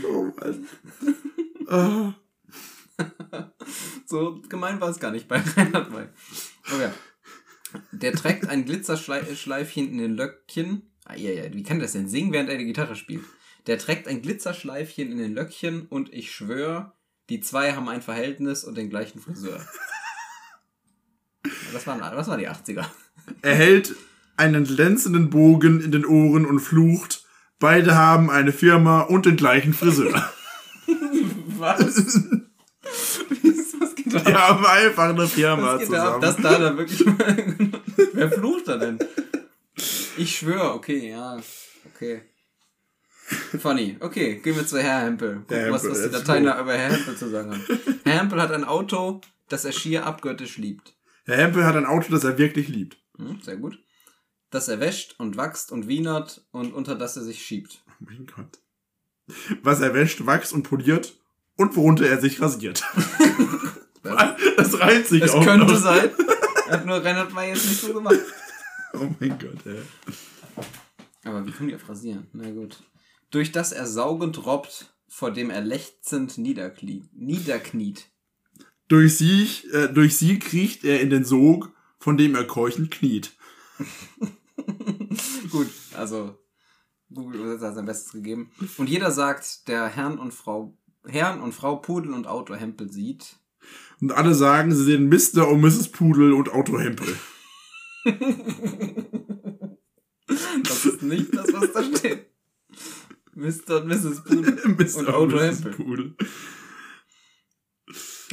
oh 0.07 0.31
Mann. 1.67 2.15
So 4.11 4.41
gemein 4.49 4.81
war 4.81 4.89
es 4.89 4.99
gar 4.99 5.11
nicht 5.11 5.29
bei 5.29 5.41
Reinhard 5.55 5.89
May. 5.89 6.07
Okay. 6.69 6.89
Der 7.93 8.11
trägt 8.11 8.49
ein 8.49 8.65
Glitzerschleifchen 8.65 9.89
in 9.89 9.97
den 9.97 10.15
Löckchen. 10.15 10.91
Ah, 11.05 11.15
ja, 11.15 11.31
ja, 11.31 11.53
wie 11.53 11.63
kann 11.63 11.79
das 11.79 11.93
denn 11.93 12.09
singen, 12.09 12.33
während 12.33 12.49
er 12.49 12.57
die 12.57 12.65
Gitarre 12.65 12.97
spielt? 12.97 13.23
Der 13.67 13.77
trägt 13.77 14.09
ein 14.09 14.21
Glitzerschleifchen 14.21 15.09
in 15.11 15.17
den 15.17 15.33
Löckchen 15.33 15.87
und 15.87 16.13
ich 16.13 16.31
schwör, 16.33 16.93
die 17.29 17.39
zwei 17.39 17.71
haben 17.73 17.87
ein 17.87 18.01
Verhältnis 18.01 18.65
und 18.65 18.77
den 18.77 18.89
gleichen 18.89 19.21
Friseur. 19.21 19.65
Das 21.71 21.87
waren, 21.87 21.99
das 21.99 22.27
waren 22.27 22.39
die 22.39 22.49
80er. 22.49 22.85
Er 23.41 23.55
hält 23.55 23.95
einen 24.35 24.65
glänzenden 24.65 25.29
Bogen 25.29 25.79
in 25.79 25.93
den 25.93 26.05
Ohren 26.05 26.45
und 26.45 26.59
flucht. 26.59 27.25
Beide 27.59 27.95
haben 27.95 28.29
eine 28.29 28.51
Firma 28.51 29.01
und 29.01 29.25
den 29.25 29.37
gleichen 29.37 29.73
Friseur. 29.73 30.29
Was? 31.57 32.41
Da 34.13 34.19
Die 34.19 34.33
haben 34.33 34.65
einfach 34.65 35.09
eine 35.09 35.27
Firma 35.27 35.73
Was 35.73 35.79
geht 35.81 35.91
da 35.93 36.15
ab, 36.15 36.21
zusammen. 36.21 36.43
dass 36.43 36.59
da 36.59 36.59
da 36.59 36.77
wirklich. 36.77 37.05
Wer 38.13 38.31
flucht 38.31 38.67
da 38.67 38.77
denn? 38.77 38.99
Ich 40.17 40.37
schwöre, 40.37 40.73
okay, 40.73 41.09
ja. 41.09 41.37
Okay. 41.95 42.23
Funny. 43.59 43.97
Okay, 43.99 44.39
gehen 44.43 44.55
wir 44.55 44.67
zu 44.67 44.79
Herr 44.79 45.01
Hempel. 45.05 45.37
Gucken, 45.47 45.71
was, 45.71 45.89
was 45.89 46.03
die 46.03 46.09
Dateien 46.11 46.43
über 46.43 46.73
Herr 46.73 46.91
Hempel 46.91 47.15
zu 47.15 47.29
sagen 47.29 47.51
haben. 47.51 47.79
Herr 48.03 48.19
Hempel 48.19 48.41
hat 48.41 48.51
ein 48.51 48.65
Auto, 48.65 49.21
das 49.47 49.63
er 49.65 49.71
schier 49.71 50.05
abgöttisch 50.05 50.57
liebt. 50.57 50.93
Herr 51.25 51.37
Hempel 51.37 51.65
hat 51.65 51.75
ein 51.75 51.85
Auto, 51.85 52.11
das 52.11 52.23
er 52.23 52.37
wirklich 52.37 52.67
liebt. 52.67 52.97
Hm, 53.17 53.39
sehr 53.41 53.55
gut. 53.55 53.79
Das 54.49 54.67
er 54.67 54.81
wäscht 54.81 55.15
und 55.17 55.37
wächst 55.37 55.71
und 55.71 55.87
wienert 55.87 56.43
und 56.51 56.73
unter 56.73 56.95
das 56.95 57.15
er 57.15 57.23
sich 57.23 57.41
schiebt. 57.43 57.83
Oh 57.87 57.91
mein 57.99 58.25
Gott. 58.35 58.59
Was 59.63 59.79
er 59.79 59.93
wäscht, 59.93 60.25
wachst 60.25 60.51
und 60.51 60.63
poliert 60.63 61.15
und 61.55 61.75
worunter 61.77 62.05
er 62.07 62.19
sich 62.19 62.41
rasiert. 62.41 62.83
Das 64.57 64.79
reimt 64.79 65.07
sich 65.07 65.23
Es 65.23 65.31
auch 65.31 65.43
könnte 65.43 65.65
noch. 65.73 65.79
sein. 65.79 66.09
Hat 66.69 66.85
nur 66.85 67.03
Reinhard 67.03 67.33
May 67.33 67.49
jetzt 67.49 67.67
nicht 67.67 67.81
so 67.81 67.93
gemacht. 67.93 68.15
Oh 68.93 69.07
mein 69.21 69.39
Gott, 69.39 69.65
ey. 69.65 69.81
Aber 71.23 71.45
wie 71.47 71.51
kommen 71.51 71.69
die 71.69 71.75
auf 71.75 71.87
Rasieren? 71.87 72.27
Na 72.33 72.51
gut. 72.51 72.83
Durch 73.29 73.53
das 73.53 73.71
er 73.71 73.87
saugend 73.87 74.45
robbt, 74.45 74.93
vor 75.07 75.31
dem 75.31 75.49
er 75.49 75.61
lechzend 75.61 76.37
niederkniet. 76.37 77.05
niederkniet. 77.13 78.09
Durch 78.89 79.17
sie, 79.17 79.47
äh, 79.71 79.87
durch 79.87 80.17
sie 80.17 80.39
kriecht 80.39 80.83
er 80.83 80.99
in 80.99 81.09
den 81.09 81.23
Sog, 81.23 81.71
von 81.99 82.17
dem 82.17 82.35
er 82.35 82.43
keuchend 82.43 82.91
kniet. 82.91 83.31
Gut, 85.51 85.69
also 85.95 86.37
Google 87.13 87.39
Übersetzer 87.41 87.67
hat 87.67 87.75
sein 87.75 87.85
Bestes 87.85 88.11
gegeben. 88.11 88.51
Und 88.77 88.89
jeder 88.89 89.11
sagt, 89.11 89.67
der 89.69 89.87
Herrn 89.87 90.17
und 90.19 90.33
Frau, 90.33 90.77
Herrn 91.05 91.41
und 91.41 91.53
Frau 91.53 91.77
Pudel 91.77 92.13
und 92.13 92.27
Auto 92.27 92.55
Hempel 92.55 92.91
sieht. 92.91 93.37
Und 94.01 94.11
alle 94.11 94.33
sagen, 94.33 94.73
sie 94.73 94.83
sehen 94.83 95.09
Mr. 95.09 95.47
und 95.47 95.61
Mrs. 95.61 95.89
Pudel 95.89 96.33
und 96.33 96.49
Auto 96.51 96.79
Hempel. 96.79 97.15
Das 100.63 100.85
ist 100.85 101.01
nicht 101.03 101.35
das, 101.35 101.53
was 101.53 101.71
da 101.71 101.83
steht. 101.83 102.27
Mr. 103.33 103.81
und 103.81 103.87
Mrs. 103.87 104.23
Pudel 104.23 104.53
Mr. 104.77 104.97
und 104.97 105.07
Otto 105.09 105.35
Mrs. 105.37 105.63
Hempel. 105.63 105.71
Pudel. 105.73 106.15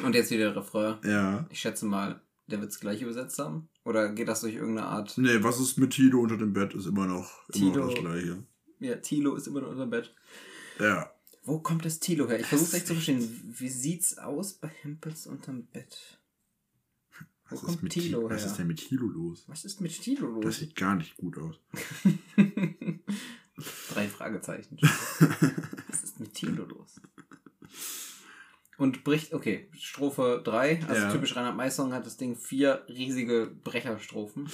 Und 0.03 0.15
jetzt 0.15 0.31
wieder 0.31 0.53
der 0.53 0.57
Refrain. 0.57 0.97
Ja. 1.05 1.47
Ich 1.51 1.61
schätze 1.61 1.85
mal, 1.87 2.21
der 2.47 2.61
wird 2.61 2.71
es 2.71 2.81
gleich 2.81 3.03
übersetzt 3.03 3.39
haben. 3.39 3.69
Oder 3.85 4.11
geht 4.13 4.29
das 4.29 4.41
durch 4.41 4.55
irgendeine 4.55 4.89
Art? 4.89 5.19
Nee, 5.19 5.43
was 5.43 5.61
ist 5.61 5.77
mit 5.77 5.91
Tilo 5.91 6.21
unter 6.21 6.37
dem 6.37 6.53
Bett? 6.53 6.75
Ist 6.75 6.87
immer 6.87 7.07
noch, 7.07 7.49
immer 7.53 7.73
Tilo. 7.73 7.85
noch 7.87 7.93
das 7.93 8.01
Gleiche. 8.01 8.45
Ja, 8.81 8.97
Tilo 8.97 9.35
ist 9.35 9.47
immer 9.49 9.61
noch 9.61 9.69
unter 9.69 9.87
dem 9.87 9.91
Bett. 9.91 10.15
Ja. 10.79 11.11
Wo 11.49 11.61
kommt 11.61 11.85
das 11.85 11.99
Tilo 11.99 12.29
her? 12.29 12.39
Ich 12.39 12.47
versuche 12.47 12.77
echt 12.77 12.87
zu 12.87 12.93
verstehen. 12.95 13.55
Wie 13.59 13.69
sieht's 13.71 14.19
aus 14.19 14.53
bei 14.55 14.69
Hempels 14.69 15.27
unterm 15.27 15.67
Bett? 15.67 16.21
Wo 17.49 17.53
Was 17.57 17.61
ist, 17.61 17.67
kommt 17.67 17.83
mit 17.85 17.93
Tilo 17.93 18.05
Tilo 18.19 18.29
her? 18.29 18.37
was 18.37 18.45
ist 18.45 18.57
denn 18.59 18.67
mit 18.67 18.79
Tilo 18.79 19.07
los? 19.07 19.45
Was 19.49 19.65
ist 19.65 19.81
mit 19.81 19.99
Tilo 20.01 20.27
los? 20.29 20.45
Das 20.45 20.59
sieht 20.59 20.77
gar 20.77 20.95
nicht 20.95 21.17
gut 21.17 21.39
aus. 21.39 21.57
Drei 23.89 24.07
Fragezeichen. 24.09 24.79
Was 25.89 26.05
ist 26.05 26.21
mit 26.21 26.35
Tilo 26.35 26.65
los? 26.65 27.01
Und 28.77 29.03
bricht, 29.03 29.33
okay, 29.33 29.69
Strophe 29.73 30.41
3, 30.45 30.85
also 30.87 30.95
Ja. 31.03 31.11
typisch 31.13 31.35
Reinhard 31.35 31.57
Meissong 31.57 31.93
hat 31.93 32.07
das 32.07 32.17
Ding 32.17 32.37
vier 32.37 32.85
riesige 32.89 33.47
Brecherstrophen. 33.65 34.49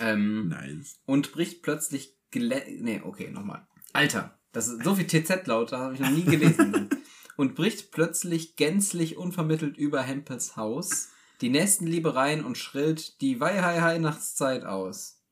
Ähm, 0.00 0.48
Nice. 0.48 1.00
und 1.06 1.30
bricht 1.32 1.62
plötzlich 1.62 2.18
glä 2.32 2.64
nee, 2.80 3.00
okay, 3.04 3.30
nochmal. 3.30 3.68
Alter, 3.92 4.37
das 4.52 4.68
ist 4.68 4.84
so 4.84 4.94
viel 4.94 5.06
TZ-Laut, 5.06 5.72
habe 5.72 5.94
ich 5.94 6.00
noch 6.00 6.10
nie 6.10 6.24
gelesen. 6.24 6.88
und 7.36 7.54
bricht 7.54 7.92
plötzlich 7.92 8.56
gänzlich 8.56 9.16
unvermittelt 9.16 9.76
über 9.76 10.02
Hempels 10.02 10.56
Haus 10.56 11.08
die 11.40 11.50
Nächstenliebe 11.50 12.14
rein 12.14 12.44
und 12.44 12.58
schrillt 12.58 13.20
die 13.20 13.40
Weihai-Weihnachtszeit 13.40 14.64
aus. 14.64 15.22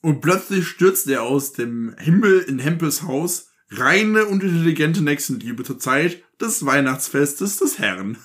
Und 0.00 0.20
plötzlich 0.20 0.68
stürzt 0.68 1.08
er 1.08 1.22
aus 1.22 1.52
dem 1.52 1.94
Himmel 1.98 2.40
in 2.40 2.58
Hempels 2.58 3.02
Haus 3.02 3.48
reine 3.70 4.26
und 4.26 4.42
intelligente 4.42 5.02
Nächstenliebe 5.02 5.64
zur 5.64 5.78
Zeit 5.78 6.22
des 6.40 6.64
Weihnachtsfestes 6.64 7.56
des 7.56 7.78
Herrn. 7.78 8.18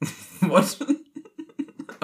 What? 0.40 0.78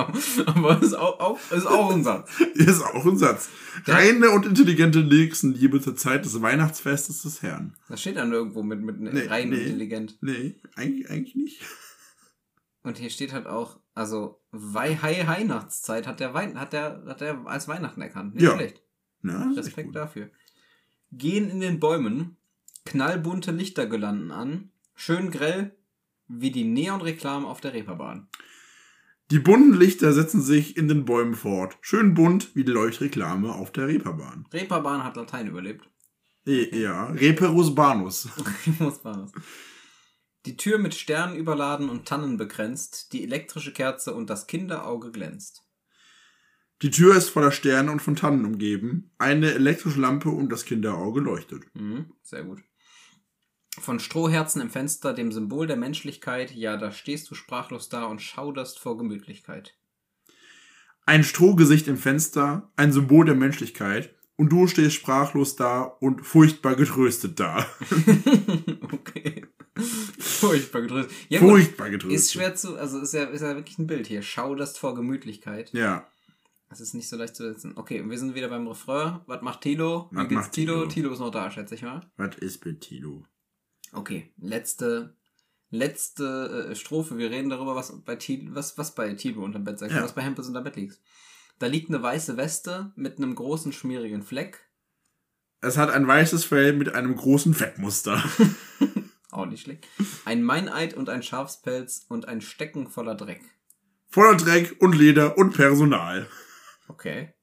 Aber 0.47 0.83
ist 0.83 0.95
auch, 0.95 1.21
auch, 1.21 1.39
ist 1.51 1.67
auch 1.67 1.93
ein 1.93 2.03
Satz. 2.05 2.31
Ist 2.55 2.83
auch 2.83 3.05
ein 3.07 3.17
Satz. 3.17 3.49
Reine 3.87 4.31
und 4.31 4.47
intelligente 4.47 5.01
Nächstenliebe 5.05 5.81
zur 5.81 5.97
Zeit 5.97 6.25
des 6.25 6.41
Weihnachtsfestes 6.43 7.23
des 7.23 7.43
Herrn. 7.43 7.77
Das 7.89 8.01
steht 8.01 8.17
dann 8.17 8.33
irgendwo 8.33 8.63
mit, 8.63 8.81
mit 8.83 9.01
Nee, 9.01 9.27
rein 9.27 9.51
nee. 9.51 9.57
intelligent. 9.63 10.19
Nee, 10.21 10.57
eigentlich, 10.77 11.09
eigentlich 11.11 11.35
nicht. 11.35 11.63
Und 12.83 12.99
hier 12.99 13.11
steht 13.11 13.33
halt 13.33 13.47
auch, 13.47 13.79
also 13.95 14.41
Weihai 14.53 15.27
Weihnachtszeit 15.27 16.07
hat 16.07 16.21
der 16.21 16.33
Wein, 16.35 16.59
hat 16.59 16.73
der, 16.73 17.03
hat 17.07 17.21
der 17.21 17.47
als 17.47 17.69
Weihnachten 17.69 18.01
erkannt. 18.01 18.35
Nicht 18.35 18.45
Ja. 18.45 18.55
schlecht. 18.57 18.83
Echt 19.23 19.57
Respekt 19.59 19.95
dafür. 19.95 20.31
Gehen 21.13 21.51
in 21.51 21.61
den 21.61 21.79
Bäumen, 21.81 22.37
knallbunte 22.87 23.51
Lichtergelanden 23.53 24.31
an, 24.31 24.71
schön 24.95 25.31
grell, 25.31 25.77
wie 26.29 26.51
die 26.51 26.65
Neonreklamen 26.65 27.47
auf 27.47 27.61
der 27.61 27.75
Reeperbahn. 27.75 28.29
Die 29.31 29.39
bunten 29.39 29.75
Lichter 29.75 30.13
setzen 30.13 30.43
sich 30.43 30.77
in 30.77 30.89
den 30.89 31.05
Bäumen 31.05 31.35
fort. 31.35 31.79
Schön 31.83 32.15
bunt 32.15 32.57
wie 32.57 32.65
die 32.65 32.73
Leuchtreklame 32.73 33.55
auf 33.55 33.71
der 33.71 33.87
Reeperbahn. 33.87 34.49
Reeperbahn 34.53 35.05
hat 35.05 35.15
Latein 35.15 35.47
überlebt. 35.47 35.89
E 36.47 36.77
ja, 36.77 37.07
Reperus 37.07 37.73
Banus. 37.73 38.29
Man 38.81 38.93
das. 39.03 39.33
Die 40.47 40.57
Tür 40.57 40.79
mit 40.79 40.97
Sternen 40.97 41.37
überladen 41.37 41.91
und 41.91 42.09
Tannen 42.09 42.39
begrenzt, 42.39 43.13
die 43.13 43.23
elektrische 43.23 43.73
Kerze 43.73 44.15
und 44.15 44.31
das 44.31 44.49
Kinderauge 44.49 45.13
glänzt. 45.13 45.63
Die 46.83 46.91
Tür 46.91 47.15
ist 47.15 47.29
voller 47.29 47.53
Sterne 47.53 47.93
und 47.93 48.01
von 48.01 48.17
Tannen 48.17 48.45
umgeben. 48.45 49.13
Eine 49.19 49.53
elektrische 49.53 50.01
Lampe 50.01 50.31
und 50.31 50.51
das 50.51 50.65
Kinderauge 50.65 51.21
leuchtet. 51.21 51.65
Mhm, 51.75 52.15
sehr 52.23 52.43
gut. 52.43 52.63
Von 53.79 54.01
Strohherzen 54.01 54.61
im 54.61 54.71
Fenster, 54.71 55.13
dem 55.13 55.31
Symbol 55.31 55.67
der 55.67 55.77
Menschlichkeit, 55.77 56.53
ja, 56.53 56.77
da 56.77 56.91
stehst 56.91 57.31
du 57.31 57.35
sprachlos 57.35 57.89
da 57.89 58.05
und 58.05 58.21
schauderst 58.21 58.79
vor 58.79 58.99
Gemütlichkeit. 58.99 59.77
Ein 61.07 61.25
Strohgesicht 61.25 61.89
im 61.89 61.97
Fenster, 61.97 62.71
ein 62.77 62.93
Symbol 62.93 63.25
der 63.25 63.35
Menschlichkeit. 63.35 64.15
Und 64.37 64.49
du 64.51 64.67
stehst 64.67 64.95
sprachlos 64.95 65.55
da 65.55 65.83
und 65.83 66.25
furchtbar 66.25 66.75
getröstet 66.75 67.39
da. 67.39 67.67
okay. 68.93 69.45
Furchtbar 70.19 70.81
gedrückt. 70.81 71.13
Ja, 71.29 71.41
furchtbar 71.41 71.91
getröstet. 71.91 72.19
Ist 72.19 72.33
schwer 72.33 72.55
zu, 72.55 72.77
also 72.77 73.01
ist 73.01 73.13
ja, 73.13 73.25
ist 73.25 73.43
ja 73.43 73.55
wirklich 73.55 73.79
ein 73.79 73.87
Bild 73.87 74.07
hier. 74.07 74.23
Schauderst 74.23 74.79
vor 74.79 74.95
Gemütlichkeit. 74.95 75.73
Ja. 75.75 76.07
Das 76.71 76.81
ist 76.81 76.95
nicht 76.95 77.09
so 77.09 77.17
leicht 77.17 77.37
zu 77.37 77.43
setzen. 77.43 77.73
Okay, 77.77 78.03
wir 78.09 78.19
sind 78.19 78.35
wieder 78.35 78.49
beim 78.49 78.67
Refrain. 78.67 79.21
Was 79.27 79.43
macht 79.43 79.61
Tilo? 79.61 80.09
Wie 80.11 80.17
Was 80.17 80.29
geht's 80.29 80.41
macht 80.41 80.53
Tilo? 80.53 80.75
Tilo? 80.75 80.87
Tilo 80.87 81.13
ist 81.13 81.19
noch 81.19 81.31
da, 81.31 81.51
schätze 81.51 81.75
ich 81.75 81.83
mal. 81.83 82.01
Was 82.17 82.37
ist 82.37 82.65
mit 82.65 82.81
Tilo? 82.81 83.25
Okay, 83.93 84.33
letzte, 84.39 85.15
letzte 85.71 86.69
äh, 86.71 86.75
Strophe. 86.77 87.19
Wir 87.19 87.31
reden 87.31 87.51
darüber, 87.51 87.75
was 87.75 87.93
bei 88.05 88.17
Tilo, 88.17 88.55
was, 88.55 88.79
was 88.79 88.95
bei 88.95 89.15
Tilo 89.15 89.43
unterm 89.45 89.65
Bett 89.65 89.79
sagt, 89.79 89.93
Ja. 89.93 90.03
was 90.03 90.15
bei 90.15 90.23
Hempels 90.23 90.49
unterm 90.49 90.65
Bett 90.65 90.77
liegt. 90.77 91.01
Da 91.59 91.67
liegt 91.67 91.89
eine 91.91 92.03
weiße 92.03 92.37
Weste 92.37 92.93
mit 92.97 93.19
einem 93.19 93.35
großen 93.35 93.73
schmierigen 93.73 94.23
Fleck. 94.23 94.61
Es 95.61 95.77
hat 95.77 95.91
ein 95.91 96.07
weißes 96.07 96.45
Fell 96.45 96.73
mit 96.73 96.95
einem 96.95 97.15
großen 97.15 97.53
Fettmuster. 97.53 98.23
Auch 99.31 99.47
nicht 99.47 99.63
schlecht. 99.63 99.87
Ein 100.25 100.43
Meineid 100.43 100.95
und 100.95 101.09
ein 101.11 101.23
Schafspelz 101.23 102.07
und 102.09 102.27
ein 102.27 102.41
Stecken 102.41 102.89
voller 102.89 103.15
Dreck. 103.15 103.43
Voller 104.09 104.37
Dreck 104.37 104.77
und 104.81 104.95
Leder 104.97 105.37
und 105.37 105.53
Personal. 105.55 106.27
Okay. 106.89 107.35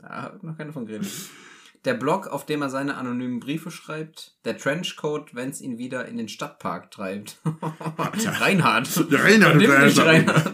Da 0.00 0.22
hat 0.22 0.42
noch 0.42 0.56
keiner 0.56 0.72
von 0.72 0.86
geredet. 0.86 1.08
Der 1.86 1.94
Blog, 1.94 2.26
auf 2.26 2.44
dem 2.44 2.60
er 2.62 2.68
seine 2.68 2.96
anonymen 2.96 3.40
Briefe 3.40 3.70
schreibt. 3.70 4.36
Der 4.44 4.58
Trenchcoat, 4.58 5.34
wenn's 5.34 5.60
ihn 5.60 5.78
wieder 5.78 6.06
in 6.06 6.16
den 6.18 6.28
Stadtpark 6.28 6.90
treibt. 6.90 7.40
Reinhard. 7.96 9.10
Der 9.10 9.24
Reinhard, 9.24 9.60
dich, 9.60 9.98
Reinhard. 9.98 10.52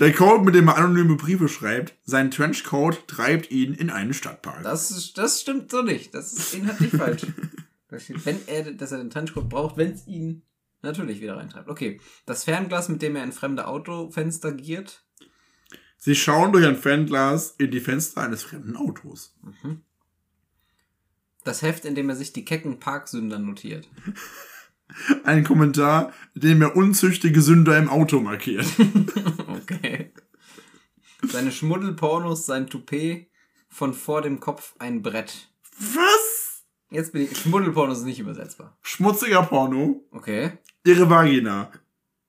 Der 0.00 0.12
Code, 0.12 0.44
mit 0.44 0.54
dem 0.54 0.68
er 0.68 0.76
anonyme 0.76 1.16
Briefe 1.16 1.48
schreibt, 1.48 1.96
sein 2.04 2.30
Trenchcoat 2.30 3.06
treibt 3.08 3.50
ihn 3.50 3.72
in 3.72 3.88
einen 3.90 4.12
Stadtpark. 4.12 4.62
Das, 4.64 4.90
ist- 4.90 5.16
das 5.16 5.40
stimmt 5.40 5.70
so 5.70 5.80
nicht. 5.82 6.14
Das 6.14 6.32
ist 6.32 6.54
inhaltlich 6.54 6.90
falsch. 6.90 7.22
Da 7.88 7.98
steht, 7.98 8.24
wenn 8.24 8.38
er, 8.46 8.72
dass 8.72 8.90
er 8.92 8.96
den 8.98 9.10
Trenchcoat 9.10 9.50
braucht, 9.50 9.76
wenn 9.76 9.92
es 9.92 10.06
ihn 10.06 10.46
natürlich 10.80 11.20
wieder 11.20 11.36
reintreibt. 11.36 11.68
Okay. 11.68 12.00
Das 12.24 12.44
Fernglas, 12.44 12.88
mit 12.88 13.02
dem 13.02 13.16
er 13.16 13.22
in 13.22 13.32
fremde 13.32 13.66
Autofenster 13.66 14.50
giert. 14.52 15.04
Sie 15.98 16.14
schauen 16.14 16.52
durch 16.52 16.64
ein 16.66 16.76
Fernglas 16.76 17.54
in 17.58 17.70
die 17.70 17.80
Fenster 17.80 18.22
eines 18.22 18.42
fremden 18.44 18.76
Autos. 18.78 19.36
Das 21.44 21.62
Heft, 21.62 21.84
in 21.84 21.94
dem 21.94 22.08
er 22.08 22.16
sich 22.16 22.32
die 22.32 22.44
kecken 22.44 22.78
Parksünder 22.78 23.38
notiert. 23.38 23.88
Ein 25.24 25.42
Kommentar, 25.42 26.12
in 26.34 26.42
dem 26.42 26.62
er 26.62 26.76
unzüchtige 26.76 27.40
Sünder 27.40 27.78
im 27.78 27.88
Auto 27.88 28.20
markiert. 28.20 28.66
Okay. 29.48 30.12
Seine 31.22 31.52
Schmuddelpornos, 31.52 32.46
sein 32.46 32.68
Toupet, 32.68 33.28
von 33.68 33.94
vor 33.94 34.22
dem 34.22 34.40
Kopf 34.40 34.74
ein 34.78 35.02
Brett. 35.02 35.50
Was? 35.78 36.64
Jetzt 36.90 37.12
bin 37.12 37.22
ich. 37.22 37.38
Schmuddelpornos 37.38 37.98
ist 37.98 38.04
nicht 38.04 38.18
übersetzbar. 38.18 38.76
Schmutziger 38.82 39.42
Porno. 39.42 40.04
Okay. 40.10 40.58
Ihre 40.84 41.08
Vagina. 41.08 41.70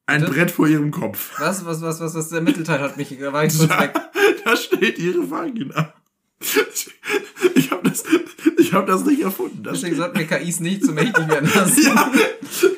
Ein 0.06 0.22
Bitte? 0.22 0.34
Brett 0.34 0.52
vor 0.52 0.68
ihrem 0.68 0.92
Kopf. 0.92 1.40
Was, 1.40 1.66
was, 1.66 1.82
was, 1.82 2.00
was, 2.02 2.14
was, 2.14 2.30
der 2.30 2.42
Mittelteil 2.42 2.80
hat 2.82 2.98
mich, 2.98 3.18
da 3.20 3.34
war 3.34 3.46
ich 3.46 3.58
kurz 3.58 3.70
weg. 3.80 3.94
Da 4.46 4.56
steht 4.56 5.00
ihre 5.00 5.30
Vagina. 5.30 5.94
Ich 7.56 7.72
habe 7.72 7.90
das, 7.90 8.04
ich 8.74 8.78
hab 8.80 8.88
das 8.88 9.06
nicht 9.06 9.22
erfunden. 9.22 9.64
Das 9.64 9.80
Deswegen 9.80 9.96
sollten 9.96 10.18
wir 10.18 10.26
KIs 10.28 10.60
nicht 10.60 10.84
zu 10.84 10.92
mächtig 10.94 11.28
werden 11.28 11.50
lassen. 11.54 11.84
ja, 11.84 12.12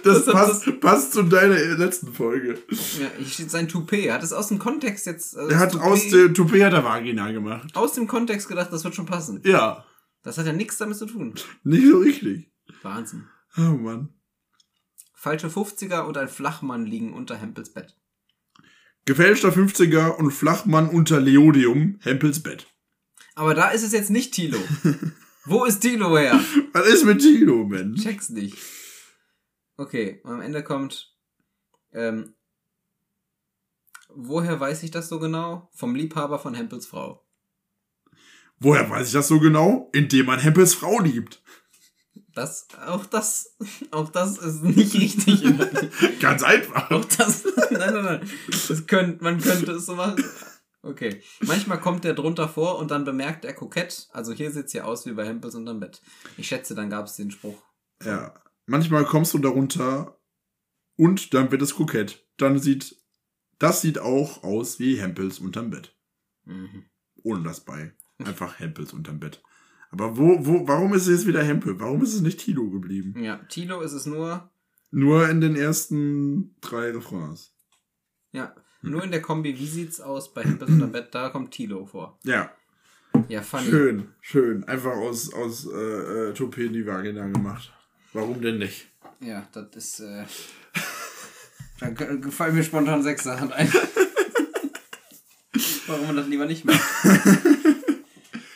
das 0.04 0.26
Das- 0.26 0.34
passt, 0.34 0.80
passt 0.82 1.14
zu 1.14 1.24
deiner 1.24 1.56
letzten 1.78 2.14
Folge. 2.14 2.58
Ja, 2.70 3.08
hier 3.18 3.28
steht 3.28 3.50
sein 3.52 3.68
Toupet. 3.68 4.12
Hat 4.12 4.24
es 4.24 4.34
aus 4.34 4.48
dem 4.50 4.60
Kontext 4.60 5.06
jetzt. 5.06 5.38
Also 5.38 5.50
Er 5.52 5.60
hat 5.60 5.74
das 5.74 5.82
aus 5.82 6.00
Toupet- 6.04 6.12
der 6.14 6.34
Toupet 6.34 6.64
hat 6.64 6.74
er 6.74 6.84
Vagina 6.84 7.32
gemacht. 7.32 7.76
aus 7.76 7.94
dem 7.94 8.08
Kontext 8.08 8.48
gedacht, 8.48 8.72
das 8.72 8.84
wird 8.84 8.96
schon 8.96 9.06
passen. 9.06 9.42
Ja, 9.46 9.86
Das 10.24 10.38
hat 10.38 10.46
ja 10.46 10.54
nichts 10.54 10.78
damit 10.78 10.98
zu 10.98 11.06
tun. 11.06 11.34
nicht 11.64 11.88
so 11.88 12.00
richtig. 12.00 12.52
Wahnsinn. 12.82 13.28
Oh 13.58 13.62
Mann. 13.62 14.10
Falsche 15.14 15.48
50er 15.50 16.02
und 16.06 16.18
ein 16.18 16.28
Flachmann 16.28 16.86
liegen 16.86 17.14
unter 17.14 17.36
Hempels 17.36 17.74
Bett. 17.74 17.96
Gefälschter 19.06 19.50
50er 19.52 20.18
und 20.18 20.32
Flachmann 20.32 20.90
unter 20.90 21.20
Leodium, 21.20 21.98
Hempels 22.02 22.42
Bett. 22.42 22.68
Aber 23.36 23.54
da 23.54 23.70
ist 23.70 23.84
es 23.84 23.92
jetzt 23.92 24.10
nicht 24.10 24.34
Tilo. 24.34 24.58
Wo 25.46 25.64
ist 25.66 25.80
Tilo 25.80 26.18
her? 26.18 26.40
Was 26.74 26.88
ist 26.88 27.06
mit 27.06 27.22
Tilo, 27.22 27.66
Mensch? 27.66 28.02
Check's 28.02 28.30
nicht. 28.30 28.58
Okay, 29.78 30.22
und 30.24 30.34
am 30.34 30.42
Ende 30.42 30.64
kommt. 30.64 31.14
Ähm, 31.94 32.34
woher 34.10 34.60
weiß 34.60 34.82
ich 34.84 34.92
das 34.92 35.08
so 35.08 35.20
genau? 35.20 35.70
Vom 35.74 35.94
Liebhaber 35.94 36.40
von 36.40 36.56
Hempels 36.56 36.88
Frau. 36.88 37.24
Woher 38.60 38.90
weiß 38.90 39.08
ich 39.08 39.14
das 39.14 39.28
so 39.28 39.40
genau? 39.40 39.90
Indem 39.94 40.26
man 40.26 40.40
Hempels 40.40 40.74
Frau 40.74 41.00
liebt. 41.00 41.44
Das, 42.34 42.68
auch 42.86 43.06
das, 43.06 43.56
auch 43.92 44.10
das 44.10 44.38
ist 44.40 44.64
nicht 44.64 44.94
richtig. 44.96 45.44
Ganz 46.20 46.42
einfach. 46.44 46.90
auch 46.90 47.06
das, 47.06 47.46
nein, 47.72 47.94
nein, 47.94 48.04
nein. 48.04 48.30
Das 48.68 48.88
könnt, 48.88 49.22
man 49.22 49.40
könnte 49.40 49.74
es 49.74 49.86
so 49.86 49.96
machen. 49.96 50.24
Okay. 50.86 51.22
Manchmal 51.42 51.82
kommt 51.82 52.04
der 52.04 52.14
drunter 52.14 52.48
vor 52.48 52.78
und 52.78 52.92
dann 52.92 53.06
bemerkt 53.06 53.44
er 53.44 53.54
kokett, 53.54 54.08
also 54.14 54.34
hier 54.34 54.52
sieht's 54.52 54.72
ja 54.74 54.84
aus 54.84 55.08
wie 55.08 55.14
bei 55.14 55.26
Hempels 55.26 55.56
unterm 55.56 55.80
Bett. 55.80 56.00
Ich 56.38 56.48
schätze, 56.48 56.76
dann 56.76 56.92
gab 56.92 57.08
es 57.08 57.16
den 57.16 57.32
Spruch. 57.32 57.60
Ja. 58.04 58.36
Manchmal 58.68 59.04
kommst 59.06 59.34
du 59.34 59.40
darunter 59.40 60.20
und 60.96 61.34
dann 61.34 61.52
wird 61.52 61.64
es 61.64 61.74
kokett. 61.76 62.24
Dann 62.38 62.60
sieht, 62.60 62.98
das 63.58 63.82
sieht 63.82 63.98
auch 63.98 64.44
aus 64.44 64.80
wie 64.80 65.00
Hempels 65.02 65.40
unterm 65.40 65.72
Bett. 65.72 65.96
Mhm. 66.46 66.86
Ohne 67.24 67.44
das 67.44 67.62
bei. 67.62 67.94
Einfach 68.24 68.60
Hempels 68.60 68.94
unterm 68.94 69.20
Bett. 69.20 69.42
Aber 69.90 70.18
wo, 70.18 70.46
wo, 70.46 70.68
warum 70.68 70.94
ist 70.94 71.08
es 71.08 71.20
jetzt 71.20 71.28
wieder 71.28 71.44
Hempel? 71.44 71.80
Warum 71.80 72.04
ist 72.04 72.14
es 72.14 72.22
nicht 72.22 72.40
Tilo 72.42 72.70
geblieben? 72.70 73.24
Ja, 73.24 73.38
Tilo 73.50 73.82
ist 73.82 73.94
es 73.94 74.06
nur, 74.06 74.52
Nur 74.92 75.30
in 75.30 75.42
den 75.42 75.56
ersten 75.56 76.56
drei 76.62 76.92
Refrains. 76.92 77.56
ja, 78.32 78.54
nur 78.86 79.04
in 79.04 79.12
der 79.12 79.22
Kombi, 79.22 79.58
wie 79.60 79.68
sieht's 79.68 80.00
aus 80.02 80.34
bei 80.34 80.44
Hempels 80.44 80.72
unterm 80.72 80.92
Bett, 80.92 81.10
da 81.12 81.30
kommt 81.30 81.52
Tilo 81.52 81.86
vor. 81.86 82.18
Ja, 82.24 82.52
Ja, 83.28 83.42
funny. 83.42 83.66
schön, 83.70 84.08
schön. 84.22 84.64
Einfach 84.66 84.96
aus, 84.96 85.34
aus 85.34 85.68
äh, 85.72 86.30
äh, 86.30 86.34
Toupet 86.34 86.74
die 86.74 86.86
Vagina 86.86 87.28
gemacht. 87.28 87.72
Warum 88.14 88.42
denn 88.42 88.58
nicht? 88.60 88.88
Ja, 89.20 89.48
das 89.54 89.68
ist, 89.76 90.00
äh, 90.02 90.24
da 91.80 91.90
ge- 91.90 92.20
gefallen 92.20 92.56
mir 92.56 92.64
spontan 92.64 93.02
sechs 93.04 93.24
Sachen 93.24 93.52
ein. 93.54 93.72
Warum 95.88 96.08
man 96.08 96.16
das 96.18 96.28
lieber 96.28 96.46
nicht 96.46 96.66
macht. 96.66 96.82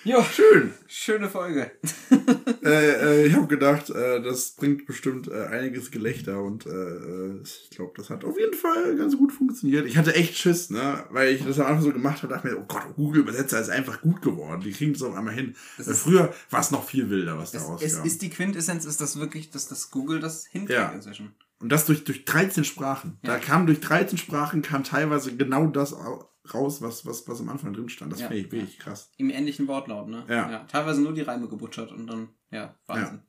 Jo, 0.05 0.23
Schön. 0.23 0.71
schöne 0.87 1.29
Folge. 1.29 1.71
äh, 2.63 3.23
äh, 3.23 3.27
ich 3.27 3.33
habe 3.35 3.47
gedacht, 3.47 3.89
äh, 3.89 4.21
das 4.21 4.51
bringt 4.51 4.85
bestimmt 4.85 5.27
äh, 5.27 5.45
einiges 5.47 5.91
Gelächter 5.91 6.41
und 6.41 6.65
äh, 6.65 6.69
äh, 6.69 7.41
ich 7.43 7.69
glaube, 7.71 7.91
das 7.97 8.09
hat 8.09 8.23
auf 8.23 8.39
jeden 8.39 8.53
Fall 8.53 8.95
ganz 8.95 9.17
gut 9.17 9.33
funktioniert. 9.33 9.85
Ich 9.85 9.97
hatte 9.97 10.15
echt 10.15 10.37
Schiss, 10.37 10.69
ne, 10.69 11.03
weil 11.09 11.33
ich 11.35 11.43
das 11.45 11.59
am 11.59 11.65
Anfang 11.67 11.83
so 11.83 11.91
gemacht 11.91 12.23
habe, 12.23 12.33
dachte 12.33 12.47
mir, 12.47 12.57
oh 12.57 12.65
Gott, 12.65 12.95
Google 12.95 13.21
Übersetzer 13.23 13.59
ist 13.59 13.69
einfach 13.69 14.01
gut 14.01 14.21
geworden. 14.21 14.61
Die 14.61 14.71
kriegen 14.71 14.93
es 14.93 15.01
auf 15.03 15.13
einmal 15.15 15.33
hin. 15.33 15.53
Früher 15.77 16.33
war 16.49 16.61
es 16.61 16.71
noch 16.71 16.85
viel 16.87 17.09
wilder, 17.09 17.37
was 17.37 17.51
da 17.51 17.59
rauskam. 17.59 17.85
es 17.85 17.97
ist 17.97 18.21
die 18.21 18.29
Quintessenz, 18.29 18.85
ist 18.85 19.01
das 19.01 19.19
wirklich, 19.19 19.51
dass 19.51 19.67
das 19.67 19.91
Google 19.91 20.19
das 20.21 20.45
hinkriegt 20.45 20.79
Ja. 20.79 20.91
inzwischen. 20.93 21.35
und 21.59 21.69
das 21.73 21.85
durch, 21.85 22.05
durch 22.05 22.23
13 22.23 22.63
Sprachen. 22.63 23.17
Da 23.21 23.33
Ja. 23.33 23.39
kam 23.39 23.65
durch 23.65 23.81
13 23.81 24.17
Sprachen 24.17 24.61
kam 24.61 24.85
teilweise 24.85 25.35
genau 25.35 25.67
das 25.67 25.93
raus, 26.53 26.81
was, 26.81 27.05
was, 27.05 27.27
was 27.27 27.39
am 27.39 27.49
Anfang 27.49 27.73
drin 27.73 27.89
stand. 27.89 28.11
Das 28.11 28.21
Ja. 28.21 28.27
finde 28.27 28.43
ich 28.43 28.51
wirklich 28.51 28.79
krass. 28.79 29.11
Im 29.17 29.29
ähnlichen 29.29 29.67
Wortlaut, 29.67 30.07
ne? 30.07 30.25
Ja. 30.27 30.65
Teilweise 30.71 31.01
nur 31.01 31.13
die 31.13 31.21
Reime 31.21 31.47
gebutschert 31.47 31.91
und 31.91 32.07
dann, 32.07 32.29
ja, 32.51 32.75
Wahnsinn. 32.87 33.21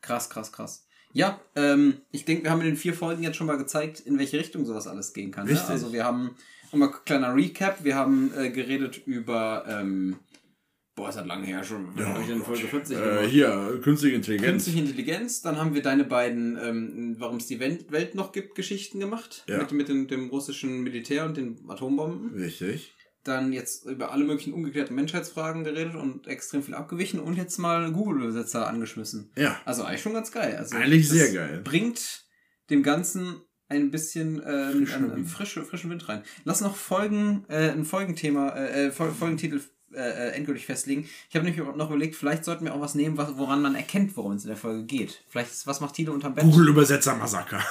Krass, 0.00 0.30
krass, 0.30 0.50
krass. 0.52 0.86
Ja, 1.12 1.40
ähm, 1.56 2.02
ich 2.12 2.24
denke, 2.24 2.44
wir 2.44 2.50
haben 2.50 2.60
in 2.60 2.68
den 2.68 2.76
vier 2.76 2.94
Folgen 2.94 3.22
jetzt 3.22 3.36
schon 3.36 3.46
mal 3.48 3.58
gezeigt, 3.58 4.00
in 4.00 4.18
welche 4.18 4.38
Richtung 4.38 4.64
sowas 4.64 4.86
alles 4.86 5.12
gehen 5.12 5.32
kann. 5.32 5.46
Ne? 5.46 5.52
Richtig. 5.52 5.68
Also 5.68 5.92
wir 5.92 6.04
haben, 6.04 6.36
nochmal 6.70 6.92
kleiner 7.04 7.34
Recap, 7.34 7.82
wir 7.82 7.96
haben 7.96 8.32
äh, 8.36 8.50
geredet 8.50 8.98
über, 9.06 9.64
ähm, 9.68 10.16
boah, 10.94 11.08
ist 11.08 11.16
das 11.16 11.26
lange 11.26 11.46
her 11.46 11.62
schon, 11.64 11.96
wir 11.96 12.06
haben 12.06 12.28
in 12.30 12.42
Folge 12.42 12.66
40 12.66 12.96
Äh, 12.96 13.00
gemacht. 13.00 13.24
hier, 13.30 13.80
künstliche 13.82 14.16
Intelligenz. 14.16 14.50
Künstliche 14.50 14.78
Intelligenz, 14.80 15.40
dann 15.40 15.56
haben 15.56 15.74
wir 15.74 15.82
deine 15.82 16.04
beiden, 16.04 16.58
ähm, 16.62 17.16
warum 17.18 17.36
es 17.38 17.46
die 17.46 17.58
Welt, 17.60 18.14
noch 18.14 18.32
gibt, 18.32 18.54
Geschichten 18.54 19.00
gemacht. 19.00 19.44
Ja. 19.48 19.58
Mit, 19.58 19.72
mit 19.72 19.88
dem, 19.88 20.08
dem 20.08 20.28
russischen 20.28 20.82
Militär 20.82 21.24
und 21.24 21.36
den 21.36 21.64
Atombomben. 21.68 22.34
Richtig. 22.34 22.94
Dann 23.24 23.52
jetzt 23.52 23.84
über 23.84 24.12
alle 24.12 24.24
möglichen 24.24 24.54
ungeklärten 24.54 24.94
Menschheitsfragen 24.96 25.62
geredet 25.62 25.94
und 25.94 26.26
extrem 26.26 26.62
viel 26.62 26.74
abgewichen 26.74 27.20
und 27.20 27.34
jetzt 27.36 27.58
mal 27.58 27.92
Google-Übersetzer 27.92 28.66
angeschmissen. 28.66 29.30
Ja. 29.36 29.60
Also 29.66 29.84
eigentlich 29.84 30.00
schon 30.00 30.14
ganz 30.14 30.32
geil. 30.32 30.56
Also 30.56 30.76
Eigentlich 30.76 31.06
sehr 31.08 31.30
geil. 31.32 31.60
Bringt 31.62 32.24
dem 32.70 32.82
Ganzen 32.82 33.42
ein 33.68 33.90
bisschen 33.90 34.36
ähm, 34.44 34.72
Frischen 34.72 34.94
einen, 34.94 35.04
einen 35.04 35.16
Wind. 35.16 35.28
frische, 35.28 35.62
frischen 35.64 35.90
Wind 35.90 36.08
rein. 36.08 36.22
Lass 36.44 36.62
noch 36.62 36.74
Folgen, 36.76 37.44
äh, 37.48 37.70
ein 37.70 37.84
Folgenthema, 37.84 38.48
äh, 38.56 38.86
äh, 38.86 38.90
Fol- 38.90 39.12
Folgentitel 39.12 39.60
äh, 39.92 39.98
äh, 39.98 40.30
endgültig 40.32 40.66
festlegen. 40.66 41.08
Ich 41.28 41.34
habe 41.36 41.44
nämlich 41.44 41.64
noch 41.76 41.88
überlegt, 41.90 42.14
vielleicht 42.16 42.44
sollten 42.44 42.64
wir 42.64 42.74
auch 42.74 42.80
was 42.80 42.94
nehmen, 42.94 43.16
was, 43.16 43.36
woran 43.36 43.60
man 43.62 43.74
erkennt, 43.74 44.16
worum 44.16 44.32
es 44.32 44.44
in 44.44 44.48
der 44.48 44.56
Folge 44.56 44.84
geht. 44.84 45.22
Vielleicht 45.28 45.50
ist, 45.50 45.66
was 45.66 45.80
macht 45.80 45.94
Tilo 45.94 46.12
unterm 46.12 46.34
Bett? 46.34 46.44
Google 46.44 46.68
Übersetzer 46.68 47.16
Massaker. 47.16 47.62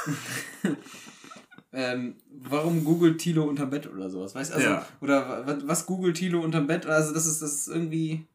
ähm, 1.72 2.16
warum 2.32 2.84
googelt 2.84 3.20
Tilo 3.20 3.44
unterm 3.46 3.70
Bett 3.70 3.88
oder 3.88 4.10
sowas, 4.10 4.34
weißt 4.36 4.52
also, 4.54 4.68
Ja. 4.68 4.88
oder 5.02 5.46
wa- 5.48 5.58
was 5.66 5.86
googelt 5.86 6.18
Tilo 6.18 6.42
unterm 6.42 6.68
Bett? 6.68 6.86
Also 6.86 7.14
das 7.14 7.26
ist, 7.26 7.42
das 7.42 7.54
ist 7.54 7.68
irgendwie, 7.68 8.26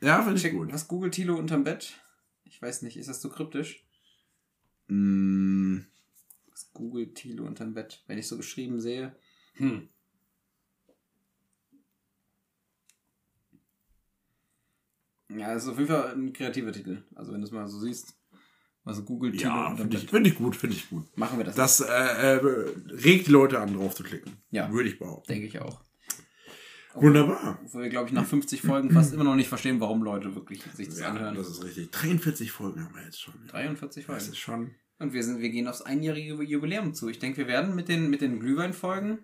Ja, 0.00 0.22
finde 0.22 0.38
ich 0.40 0.52
gut. 0.52 0.72
was 0.72 0.86
googelt 0.88 1.14
Tilo 1.14 1.36
unterm 1.36 1.64
Bett? 1.64 1.94
Ich 2.44 2.60
weiß 2.60 2.82
nicht, 2.82 2.96
ist 2.96 3.08
das 3.08 3.20
so 3.22 3.30
kryptisch? 3.30 3.84
Mm, 4.88 5.78
Was 6.50 6.70
googelt 6.72 7.14
Tilo 7.14 7.44
unterm 7.46 7.72
Bett? 7.74 8.02
Wenn 8.06 8.18
ich 8.18 8.28
so 8.28 8.36
geschrieben 8.36 8.80
sehe. 8.80 9.16
Hm. 9.54 9.88
Ja, 15.36 15.54
das 15.54 15.64
ist 15.64 15.68
auf 15.70 15.78
jeden 15.78 15.88
Fall 15.90 16.12
ein 16.14 16.32
kreativer 16.32 16.72
Titel. 16.72 17.02
Also 17.14 17.32
wenn 17.32 17.40
du 17.40 17.46
es 17.46 17.52
mal 17.52 17.66
so 17.68 17.78
siehst, 17.80 18.14
was 18.84 19.04
googelt 19.04 19.36
Tilo 19.38 19.50
ja, 19.50 19.74
finde 19.76 19.96
ich, 19.96 20.08
find 20.08 20.26
ich 20.26 20.34
gut, 20.36 20.54
finde 20.56 20.76
ich 20.76 20.88
gut. 20.90 21.04
Machen 21.16 21.38
wir 21.38 21.44
das. 21.44 21.56
Das 21.56 21.80
äh, 21.80 21.84
äh, 21.86 22.40
regt 22.90 23.26
die 23.26 23.30
Leute 23.32 23.58
an, 23.58 23.74
drauf 23.74 23.94
zu 23.94 24.02
klicken. 24.02 24.32
Ja. 24.50 24.70
Würde 24.72 24.88
ich 24.88 24.98
behaupten. 24.98 25.32
denke 25.32 25.46
ich 25.46 25.58
auch. 25.60 25.80
Wunderbar. 26.94 27.58
Wo 27.72 27.80
wir, 27.80 27.88
glaube 27.88 28.08
ich, 28.08 28.14
nach 28.14 28.24
50 28.26 28.62
Folgen 28.62 28.90
fast 28.92 29.12
immer 29.12 29.24
noch 29.24 29.34
nicht 29.34 29.48
verstehen, 29.48 29.80
warum 29.80 30.02
Leute 30.04 30.34
wirklich 30.36 30.62
sich 30.74 30.88
das 30.88 31.00
Ja, 31.00 31.08
anhören. 31.08 31.34
das 31.34 31.48
ist 31.48 31.64
richtig. 31.64 31.90
43 31.90 32.52
Folgen 32.52 32.84
haben 32.84 32.94
wir 32.94 33.02
jetzt 33.02 33.20
schon. 33.20 33.34
43 33.48 34.06
Das 34.06 34.14
Folgen. 34.14 34.32
ist 34.32 34.38
schon. 34.38 34.70
Und 35.00 35.12
wir, 35.12 35.24
sind, 35.24 35.40
wir 35.40 35.48
gehen 35.50 35.66
aufs 35.66 35.82
einjährige 35.82 36.40
Jubiläum 36.44 36.94
zu. 36.94 37.08
Ich 37.08 37.18
denke, 37.18 37.38
wir 37.38 37.46
werden 37.48 37.74
mit 37.74 37.88
den, 37.88 38.10
mit 38.10 38.20
den 38.20 38.38
Glühwein-Folgen 38.38 39.18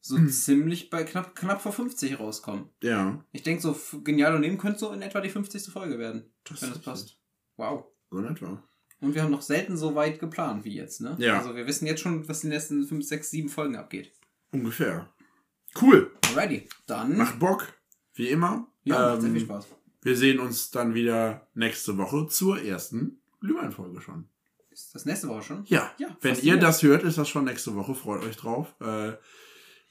so 0.00 0.18
ziemlich 0.26 0.90
bei 0.90 1.04
knapp, 1.04 1.34
knapp 1.34 1.60
vor 1.62 1.72
50 1.72 2.18
rauskommen. 2.20 2.68
Ja, 2.82 3.24
Ich 3.32 3.42
denke, 3.42 3.62
so 3.62 3.76
genial 4.02 4.34
und 4.34 4.40
nehmen 4.42 4.58
könnte 4.58 4.78
so 4.80 4.92
in 4.92 5.02
etwa 5.02 5.20
die 5.20 5.30
50. 5.30 5.72
Folge 5.72 5.98
werden, 5.98 6.24
Das 6.44 6.62
wenn 6.62 6.68
das 6.70 6.78
ist 6.78 6.84
passt. 6.84 7.18
Wow. 7.56 7.84
so 8.10 8.18
in 8.18 8.26
etwa. 8.26 8.62
Und 9.00 9.14
wir 9.14 9.22
haben 9.22 9.30
noch 9.32 9.42
selten 9.42 9.76
so 9.76 9.94
weit 9.94 10.18
geplant 10.18 10.64
wie 10.64 10.74
jetzt, 10.76 11.00
ne? 11.00 11.14
Ja. 11.18 11.38
Also 11.38 11.54
wir 11.54 11.66
wissen 11.66 11.86
jetzt 11.86 12.00
schon, 12.00 12.26
was 12.28 12.42
in 12.44 12.50
den 12.50 12.56
nächsten 12.56 12.86
5, 12.86 13.04
6, 13.04 13.30
7 13.30 13.48
Folgen 13.48 13.76
abgeht. 13.76 14.12
Ungefähr. 14.52 15.12
Cool. 15.80 16.10
Alrighty. 16.28 16.68
Dann. 16.86 17.16
Macht 17.16 17.38
Bock. 17.38 17.66
Wie 18.14 18.28
immer. 18.28 18.66
ja, 18.84 18.98
macht 18.98 19.14
Ähm, 19.16 19.20
sehr 19.22 19.30
viel 19.32 19.40
Spaß. 19.40 19.66
Wir 20.02 20.16
sehen 20.16 20.38
uns 20.38 20.70
dann 20.70 20.94
wieder 20.94 21.48
nächste 21.54 21.96
Woche 21.98 22.26
zur 22.28 22.62
ersten 22.62 23.20
Glühweinfolge 23.40 24.00
schon. 24.00 24.28
Ist 24.70 24.94
das 24.94 25.04
nächste 25.06 25.28
Woche 25.28 25.42
schon? 25.42 25.64
Ja, 25.66 25.92
Ja, 25.98 26.16
wenn 26.20 26.38
ihr 26.40 26.56
das 26.58 26.82
hört, 26.82 27.02
ist 27.04 27.16
das 27.18 27.28
schon 27.28 27.44
nächste 27.44 27.74
Woche. 27.74 27.94
Freut 27.94 28.22
euch 28.24 28.36
drauf. 28.36 28.74
Äh, 28.80 29.12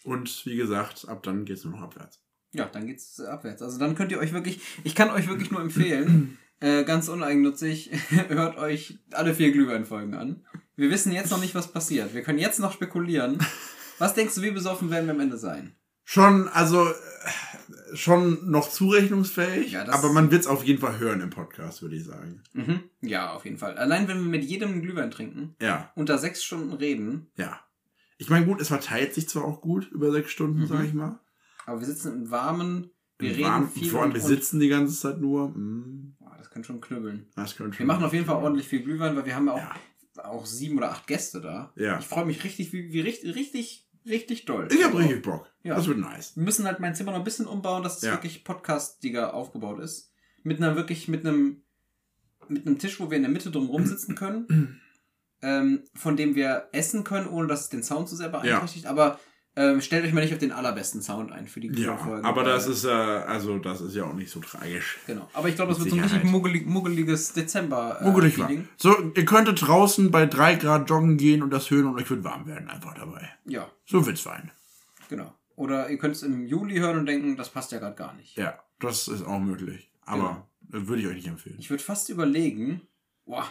und 0.03 0.45
wie 0.45 0.55
gesagt, 0.55 1.07
ab 1.07 1.23
dann 1.23 1.45
geht's 1.45 1.63
nur 1.63 1.73
noch 1.73 1.81
abwärts. 1.83 2.19
Ja, 2.51 2.65
dann 2.65 2.85
geht's 2.87 3.19
abwärts. 3.19 3.61
Also 3.61 3.79
dann 3.79 3.95
könnt 3.95 4.11
ihr 4.11 4.19
euch 4.19 4.33
wirklich, 4.33 4.59
ich 4.83 4.93
kann 4.95 5.09
euch 5.09 5.27
wirklich 5.27 5.49
nur 5.51 5.61
empfehlen, 5.61 6.37
äh, 6.59 6.83
ganz 6.83 7.07
uneigennützig, 7.09 7.91
hört 8.29 8.57
euch 8.57 8.99
alle 9.11 9.33
vier 9.33 9.51
Glühweinfolgen 9.51 10.13
an. 10.13 10.45
Wir 10.75 10.89
wissen 10.89 11.11
jetzt 11.11 11.31
noch 11.31 11.39
nicht, 11.41 11.55
was 11.55 11.71
passiert. 11.71 12.13
Wir 12.13 12.21
können 12.23 12.39
jetzt 12.39 12.59
noch 12.59 12.71
spekulieren. 12.73 13.37
Was 13.99 14.13
denkst 14.15 14.35
du, 14.35 14.41
wie 14.41 14.51
besoffen 14.51 14.89
werden 14.89 15.05
wir 15.07 15.13
am 15.13 15.19
Ende 15.19 15.37
sein? 15.37 15.75
Schon, 16.05 16.47
also 16.49 16.85
äh, 16.89 17.95
schon 17.95 18.49
noch 18.51 18.69
zurechnungsfähig, 18.69 19.71
Ja, 19.71 19.85
das- 19.85 19.95
aber 19.95 20.11
man 20.11 20.31
wird's 20.31 20.47
auf 20.47 20.63
jeden 20.63 20.79
Fall 20.81 20.99
hören 20.99 21.21
im 21.21 21.29
Podcast, 21.29 21.81
würde 21.81 21.95
ich 21.95 22.03
sagen. 22.03 22.41
Mhm. 22.53 22.81
Ja, 23.01 23.31
auf 23.33 23.45
jeden 23.45 23.57
Fall. 23.57 23.77
Allein 23.77 24.07
wenn 24.07 24.17
wir 24.17 24.29
mit 24.29 24.43
jedem 24.43 24.81
Glühwein 24.81 25.11
trinken, 25.11 25.55
Ja, 25.61 25.91
unter 25.95 26.17
sechs 26.17 26.43
Stunden 26.43 26.73
reden, 26.73 27.27
ja. 27.37 27.59
Ich 28.23 28.29
meine, 28.29 28.45
gut, 28.45 28.61
es 28.61 28.69
verteilt 28.69 29.13
sich 29.13 29.27
zwar 29.27 29.43
auch 29.43 29.59
gut 29.61 29.91
über 29.91 30.11
sechs 30.11 30.31
Stunden, 30.31 30.61
Mhm. 30.61 30.67
sag 30.67 30.85
ich 30.85 30.93
mal. 30.93 31.19
aber 31.65 31.79
wir 31.79 31.87
sitzen 31.87 32.13
im 32.13 32.31
Warmen, 32.31 32.89
wir 33.19 33.29
Im 33.31 33.35
reden 33.35 33.47
Warmen- 33.47 33.69
viel. 33.69 33.89
Vor 33.89 34.01
allem, 34.01 34.13
wir 34.13 34.21
sitzen 34.21 34.59
die 34.59 34.67
ganze 34.69 34.97
Zeit 34.99 35.19
nur. 35.21 35.53
Boah, 36.19 36.35
das 36.37 36.49
kann 36.49 36.63
schon 36.63 36.81
knüppeln. 36.81 37.27
das 37.35 37.55
könnte 37.55 37.71
Wir 37.73 37.77
schon- 37.79 37.87
machen 37.87 38.03
auf 38.03 38.13
jeden 38.13 38.25
Fall 38.25 38.35
ordentlich 38.43 38.67
viel 38.67 38.81
Glühwein, 38.83 39.15
weil 39.15 39.25
wir 39.25 39.35
haben 39.35 39.47
ja 39.47 39.53
auch, 39.53 39.57
Ja. 40.15 40.23
auch 40.25 40.45
sieben 40.45 40.77
oder 40.77 40.91
acht 40.91 41.07
Gäste 41.07 41.39
da. 41.41 41.71
Ja. 41.75 41.99
Ich 41.99 42.05
freue 42.05 42.25
mich 42.25 42.43
richtig, 42.43 42.71
wie, 42.73 42.91
wie 42.93 42.99
richtig, 43.01 43.35
richtig, 43.35 43.89
richtig 44.05 44.45
doll. 44.45 44.67
Ich 44.71 44.77
hab 44.83 44.87
Also, 44.93 44.97
richtig 44.99 45.21
Bock. 45.21 45.47
Ja. 45.63 45.75
Das 45.75 45.87
wird 45.87 45.99
nice. 45.99 46.35
Wir 46.35 46.43
müssen 46.43 46.65
halt 46.65 46.79
mein 46.81 46.95
Zimmer 46.95 47.11
noch 47.11 47.19
ein 47.19 47.23
bisschen 47.25 47.45
umbauen, 47.47 47.83
dass 47.83 47.97
es 47.97 48.03
Ja. 48.03 48.11
wirklich 48.13 48.43
podcastiger 48.43 49.33
aufgebaut 49.33 49.79
ist. 49.79 50.11
Mit 50.43 50.57
einer 50.57 50.75
wirklich, 50.75 51.07
mit 51.07 51.25
einem, 51.25 51.61
mit 52.49 52.67
einem 52.67 52.77
Tisch, 52.79 52.99
wo 52.99 53.09
wir 53.09 53.15
in 53.17 53.23
der 53.23 53.31
Mitte 53.31 53.51
drum 53.51 53.67
rumsitzen 53.67 54.15
können, 54.15 54.47
ähm, 55.43 55.83
von 55.93 56.17
dem 56.17 56.33
wir 56.33 56.69
essen 56.71 57.03
können, 57.03 57.27
ohne 57.27 57.47
dass 57.47 57.61
es 57.61 57.69
den 57.69 57.83
Sound 57.83 58.09
zu 58.09 58.15
sehr 58.15 58.29
beeinträchtigt. 58.29 58.87
Aber 58.87 59.19
ähm, 59.55 59.81
stellt 59.81 60.03
euch 60.03 60.13
mal 60.13 60.21
nicht 60.21 60.33
auf 60.33 60.39
den 60.39 60.51
allerbesten 60.51 61.03
Sound 61.03 61.31
ein 61.31 61.45
für 61.45 61.59
die 61.59 61.67
Ja, 61.67 61.73
Glühweinfolgen, 61.73 62.25
aber 62.25 62.43
das 62.43 62.65
ist 62.65 62.85
ja, 62.85 63.23
also 63.25 63.59
das 63.59 63.81
ist 63.81 63.93
ja 63.95 64.03
auch 64.05 64.13
nicht 64.13 64.31
so 64.31 64.39
tragisch. 64.39 64.97
Genau. 65.05 65.29
Aber 65.33 65.47
ich 65.47 65.53
glaube, 65.55 65.69
das 65.73 65.79
wird 65.79 65.91
so 65.91 65.95
ein 65.95 66.01
richtig 66.01 66.23
muggelig, 66.23 66.65
muggeliges 66.65 67.33
Dezember. 67.33 67.99
Äh, 68.01 68.05
Muggelig 68.05 68.39
war. 68.39 68.47
Feeling. 68.47 68.67
So, 68.77 68.95
ihr 69.15 69.25
könntet 69.25 69.61
draußen 69.61 70.09
bei 70.09 70.25
drei 70.25 70.55
Grad 70.55 70.89
joggen 70.89 71.17
gehen 71.17 71.43
und 71.43 71.51
das 71.51 71.69
hören 71.69 71.85
und 71.85 71.97
euch 72.01 72.09
wird 72.09 72.23
warm 72.23 72.47
werden 72.47 72.67
einfach 72.67 72.95
dabei. 72.95 73.29
Ja, 73.45 73.69
So 73.85 74.03
wird's 74.07 74.23
sein. 74.23 74.49
genau. 75.09 75.31
Oder 75.55 75.87
ihr 75.91 75.99
könnt 75.99 76.15
es 76.15 76.23
im 76.23 76.47
Juli 76.47 76.77
hören 76.77 76.97
und 76.97 77.05
denken, 77.05 77.35
das 77.35 77.49
passt 77.51 77.71
ja 77.71 77.77
gerade 77.77 77.95
gar 77.95 78.15
nicht. 78.15 78.35
Ja, 78.35 78.57
das 78.79 79.07
ist 79.07 79.23
auch 79.23 79.39
möglich. 79.39 79.91
Aber 80.03 80.47
das 80.61 80.87
würde 80.87 81.03
ich 81.03 81.07
euch 81.07 81.13
nicht 81.13 81.27
empfehlen. 81.27 81.57
Ich 81.59 81.69
würde 81.69 81.83
fast 81.83 82.09
überlegen, 82.09 82.81
boah, 83.25 83.45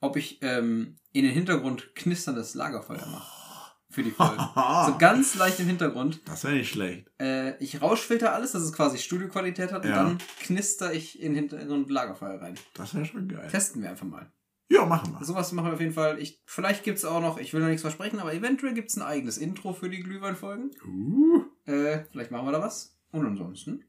ob 0.00 0.16
ich 0.16 0.38
ähm, 0.42 0.96
in 1.12 1.24
den 1.24 1.32
Hintergrund 1.32 1.94
knisterndes 1.94 2.54
Lagerfeuer 2.54 3.06
mache. 3.06 3.72
für 3.90 4.02
die 4.02 4.10
Folge. 4.10 4.36
so 4.86 4.98
ganz 4.98 5.34
leicht 5.34 5.58
im 5.60 5.66
Hintergrund. 5.66 6.20
Das 6.26 6.44
wäre 6.44 6.54
nicht 6.54 6.70
schlecht. 6.70 7.10
Äh, 7.18 7.56
ich 7.62 7.80
rauschfilter 7.80 8.32
alles, 8.34 8.52
dass 8.52 8.62
es 8.62 8.72
quasi 8.72 8.98
Studioqualität 8.98 9.72
hat 9.72 9.84
und 9.84 9.90
Ja. 9.90 9.96
dann 10.04 10.18
knister 10.40 10.92
ich 10.92 11.20
in 11.20 11.34
Hintergrund 11.34 11.90
Lagerfeuer 11.90 12.40
rein. 12.40 12.54
Das 12.74 12.94
wäre 12.94 13.04
schon 13.06 13.28
geil. 13.28 13.48
Testen 13.50 13.82
wir 13.82 13.90
einfach 13.90 14.06
mal. 14.06 14.30
Ja, 14.70 14.84
machen 14.84 15.14
wir. 15.18 15.24
Sowas 15.24 15.50
machen 15.52 15.68
wir 15.68 15.72
auf 15.74 15.80
jeden 15.80 15.94
Fall. 15.94 16.18
Ich, 16.20 16.42
vielleicht 16.44 16.84
gibt's 16.84 17.06
auch 17.06 17.22
noch, 17.22 17.38
ich 17.38 17.54
will 17.54 17.60
noch 17.62 17.68
nichts 17.68 17.80
versprechen, 17.80 18.18
aber 18.20 18.34
eventuell 18.34 18.74
gibt's 18.74 18.96
ein 18.96 19.02
eigenes 19.02 19.38
Intro 19.38 19.72
für 19.72 19.88
die 19.88 20.00
Glühweinfolgen. 20.00 20.70
Uh, 20.86 21.44
Äh, 21.64 22.04
vielleicht 22.10 22.30
machen 22.30 22.46
wir 22.46 22.52
da 22.52 22.60
was. 22.60 22.94
Und 23.10 23.24
ansonsten 23.26 23.84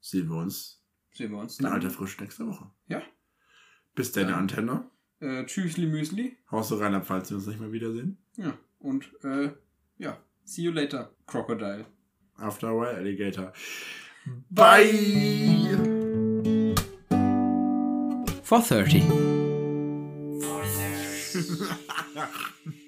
sehen 0.00 0.28
wir 0.28 0.36
uns 0.36 0.84
sehen 1.12 1.32
wir 1.32 1.38
uns 1.38 1.58
in 1.58 1.64
dann. 1.64 1.72
alter 1.72 1.88
Frisch 1.90 2.20
nächste 2.20 2.46
Woche. 2.46 2.70
Ja. 2.88 3.00
Bis 3.94 4.12
deine 4.12 4.32
Ja. 4.32 4.36
Antenne. 4.36 4.90
Äh, 5.20 5.44
Tschüssli 5.44 5.86
Müsli. 5.86 6.36
Haus 6.50 6.72
rein, 6.78 7.02
falls 7.04 7.30
wir 7.30 7.36
uns 7.36 7.46
nicht 7.46 7.60
mehr 7.60 7.72
wiedersehen. 7.72 8.18
Ja. 8.36 8.56
Und 8.78 9.10
äh, 9.22 9.50
ja. 9.98 10.18
See 10.44 10.62
you 10.62 10.72
later, 10.72 11.10
Crocodile. 11.26 11.84
After 12.36 12.68
a 12.68 12.72
while, 12.72 12.96
Alligator. 12.96 13.52
Bye. 14.50 15.76
430. 18.42 19.04